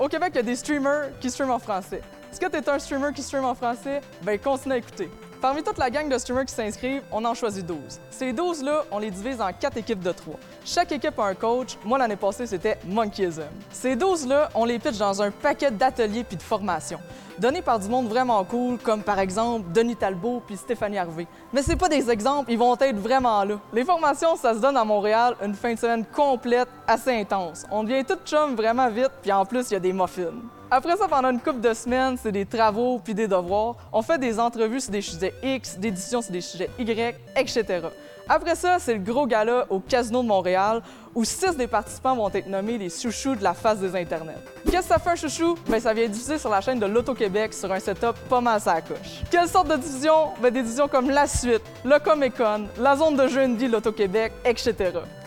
[0.00, 2.00] Au Québec, il y a des streamers qui streament en français.
[2.32, 4.00] Est-ce que tu es un streamer qui stream en français?
[4.22, 5.10] Ben, continue à écouter.
[5.40, 7.78] Parmi toute la gang de streamers qui s'inscrivent, on en choisit 12.
[8.10, 10.34] Ces 12-là, on les divise en 4 équipes de 3.
[10.66, 11.78] Chaque équipe a un coach.
[11.82, 13.44] Moi, l'année passée, c'était Monkeyism.
[13.70, 17.00] Ces 12-là, on les pitch dans un paquet d'ateliers puis de formations,
[17.38, 21.26] donnés par du monde vraiment cool, comme par exemple Denis Talbot puis Stéphanie Harvey.
[21.54, 23.58] Mais c'est pas des exemples, ils vont être vraiment là.
[23.72, 27.64] Les formations, ça se donne à Montréal une fin de semaine complète, assez intense.
[27.70, 30.34] On devient tout chum vraiment vite, puis en plus, il y a des muffins.
[30.72, 33.74] Après ça, pendant une couple de semaines, c'est des travaux puis des devoirs.
[33.92, 37.88] On fait des entrevues sur des sujets X, des éditions sur des sujets Y, etc.
[38.28, 40.80] Après ça, c'est le gros gala au Casino de Montréal
[41.14, 44.34] où six des participants vont être nommés les chouchous de la face des Internets.
[44.64, 45.56] Qu'est-ce que ça fait un chouchou?
[45.68, 48.80] Ben, ça vient diffusé sur la chaîne de l'Auto-Québec sur un setup pas mal à
[48.80, 49.22] coche.
[49.30, 50.30] Quelle sorte de diffusion?
[50.40, 54.74] Ben, des diffusions comme La Suite, le Comic-Con, la zone de jeu indie l'Auto-Québec, etc.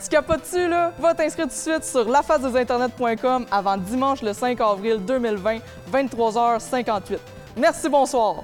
[0.01, 0.93] Tu capotes-tu, là?
[0.99, 5.59] Va t'inscrire tout de suite sur lafacedesinternet.com avant dimanche le 5 avril 2020,
[5.91, 7.17] 23h58.
[7.57, 8.43] Merci, bonsoir!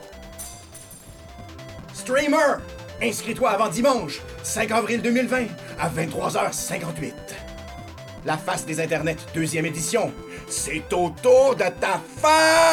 [1.94, 2.58] Streamer,
[3.02, 5.46] inscris-toi avant dimanche, 5 avril 2020,
[5.80, 7.14] à 23h58.
[8.26, 10.12] La face des internets, deuxième édition.
[10.48, 12.70] C'est au tour de ta face!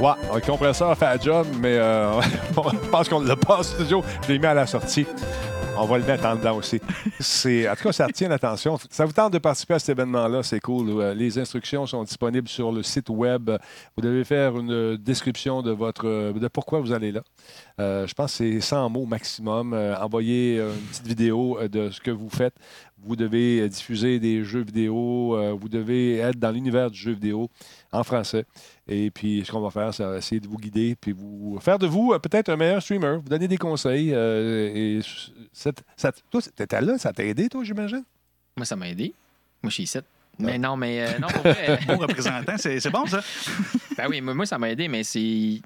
[0.00, 2.20] Ouais, un compresseur fait la job, mais euh,
[2.50, 4.04] je pense qu'on l'a pas en studio.
[4.22, 5.06] Je l'ai mis à la sortie.
[5.78, 6.76] On va le mettre en dedans aussi.
[6.76, 8.78] En tout cas, ça retient l'attention.
[8.90, 10.88] Ça vous tente de participer à cet événement-là, c'est cool.
[10.88, 13.50] Euh, Les instructions sont disponibles sur le site web.
[13.96, 17.22] Vous devez faire une description de votre de pourquoi vous allez là.
[17.78, 19.74] Euh, je pense que c'est 100 mots maximum.
[19.74, 22.54] Euh, envoyez une petite vidéo de ce que vous faites.
[23.06, 25.36] Vous devez euh, diffuser des jeux vidéo.
[25.36, 27.48] euh, vous devez être dans l'univers du jeu vidéo
[27.92, 28.44] en français.
[28.88, 31.86] Et puis, ce qu'on va faire, c'est essayer de vous guider, puis vous faire de
[31.86, 34.12] vous euh, peut-être un meilleur streamer, vous donner des conseils.
[34.12, 35.00] euh, et
[35.52, 38.04] cette- ça, toi, t'étais là, ça t'a aidé, toi, j'imagine?
[38.56, 39.14] Moi, ça m'a aidé.
[39.62, 39.98] Moi, je suis ici.
[40.38, 43.20] Mais non, mais euh, non, pour vrai, Bon représentant, c'est bon ça.
[43.96, 45.60] Ben oui, moi, ça m'a aidé, mais c'est.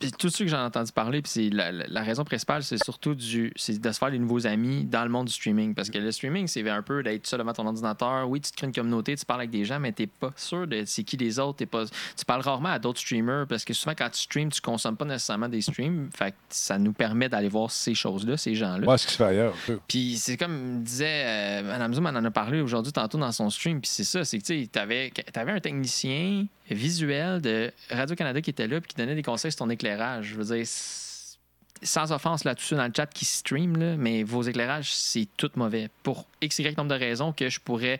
[0.00, 2.62] Puis Tout ce que j'en ai entendu parler, puis c'est la, la- la raison principale,
[2.64, 5.74] c'est surtout du, de se faire des nouveaux amis dans le monde du streaming.
[5.74, 8.28] Parce que le streaming, c'est un peu d'être seul devant ton ordinateur.
[8.28, 10.66] Oui, tu te crées une communauté, tu parles avec des gens, mais t'es pas sûr
[10.66, 11.58] de c'est qui les autres.
[11.58, 14.60] T'es pas, tu parles rarement à d'autres streamers parce que souvent, quand tu streams, tu
[14.60, 16.08] consommes pas nécessairement des streams.
[16.16, 18.84] Fait que ça nous permet d'aller voir ces choses-là, ces gens-là.
[18.84, 19.80] Moi, ce qui se fait ailleurs, un peu.
[19.86, 23.50] Puis c'est comme disait euh, Madame Zoom, elle en a parlé aujourd'hui tantôt dans son
[23.50, 23.80] stream.
[23.80, 28.50] Puis c'est ça, c'est que tu sais, t'avais, t'avais un technicien visuel de Radio-Canada qui
[28.50, 30.26] était là puis qui donnait des conseils sur ton éclairage.
[30.26, 30.66] Je veux dire,
[31.82, 35.26] sans offense là, tous ceux dans le chat qui stream, là, mais vos éclairages, c'est
[35.36, 35.88] tout mauvais.
[36.02, 37.98] Pour X, Y nombre de raisons que je pourrais.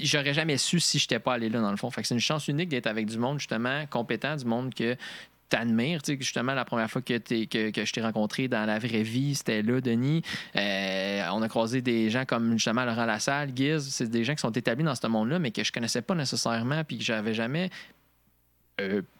[0.00, 1.90] J'aurais jamais su si je n'étais pas allé là, dans le fond.
[1.90, 4.96] Fait que c'est une chance unique d'être avec du monde, justement, compétent, du monde que
[5.48, 6.00] t'admires.
[6.00, 8.78] Tu sais, justement, la première fois que, t'es- que, que je t'ai rencontré dans la
[8.78, 10.22] vraie vie, c'était là, Denis.
[10.54, 13.88] Euh, on a croisé des gens comme justement Laurent Lassalle, Giz.
[13.90, 16.84] C'est des gens qui sont établis dans ce monde-là, mais que je connaissais pas nécessairement,
[16.84, 17.68] puis que j'avais jamais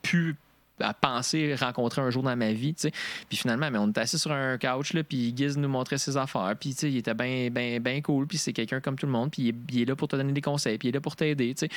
[0.03, 0.37] pu
[0.81, 2.75] à penser rencontrer un jour dans ma vie.
[2.75, 6.17] Puis finalement, mais on était assis sur un couch, là, puis Giz nous montrait ses
[6.17, 6.55] affaires.
[6.59, 8.27] Puis il était bien ben, ben cool.
[8.27, 9.31] Puis c'est quelqu'un comme tout le monde.
[9.31, 10.79] Puis il est, là pour te donner des conseils.
[10.79, 11.55] Puis il est là pour t'aider.
[11.55, 11.69] Puis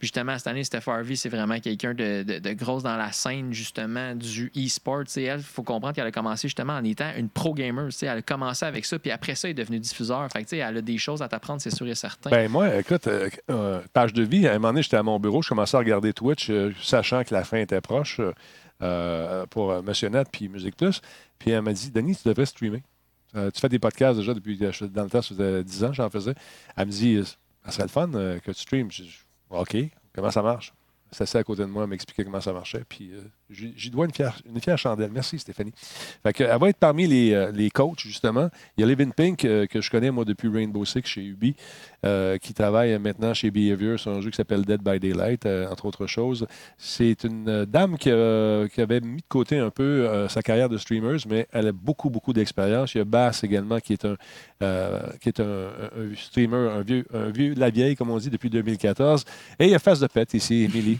[0.00, 4.14] justement, cette année, Steph Harvey, c'est vraiment quelqu'un de, de, grosse dans la scène, justement,
[4.14, 5.04] du e-sport.
[5.16, 7.86] Elle, il faut comprendre qu'elle a commencé justement en étant une pro gamer.
[7.86, 8.06] tu sais.
[8.06, 8.98] Elle a commencé avec ça.
[8.98, 10.28] Puis après ça, elle est devenue diffuseur.
[10.30, 12.30] Fait elle a des choses à t'apprendre, c'est sûr et certain.
[12.30, 15.18] Ben moi, écoute, euh, euh, page de vie, à un moment donné, j'étais à mon
[15.18, 18.20] bureau, je commençais à regarder Twitch, euh, sachant que la fin était proche
[18.82, 21.00] euh, pour euh, Monsieur Net puis Musique Plus.
[21.38, 22.82] Puis elle m'a dit, Denis, tu devrais streamer.
[23.36, 26.10] Euh, tu fais des podcasts déjà depuis, dans le temps, ça faisait 10 ans, j'en
[26.10, 26.34] faisais.
[26.76, 27.22] Elle me dit,
[27.64, 28.90] ça serait le fun que tu streames.
[28.90, 29.18] Je dis,
[29.50, 29.76] OK,
[30.14, 30.72] comment ça marche?
[31.18, 32.84] Elle s'est à côté de moi, elle m'expliquait comment ça marchait.
[32.88, 33.12] Puis
[33.50, 35.10] j'y dois une fière, chandelle.
[35.12, 35.72] Merci, Stéphanie.
[36.22, 38.48] Fait que, elle va être parmi les, euh, les coachs, justement.
[38.76, 41.54] Il y a Levin Pink, euh, que je connais, moi, depuis Rainbow Six chez Ubi,
[42.04, 45.86] euh, qui travaille maintenant chez Behavior sur un jeu qui s'appelle Dead by Daylight, entre
[45.86, 46.46] autres choses.
[46.78, 51.46] C'est une dame qui, avait mis de côté un peu sa carrière de streamer, mais
[51.52, 52.94] elle a beaucoup, beaucoup d'expérience.
[52.94, 54.16] Il y a Bass également, qui est un,
[55.20, 55.70] qui est un,
[56.16, 59.24] streamer, un vieux, un vieux la vieille, comme on dit, depuis 2014.
[59.58, 60.98] Et il y a Face de Pète ici, Émilie.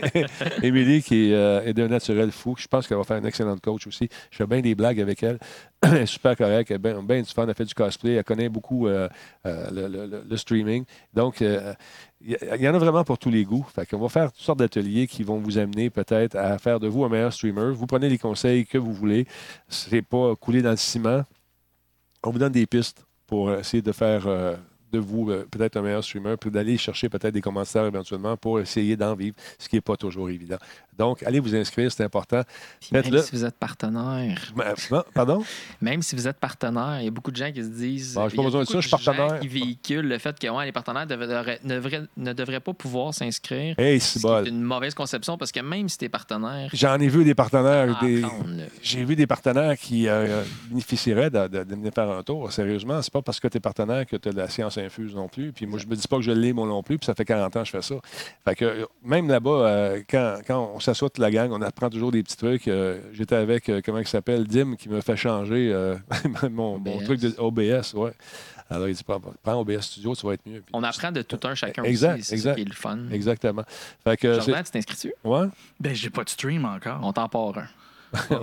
[0.62, 2.54] Émilie, qui est naturel fou.
[2.58, 4.08] Je pense qu'elle va faire un excellent coach aussi.
[4.30, 5.38] Je fais bien des blagues avec elle.
[5.82, 6.70] elle est super correcte.
[6.70, 7.46] Elle a bien, du fun.
[7.46, 8.14] Elle fait du cosplay.
[8.14, 9.08] Elle connaît beaucoup euh,
[9.46, 10.84] euh, le, streaming.
[11.14, 11.74] Donc, euh,
[12.20, 13.66] il y, en a vraiment pour tous les goûts.
[13.90, 17.04] Qu'on va faire toutes sortes d'ateliers qui vont vous amener peut-être à faire de vous
[17.04, 17.72] un meilleur streamer.
[17.72, 19.26] Vous prenez les conseils que vous voulez.
[19.68, 21.22] C'est pas couler dans le ciment.
[22.24, 24.26] On vous donne des pistes pour essayer de faire
[24.92, 28.60] de vous euh, peut-être un meilleur streamer, puis d'aller chercher peut-être des commentaires éventuellement pour
[28.60, 30.58] essayer d'en vivre, ce qui n'est pas toujours évident.
[30.96, 32.42] Donc, allez vous inscrire, c'est important.
[32.80, 34.74] Puis même si vous êtes partenaire, Ben,
[35.14, 35.44] Pardon?
[35.80, 38.14] même si vous êtes partenaire, il y a beaucoup de gens qui se disent.
[38.14, 39.40] Bon, j'ai pas besoin de ça, je suis gens partenaire.
[39.40, 43.14] Qui véhiculent le fait que ouais, les partenaires devraient- ne devraient, ne devraient pas pouvoir
[43.14, 43.74] s'inscrire.
[43.78, 47.24] Hey, c'est une mauvaise conception parce que même si tu es partenaire, J'en ai vu
[47.24, 47.98] des partenaires.
[48.00, 48.22] Des...
[48.82, 52.50] J'ai vu des partenaires qui euh, bénéficieraient de, de- de venir faire un tour.
[52.52, 55.14] Sérieusement, c'est pas parce que tu es partenaire que tu as de la science infuse
[55.14, 55.52] non plus.
[55.52, 56.98] Puis moi, je me dis pas que je l'ai, moi non plus.
[56.98, 57.94] Puis ça fait 40 ans que je fais ça.
[58.44, 61.90] Fait que euh, même là-bas, euh, quand, quand on s'assoit toute la gang, on apprend
[61.90, 62.68] toujours des petits trucs.
[62.68, 65.96] Euh, J'étais avec, euh, comment il s'appelle, Dim, qui me fait changer euh,
[66.50, 67.94] mon, truc de OBS.
[67.94, 68.12] Ouais.
[68.70, 70.60] Alors, il dit, prends, prends OBS Studio, tu vas être mieux.
[70.60, 72.24] Puis- on apprend de tout un chacun Exact, aussi.
[72.24, 72.54] C'est ça exact.
[72.56, 72.98] qui est le fun.
[73.10, 73.62] Exactement.
[74.04, 75.12] Fait que, Jordan, tu t'inscris-tu?
[75.24, 75.46] ouais.
[75.80, 77.00] Ben, j'ai pas de stream encore.
[77.02, 77.66] On t'en part un.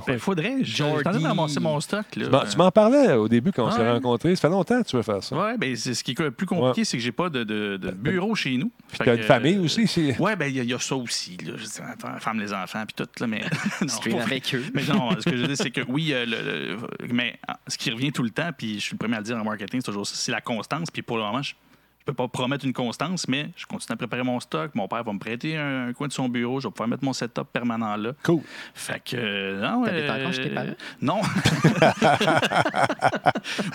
[0.07, 0.57] Ben, faudrait.
[0.61, 1.03] J'ai Jordi.
[1.22, 2.05] de ramasser mon stock.
[2.16, 2.26] Là.
[2.26, 3.91] Tu m'en- tu m'en parlais au début quand on s'est Ouais.
[3.91, 4.36] rencontrés.
[4.36, 5.36] Ça fait longtemps que tu veux faire ça.
[5.36, 7.78] Ouais, ben, c'est ce qui est le plus compliqué, c'est que j'ai pas de, de-
[7.78, 8.72] de bureau chez nous.
[9.01, 9.88] Tu as une famille aussi.
[9.88, 11.38] c'est- Ouais, ben, il y, a- il y a ça aussi.
[11.38, 11.53] Là.
[11.57, 13.09] Je dis, attends, femme, les enfants, puis tout.
[13.20, 13.41] Là, mais
[13.82, 14.63] non, pas- avec eux.
[14.74, 17.59] Mais non, ce que je veux dire, c'est que oui, euh, le- le- mais ah,
[17.68, 19.43] ce qui revient tout le temps, puis je suis le premier à le dire en
[19.43, 20.89] marketing, c'est toujours ça, c'est la constance.
[20.91, 21.64] Puis pour le moment, je ne
[22.06, 24.72] peux pas promettre une constance, mais je continue à préparer mon stock.
[24.76, 26.60] Mon père va me prêter un, un coin de son bureau.
[26.60, 28.12] Je vais pouvoir mettre mon setup permanent là.
[28.24, 28.41] Cool.
[28.74, 29.16] Fait que.
[29.18, 30.68] euh, non, T'habites encore chez tes parents?
[31.01, 31.22] Non.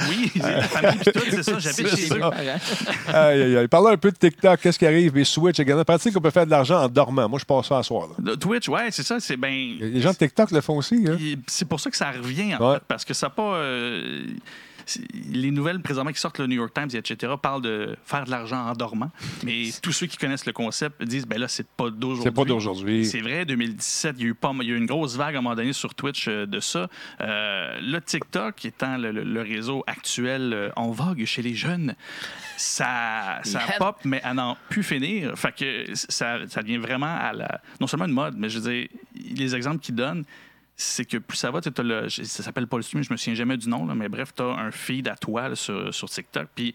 [0.09, 1.59] oui, j'ai la famille, tout, c'est ça.
[1.59, 2.23] J'habite chez eux.
[3.13, 3.69] Aïe, aïe, aïe.
[3.69, 4.61] Parlons un peu de TikTok.
[4.61, 5.15] Qu'est-ce qui arrive?
[5.15, 5.85] Les Switch également.
[5.85, 7.29] Pratique qu'on peut faire de l'argent en dormant?
[7.29, 8.09] Moi, je passe ça à soir.
[8.09, 8.15] là.
[8.33, 9.19] Le Twitch, ouais, c'est ça.
[9.21, 9.77] C'est ben.
[9.81, 11.05] Les gens de TikTok le font aussi.
[11.09, 11.17] hein?
[11.47, 12.75] C'est pour ça que ça revient, en Ouais.
[12.77, 13.55] fait, parce que ça n'a pas.
[13.57, 14.25] euh,
[15.31, 18.67] les nouvelles présentement qui sortent, le New York Times, etc., parlent de faire de l'argent
[18.67, 19.11] en dormant.
[19.45, 22.23] Mais tous ceux qui connaissent le concept disent ben là, c'est pas d'aujourd'hui.
[22.25, 23.05] C'est pas d'aujourd'hui.
[23.07, 25.35] C'est vrai, 2017, il y, a eu pas, il y a eu une grosse vague
[25.37, 26.89] à un moment donné sur Twitch euh, de ça.
[27.21, 31.95] Euh, le TikTok étant le, le- le réseau actuel euh, en vogue chez les jeunes,
[32.57, 33.41] ça,
[33.79, 35.37] pop, mais à n'en plus finir.
[35.39, 38.71] Fait que ça, ça devient vraiment à la, non seulement une mode, mais je veux
[38.73, 38.89] dire,
[39.37, 40.25] les exemples qu'ils donnent,
[40.81, 43.35] c'est que plus ça va, t'as le, ça s'appelle pas le stream, je me souviens
[43.35, 46.49] jamais du nom, mais bref, tu as un feed à toi là, sur, sur TikTok.
[46.55, 46.75] Puis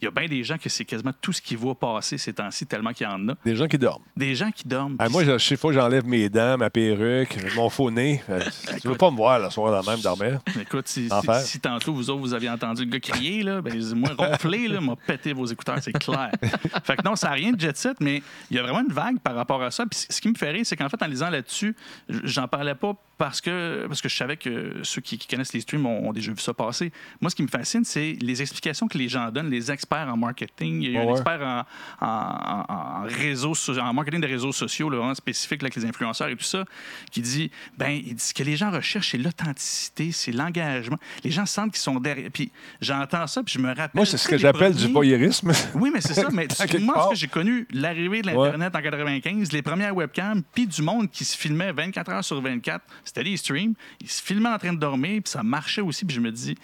[0.00, 2.34] il y a bien des gens que c'est quasiment tout ce qu'ils voient passer ces
[2.34, 3.34] temps-ci, tellement qu'il y en a.
[3.44, 4.02] Des gens qui dorment.
[4.14, 4.96] Des gens qui dorment.
[4.98, 8.22] Ah, moi, je sais pas, j'enlève mes dents, ma perruque, mon faux nez.
[8.28, 8.40] Euh,
[8.82, 10.40] tu veux pas me voir le soir dans même dormir?
[10.60, 11.40] Écoute, si, Enfer.
[11.40, 14.68] si, si tantôt vous autres vous aviez entendu le gars crier, là, ben, moi ronfler,
[14.68, 16.30] là, m'a pété vos écouteurs, c'est clair.
[16.84, 18.92] fait que non, ça n'a rien de jet set, mais il y a vraiment une
[18.92, 19.86] vague par rapport à ça.
[19.86, 21.74] Puis ce qui me fait rire, c'est qu'en fait, en lisant là-dessus,
[22.08, 25.60] j'en parlais pas parce que, parce que je savais que ceux qui, qui connaissent les
[25.62, 26.92] streams ont, ont déjà vu ça passer.
[27.20, 30.16] Moi, ce qui me fascine, c'est les explications que les gens donnent, les experts en
[30.16, 30.82] marketing.
[30.82, 31.62] Il y a eu Ouais, un expert en,
[32.04, 35.76] en, en- en réseaux so- en marketing des réseaux sociaux, là, vraiment spécifique là, avec
[35.76, 36.64] les influenceurs et tout ça,
[37.10, 40.98] qui dit ben, il dit ce que les gens recherchent, c'est l'authenticité, c'est l'engagement.
[41.24, 42.30] Les gens sentent qu'ils sont derrière.
[42.32, 43.90] Puis j'entends ça, puis je me rappelle.
[43.94, 45.52] Moi, c'est ce que les j'appelle du voyeurisme.
[45.74, 46.28] oui, mais c'est ça.
[46.32, 46.48] Mais
[46.80, 47.04] moi, part.
[47.04, 51.10] ce que j'ai connu, l'arrivée de l'Internet en 95, les premières webcams, puis du monde
[51.10, 53.74] qui se filmait 24 heures sur 24, c'était des streams.
[54.00, 56.04] Ils se filmaient en train de dormir, puis ça marchait aussi.
[56.04, 56.56] Puis je me dis,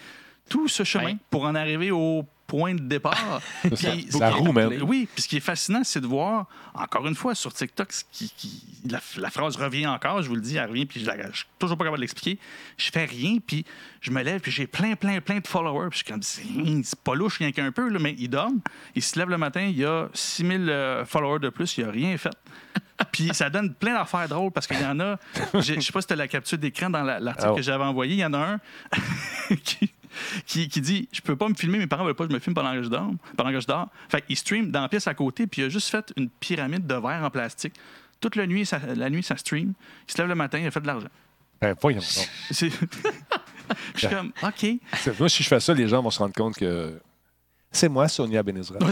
[0.49, 1.17] tout ce chemin Ouais.
[1.29, 3.41] pour en arriver au point de départ.
[3.75, 3.91] Ça.
[3.91, 4.71] Puis- La roue, man.
[4.83, 8.03] Oui, puis ce qui est fascinant, c'est de voir, encore une fois, sur TikTok, ce
[8.11, 11.05] qui, qui- la, la phrase revient encore, je vous le dis, elle revient, puis je,
[11.31, 12.37] je suis toujours pas capable de l'expliquer.
[12.77, 13.65] Je fais rien, puis
[14.01, 15.89] je me lève, puis j'ai plein, plein, plein de followers.
[15.89, 18.59] Puis je suis comme, c'est pas louche, rien qu'un peu, là, mais ils dorment.
[18.95, 21.91] Ils se lèvent le matin, il y a 6000 euh, followers de plus, il a
[21.91, 22.31] rien fait.
[23.13, 25.17] Puis ça donne plein d'affaires drôles parce qu'il y en a.
[25.53, 27.55] Je sais pas si c'était la capture d'écran dans la- l'article ouais.
[27.57, 28.15] que j'avais envoyé.
[28.15, 28.59] Il y en a un
[29.63, 29.93] qui,
[30.45, 32.39] qui, qui dit Je peux pas me filmer, mes parents veulent pas que je me
[32.41, 33.11] filme pendant que je dors.
[33.37, 33.87] Pendant que je dors.
[34.09, 36.85] Fait qu'il stream dans la pièce à côté, puis il a juste fait une pyramide
[36.87, 37.75] de verre en plastique.
[38.19, 39.73] Toute la nuit, ça, la nuit, ça stream.
[40.07, 41.07] Il se lève le matin, il a fait de l'argent.
[41.61, 42.01] Ben, voyons
[42.49, 42.71] Je suis
[44.09, 44.65] comme OK.
[45.19, 46.99] Moi, si je fais ça, les gens vont se rendre compte que
[47.71, 48.79] c'est moi, Sonia Benezra.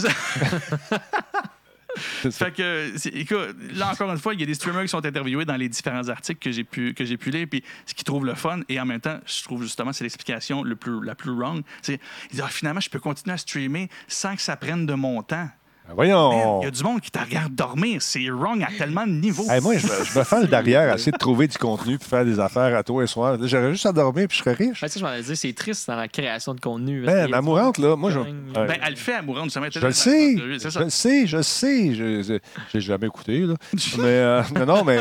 [1.95, 5.45] Fait que, écoute, là encore une fois, il y a des streamers qui sont interviewés
[5.45, 8.25] dans les différents articles que j'ai pu, que j'ai pu lire, puis ce qu'ils trouvent
[8.25, 11.31] le fun, et en même temps, je trouve justement c'est l'explication le plus, la plus
[11.31, 11.63] wrong.
[11.81, 14.93] C'est, ils disent, Ah, finalement, je peux continuer à streamer sans que ça prenne de
[14.93, 15.49] mon temps.
[15.91, 16.61] Ben, voyons.
[16.61, 18.01] Il y a du monde qui te regarde dormir.
[18.01, 19.49] C'est wrong à tellement de niveaux.
[19.49, 21.97] Hey, moi, je me, je me fais le derrière à essayer de trouver du contenu
[21.97, 23.37] puis faire des affaires à toi et soir.
[23.41, 24.79] J'aurais juste à dormir puis je serais riche.
[24.79, 27.03] Ça, je m'en dire, c'est triste dans la création de contenu.
[27.03, 28.19] Ben, ma mourante, là, moi, je.
[28.19, 28.31] Ouais.
[28.53, 29.67] Ben, elle le fait à mourant, justement.
[29.69, 30.79] Je le sais, je ça.
[30.83, 31.93] le sais, je le sais.
[31.93, 32.39] Je
[32.71, 33.55] j'ai jamais écouté, là.
[33.97, 34.99] mais euh, non, non, mais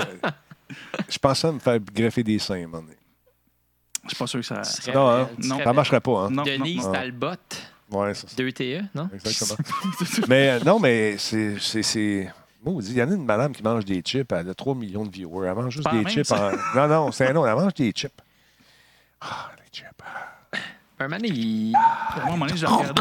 [1.09, 2.97] je pensais à me faire greffer des seins, à un moment donné.
[4.05, 4.63] Je suis pas sûr que ça.
[4.93, 5.29] Non, hein?
[5.39, 6.31] Non, Ça marcherait pas, hein?
[6.31, 6.89] Non, Denise.
[6.91, 7.35] Talbot,
[7.91, 8.37] Ouais, c'est ça.
[8.37, 9.09] 2TE, non?
[9.13, 9.59] Exactement.
[10.29, 11.59] mais euh, non, mais c'est.
[11.61, 12.33] c'est- c'est-
[12.63, 15.07] Maudit, Il y en a une madame qui mange des chips, elle a 3 millions
[15.07, 15.49] de viewers.
[15.49, 16.27] Elle mange juste Pas des même, chips.
[16.27, 16.51] ça.
[16.75, 18.13] en- Non, non, c'est un nom, elle mange des chips.
[19.21, 19.87] Ah, les chips.
[20.99, 21.71] Un moment donné, il...
[21.71, 23.01] Moi, à un moment donné, j'ai regardé.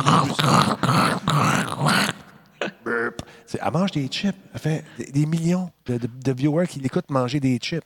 [2.85, 3.21] Burp.
[3.45, 4.35] C'est- Elle mange des chips.
[4.53, 7.83] Elle fait des, des millions de, de- de viewers qui l'écoutent manger des chips.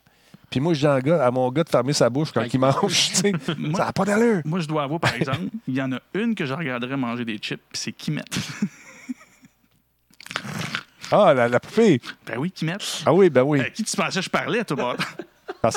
[0.54, 2.48] Puis moi, je dis à, gars- à mon gars de fermer sa bouche quand Ouais.
[2.54, 2.76] il mange.
[3.58, 4.44] Moi- ça n'a pas d'allure.
[4.46, 7.26] Moi, je dois avouer, par exemple, il y en a une que je regarderais manger
[7.26, 8.22] des chips, c'est Kimet.
[11.12, 12.00] Ah, la, la poupée.
[12.28, 12.78] ben oui, Kimet.
[13.04, 13.62] Ah oui, ben oui.
[13.62, 14.96] À qui tu pensais que je parlais, toi,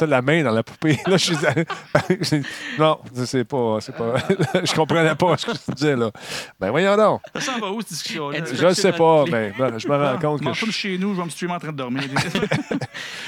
[0.09, 0.99] la main dans la poupée.
[1.07, 1.37] Là, je suis.
[2.79, 3.79] non, c'est pas.
[3.81, 4.15] C'est pas...
[4.65, 6.11] je comprenais pas ce que tu disais, là.
[6.59, 7.21] Ben voyons donc.
[7.37, 8.39] Ça s'en va où, cette discussion-là?
[8.53, 10.53] Je le sais pas, mais ben, je me rends compte que.
[10.53, 12.03] Je- comme chez nous, je vais me streamer en train de dormir.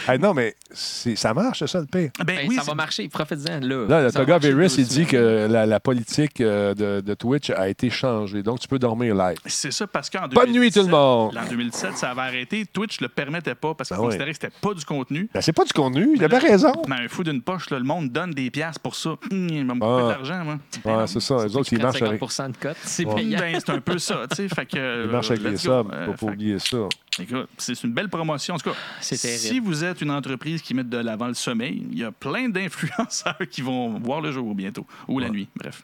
[0.08, 2.10] Hey, non, mais c'est- ça marche, c'est ça le pire.
[2.18, 3.84] ben Ben, oui, ça c'est- va marcher, profite-en là.
[3.86, 7.68] Là, le Toga Virus, il dit que la, la politique euh, de, de Twitch a
[7.68, 8.42] été changée.
[8.42, 9.36] Donc, tu peux dormir live.
[9.44, 11.36] C'est ça, parce qu'en Bonne nuit, tout le 2017, monde.
[11.36, 12.64] En 2017, ça avait arrêté.
[12.64, 14.06] Twitch le permettait pas parce qu'on Ben oui.
[14.06, 15.28] considérait que c'était pas du contenu.
[15.34, 16.08] Ben, c'est pas du contenu.
[16.16, 16.72] Il avait raison.
[16.86, 19.10] Dans un fou d'une poche, là, le monde donne des piastres pour ça.
[19.30, 19.86] Hum, il va me Ah.
[19.86, 20.58] couper de l'argent, moi.
[21.00, 21.44] Ouais, c'est ça.
[21.46, 23.14] Les autres, Ils marchent avec, 50 de cote, c'est Ouais.
[23.14, 23.38] payant.
[23.38, 24.48] Ben, c'est un peu ça, tu sais.
[24.48, 25.04] Fait que.
[25.04, 25.82] ils marchent avec euh, les let's go.
[25.82, 25.92] subs.
[25.92, 26.76] Euh, Faut pas fait oublier ça.
[27.16, 28.54] que, écoute, c'est une belle promotion.
[28.54, 29.38] En tout cas, C'est terrible.
[29.40, 32.48] si vous êtes une entreprise qui met de l'avant le sommeil, il y a plein
[32.48, 34.86] d'influenceurs qui vont voir le jour bientôt.
[35.08, 35.82] Ou la nuit, bref.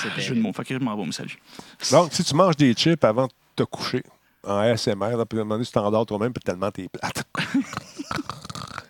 [0.00, 0.40] C'est Jeu de terrible.
[0.40, 0.52] mots.
[0.54, 1.38] Fait que je m'en vais, me salut.
[1.92, 4.02] Donc, si tu manges des chips avant de te coucher,
[4.42, 7.24] en ASMR, là, puis à un moment donné, tu t'endors toi-même, puis tellement t'es plate.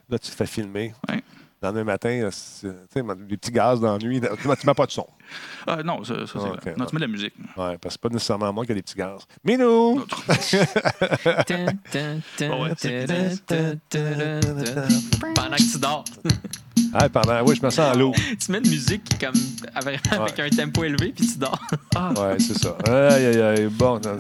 [0.08, 0.92] là, tu te fais filmer.
[1.08, 1.22] Ouais.
[1.62, 4.20] Le lendemain matin, euh, c'est- tu sais, des petits gaz dans la nuit.
[4.20, 5.06] Tu mets- pas de son.
[5.66, 6.74] Ah, non, ça, ça, c'est Ah.
[6.76, 7.32] Non, tu mets de la musique.
[7.56, 9.22] Ouais, parce que c'est pas nécessairement moi qui a des petits gaz.
[9.42, 10.04] Mais nous!
[15.34, 16.04] Pendant que tu dors,
[16.94, 18.12] Ah, pendant, oui, je me sens à l'eau.
[18.40, 19.34] tu mets une musique comme
[19.74, 21.60] avec, avec un tempo élevé puis tu dors.
[21.96, 22.76] Ouais, c'est ça.
[22.86, 23.66] Aïe, aïe, aïe.
[23.70, 23.98] Bon.
[24.04, 24.18] non.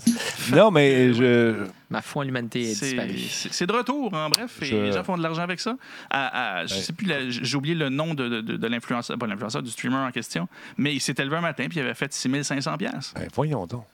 [0.56, 1.54] Non, mais je.
[1.90, 3.18] Ma foi en l'humanité est C'est disparue.
[3.18, 5.76] c'est- c'est de retour, en bref, et Je- les gens font de l'argent avec ça.
[6.10, 6.80] À- à- je Ouais.
[6.80, 10.10] sais plus, j'ai oublié le nom de, de, de l'influenceur, pas l'influenceur, du streamer en
[10.10, 10.48] question,
[10.78, 13.12] mais il s'est élevé un matin puis il avait fait 6500 pièces.
[13.14, 13.84] Ben, voyons donc.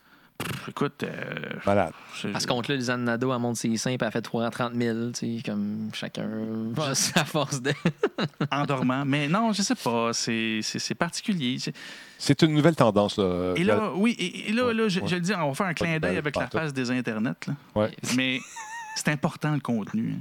[0.69, 1.09] Écoute, euh,
[1.67, 1.93] Malade.
[2.21, 5.11] c'est- À ce compte-là, Lisanne Nadeau, elle monte ses seins puis elle fait 330 000,
[5.11, 6.29] tu sais, comme chacun,
[6.89, 7.73] juste à force de...
[8.51, 9.05] en dormant.
[9.05, 11.59] Mais non, je sais pas, c'est c'est- c'est particulier.
[11.59, 11.75] C'est-
[12.19, 13.53] C'est une nouvelle tendance, là.
[13.57, 15.09] Et là, oui, et, et là, Ouais, là, je, ouais.
[15.09, 17.47] je le dis, on va faire un Pas clin d'œil avec la face des internets.
[17.47, 17.55] là.
[17.75, 17.91] Ouais.
[18.17, 18.41] Mais
[18.97, 20.17] c'est important le contenu.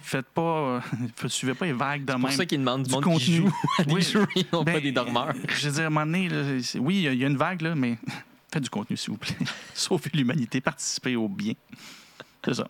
[0.00, 0.80] Faites pas,
[1.20, 2.36] euh, suivez pas les vagues de C'est pour même.
[2.38, 3.36] ça qu'ils demandent du, du monde qui contenu.
[3.36, 4.02] joue à des Oui.
[4.02, 5.34] jeux et non Ben, pas des dormeurs.
[5.48, 6.42] Je veux dire, à un moment donné, là,
[6.80, 7.98] oui, il y y, a une vague, là, mais
[8.52, 9.34] faites du contenu, s'il vous plaît.
[9.74, 11.54] Sauvez l'humanité, participez au bien.
[12.44, 12.68] C'est ça.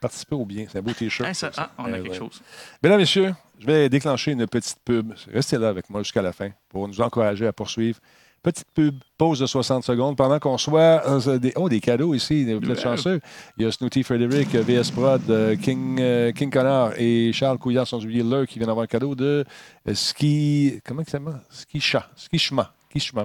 [0.00, 0.66] Participer au bien.
[0.70, 1.28] C'est un beau T-shirt.
[1.28, 2.18] Hein, ça- ah, on a Eh, quelque ouais.
[2.18, 2.42] chose.
[2.82, 5.14] Mesdames, Messieurs, je vais déclencher une petite pub.
[5.32, 7.98] Restez là avec moi jusqu'à la fin pour nous encourager à poursuivre.
[8.42, 11.00] Petite pub, pause de 60 secondes pendant qu'on soit.
[11.08, 13.18] euh, des, oh, des cadeaux ici, vous êtes chanceux.
[13.56, 17.86] Il y a Snooty Frederick, VS Prod, euh, King, euh, King Connor et Charles Couillard
[17.86, 19.46] sont oubliés l'heure qui viennent avoir un cadeau de
[19.94, 20.80] Ski.
[20.84, 21.40] Comment ça s'appelle?
[21.48, 22.10] Ski Chat.
[22.16, 22.74] Ski Schma.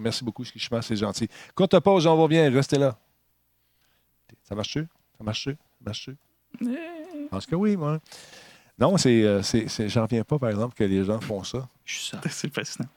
[0.01, 1.28] Merci beaucoup, Ski Schma, c'est gentil.
[1.55, 2.47] Courte pause, on revient.
[2.49, 2.97] Restez là.
[4.43, 4.88] Ça marche-tu?
[5.17, 5.51] Ça marche-tu?
[5.51, 6.17] Ça marche-tu?
[6.61, 7.99] Je pense que oui, moi.
[8.80, 11.67] Non, c'est, euh, c'est, c'est- j'en reviens pas, par exemple, que les gens font ça.
[11.86, 12.17] Je suis.
[12.30, 12.89] C'est fascinant.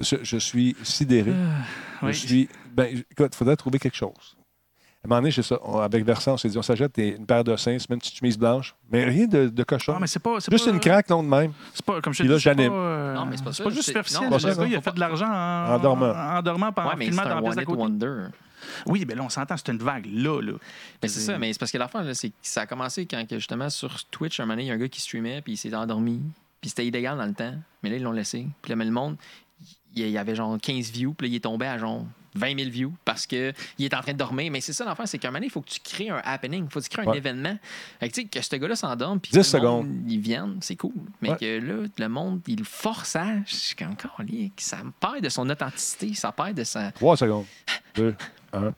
[0.00, 1.32] Je, je suis sidéré.
[1.32, 2.12] Ah, oui.
[2.12, 2.48] Je suis.
[2.72, 4.36] Ben, écoute, il faudrait trouver quelque chose.
[5.02, 5.58] À un moment donné, ça.
[5.64, 8.00] On- avec Versant, on s'est dit, on s'achète une paire de seins, se met une
[8.00, 9.94] petite chemise blanche, mais rien de, de cochon.
[9.96, 10.40] Ah, mais c'est pas.
[10.40, 11.52] c'est Juste pas- une craque, non, de même.
[11.72, 12.72] C'est pas, comme je te dis, c'est pas, j'anime.
[12.74, 14.28] euh, Non, mais c'est pas ça, juste c'est- superficiel.
[14.28, 16.12] non, Le gars, il a Faut fait pas- de l'argent en, En dormant.
[16.12, 17.80] En dormant, pendant Ouais, mais filmant c'est dans la pièce one d'à hit côté.
[17.80, 18.16] wonder.
[18.86, 20.52] Oui, mais là, on s'entend, c'est une vague là, là.
[21.02, 23.24] Mais c'est ça, mais c'est parce que l'affaire, là, c'est que ça a commencé quand
[23.30, 25.56] justement sur Twitch, un moment donné, il y a un gars qui streamait, puis il
[25.56, 26.20] s'est endormi,
[26.60, 28.46] puis c'était illégal dans le temps, mais là, ils l'ont laissé.
[28.60, 29.16] Puis là, mais le monde,
[29.96, 32.70] il y avait genre 15 views, puis là, il est tombé à genre 20 000
[32.70, 34.50] views parce qu'il est en train de dormir.
[34.52, 36.64] Mais c'est ça l'affaire, c'est qu'à un moment il faut que tu crées un happening,
[36.64, 37.18] il faut que tu crées un Ouais.
[37.18, 37.56] événement.
[37.98, 40.10] Fait que, tu sais, que ce gars-là s'endorme, puis 10 que le monde, secondes.
[40.10, 40.92] ils viennent, c'est cool.
[41.20, 41.36] Mais Ouais.
[41.36, 43.26] que là, le monde, il le force à.
[43.46, 43.96] Je suis comme,
[44.58, 46.92] ça me perd de son authenticité, ça perd de sa.
[46.92, 47.46] Trois secondes.
[47.94, 48.14] Deux,
[48.52, 48.72] un.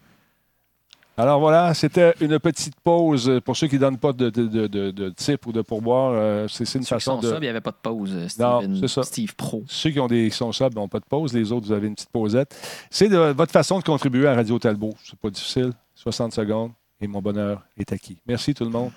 [1.18, 4.66] Alors voilà, c'était une petite pause pour ceux qui ne donnent pas de, de, de,
[4.66, 6.12] de, de type ou de pourboire.
[6.14, 7.28] euh, c'est une Ceux qui façon sont de.
[7.34, 8.12] sub, il n'y avait pas de pause.
[8.14, 9.02] euh, Non, c'est ça.
[9.02, 9.62] Steve Pro.
[9.68, 11.34] Ceux qui ont des qui sont n'ont pas de pause.
[11.34, 12.56] Les autres, vous avez une petite pausette.
[12.90, 14.94] C'est de votre façon de contribuer à Radio Talbot.
[15.04, 15.72] C'est pas difficile.
[15.96, 18.16] 60 secondes et mon bonheur est acquis.
[18.26, 18.90] Merci tout le monde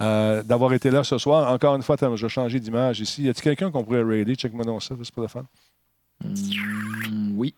[0.00, 1.52] euh, d'avoir été là ce soir.
[1.52, 3.24] Encore une fois, je vais changer d'image ici.
[3.24, 4.34] Y a-t-il quelqu'un qu'on pourrait raider?
[4.36, 5.44] Check-moi donc ça, c'est pas le fun.
[6.24, 7.54] Mm, oui.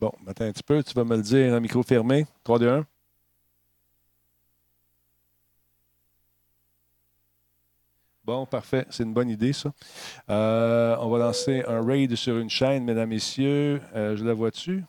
[0.00, 0.82] Bon, attends un petit peu.
[0.82, 2.26] Tu vas me le dire, un micro fermé.
[2.44, 2.84] 3, 2, 1.
[8.30, 8.86] Bon, parfait.
[8.90, 9.72] C'est une bonne idée, ça.
[10.28, 13.82] Euh, on va lancer un raid sur une chaîne, mesdames, messieurs.
[13.92, 14.84] Euh, je la vois-tu?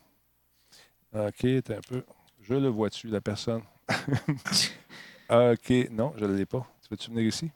[1.16, 2.04] OK, attends un peu.
[2.40, 3.64] Je le vois-tu, la personne?
[5.32, 6.68] OK, non, je ne l'ai pas.
[6.84, 7.50] Tu veux-tu venir ici?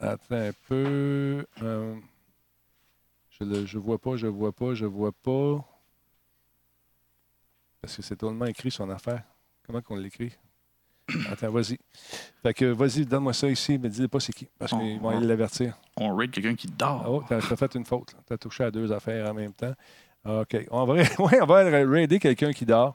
[0.00, 1.44] Attends un peu.
[1.62, 1.94] Euh,
[3.28, 5.62] je ne je vois pas, je vois pas, je vois pas.
[7.82, 9.22] Parce que c'est totalement écrit son affaire.
[9.66, 10.32] Comment qu'on l'écrit?
[11.32, 11.78] Attends, vas-y.
[12.42, 14.48] Fait que vas-y, donne-moi ça ici, mais dis pas c'est qui.
[14.58, 15.74] Parce qu'ils vont aller l'avertir.
[15.96, 17.04] On raid quelqu'un qui dort.
[17.08, 18.14] Oh, t'as t'as fait une faute.
[18.26, 19.74] Tu as touché à deux affaires en même temps.
[20.24, 20.56] OK.
[20.70, 22.94] On va, ouais, on va raider quelqu'un qui dort.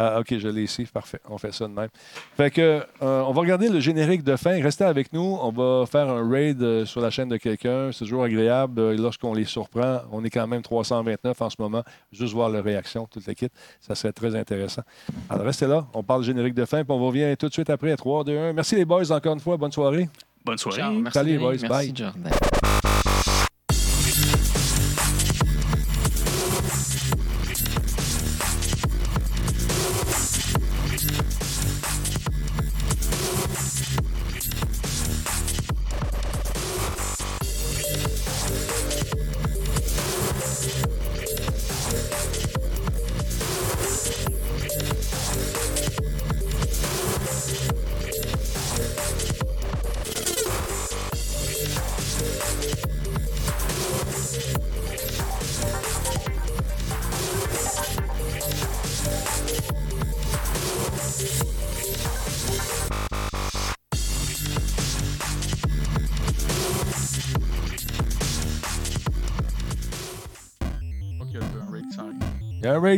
[0.00, 0.84] Ah, OK, je l'ai ici.
[0.84, 1.18] Parfait.
[1.28, 1.88] On fait ça de même.
[2.36, 4.62] Fait que, euh, on va regarder le générique de fin.
[4.62, 5.36] Restez avec nous.
[5.42, 7.90] On va faire un raid euh, sur la chaîne de quelqu'un.
[7.92, 8.78] C'est toujours agréable.
[8.80, 11.82] euh, lorsqu'on les surprend, on est quand même 329 en ce moment.
[12.12, 13.52] Juste voir leur réaction, toute l'équipe.
[13.80, 14.82] Ça serait très intéressant.
[15.28, 15.86] Alors, restez là.
[15.94, 17.96] On parle générique de fin, puis on revient tout de suite après.
[17.96, 18.52] 3, 2, 1.
[18.52, 19.56] Merci les boys encore une fois.
[19.56, 20.08] Bonne soirée.
[20.44, 20.78] Bonne soirée.
[20.80, 21.42] Ciao, merci, Salut, Denis.
[21.44, 21.50] boys.
[21.62, 21.92] Merci, Bye.
[21.96, 22.67] Jordan.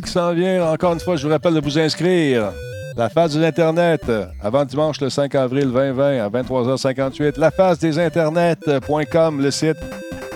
[0.05, 0.65] Qui s'en vient.
[0.67, 2.53] Encore une fois, je vous rappelle de vous inscrire.
[2.97, 3.99] La phase des Internets,
[4.43, 7.39] avant dimanche le 5 avril 2020 à 23h58.
[7.39, 9.77] La phase des Internets.com, le site.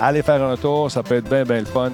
[0.01, 1.93] Allez faire un tour, ça peut être bien, bien le fun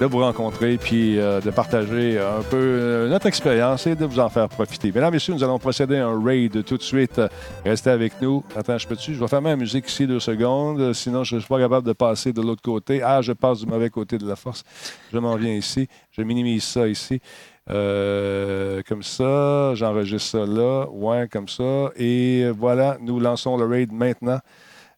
[0.00, 4.18] de vous rencontrer puis euh, de partager un peu euh, notre expérience et de vous
[4.18, 4.90] en faire profiter.
[4.94, 7.20] Mesdames messieurs, nous allons procéder à un raid tout de suite.
[7.66, 8.42] Restez avec nous.
[8.56, 9.12] Attends, je peux-tu?
[9.12, 11.92] Je vais fermer la musique ici deux secondes, sinon je ne suis pas capable de
[11.92, 13.02] passer de l'autre côté.
[13.02, 14.64] Ah, je passe du mauvais côté de la force.
[15.12, 15.86] Je m'en viens ici.
[16.12, 17.20] Je minimise ça ici.
[17.68, 20.86] Euh, comme ça, j'enregistre ça là.
[20.90, 21.90] Ouais, comme ça.
[21.96, 24.38] Et voilà, nous lançons le raid maintenant.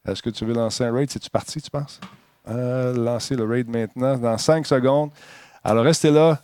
[0.06, 1.10] Est-ce que tu veux lancer un raid?
[1.10, 1.98] C'est-tu parti, tu penses?
[2.48, 5.10] Euh, lancer le raid maintenant dans 5 secondes.
[5.62, 6.40] Alors, restez là.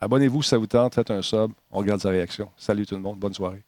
[0.00, 0.94] Abonnez-vous si ça vous tente.
[0.94, 1.52] Faites un sub.
[1.70, 2.48] On regarde sa réaction.
[2.56, 3.18] Salut tout le monde.
[3.18, 3.62] Bonne soirée.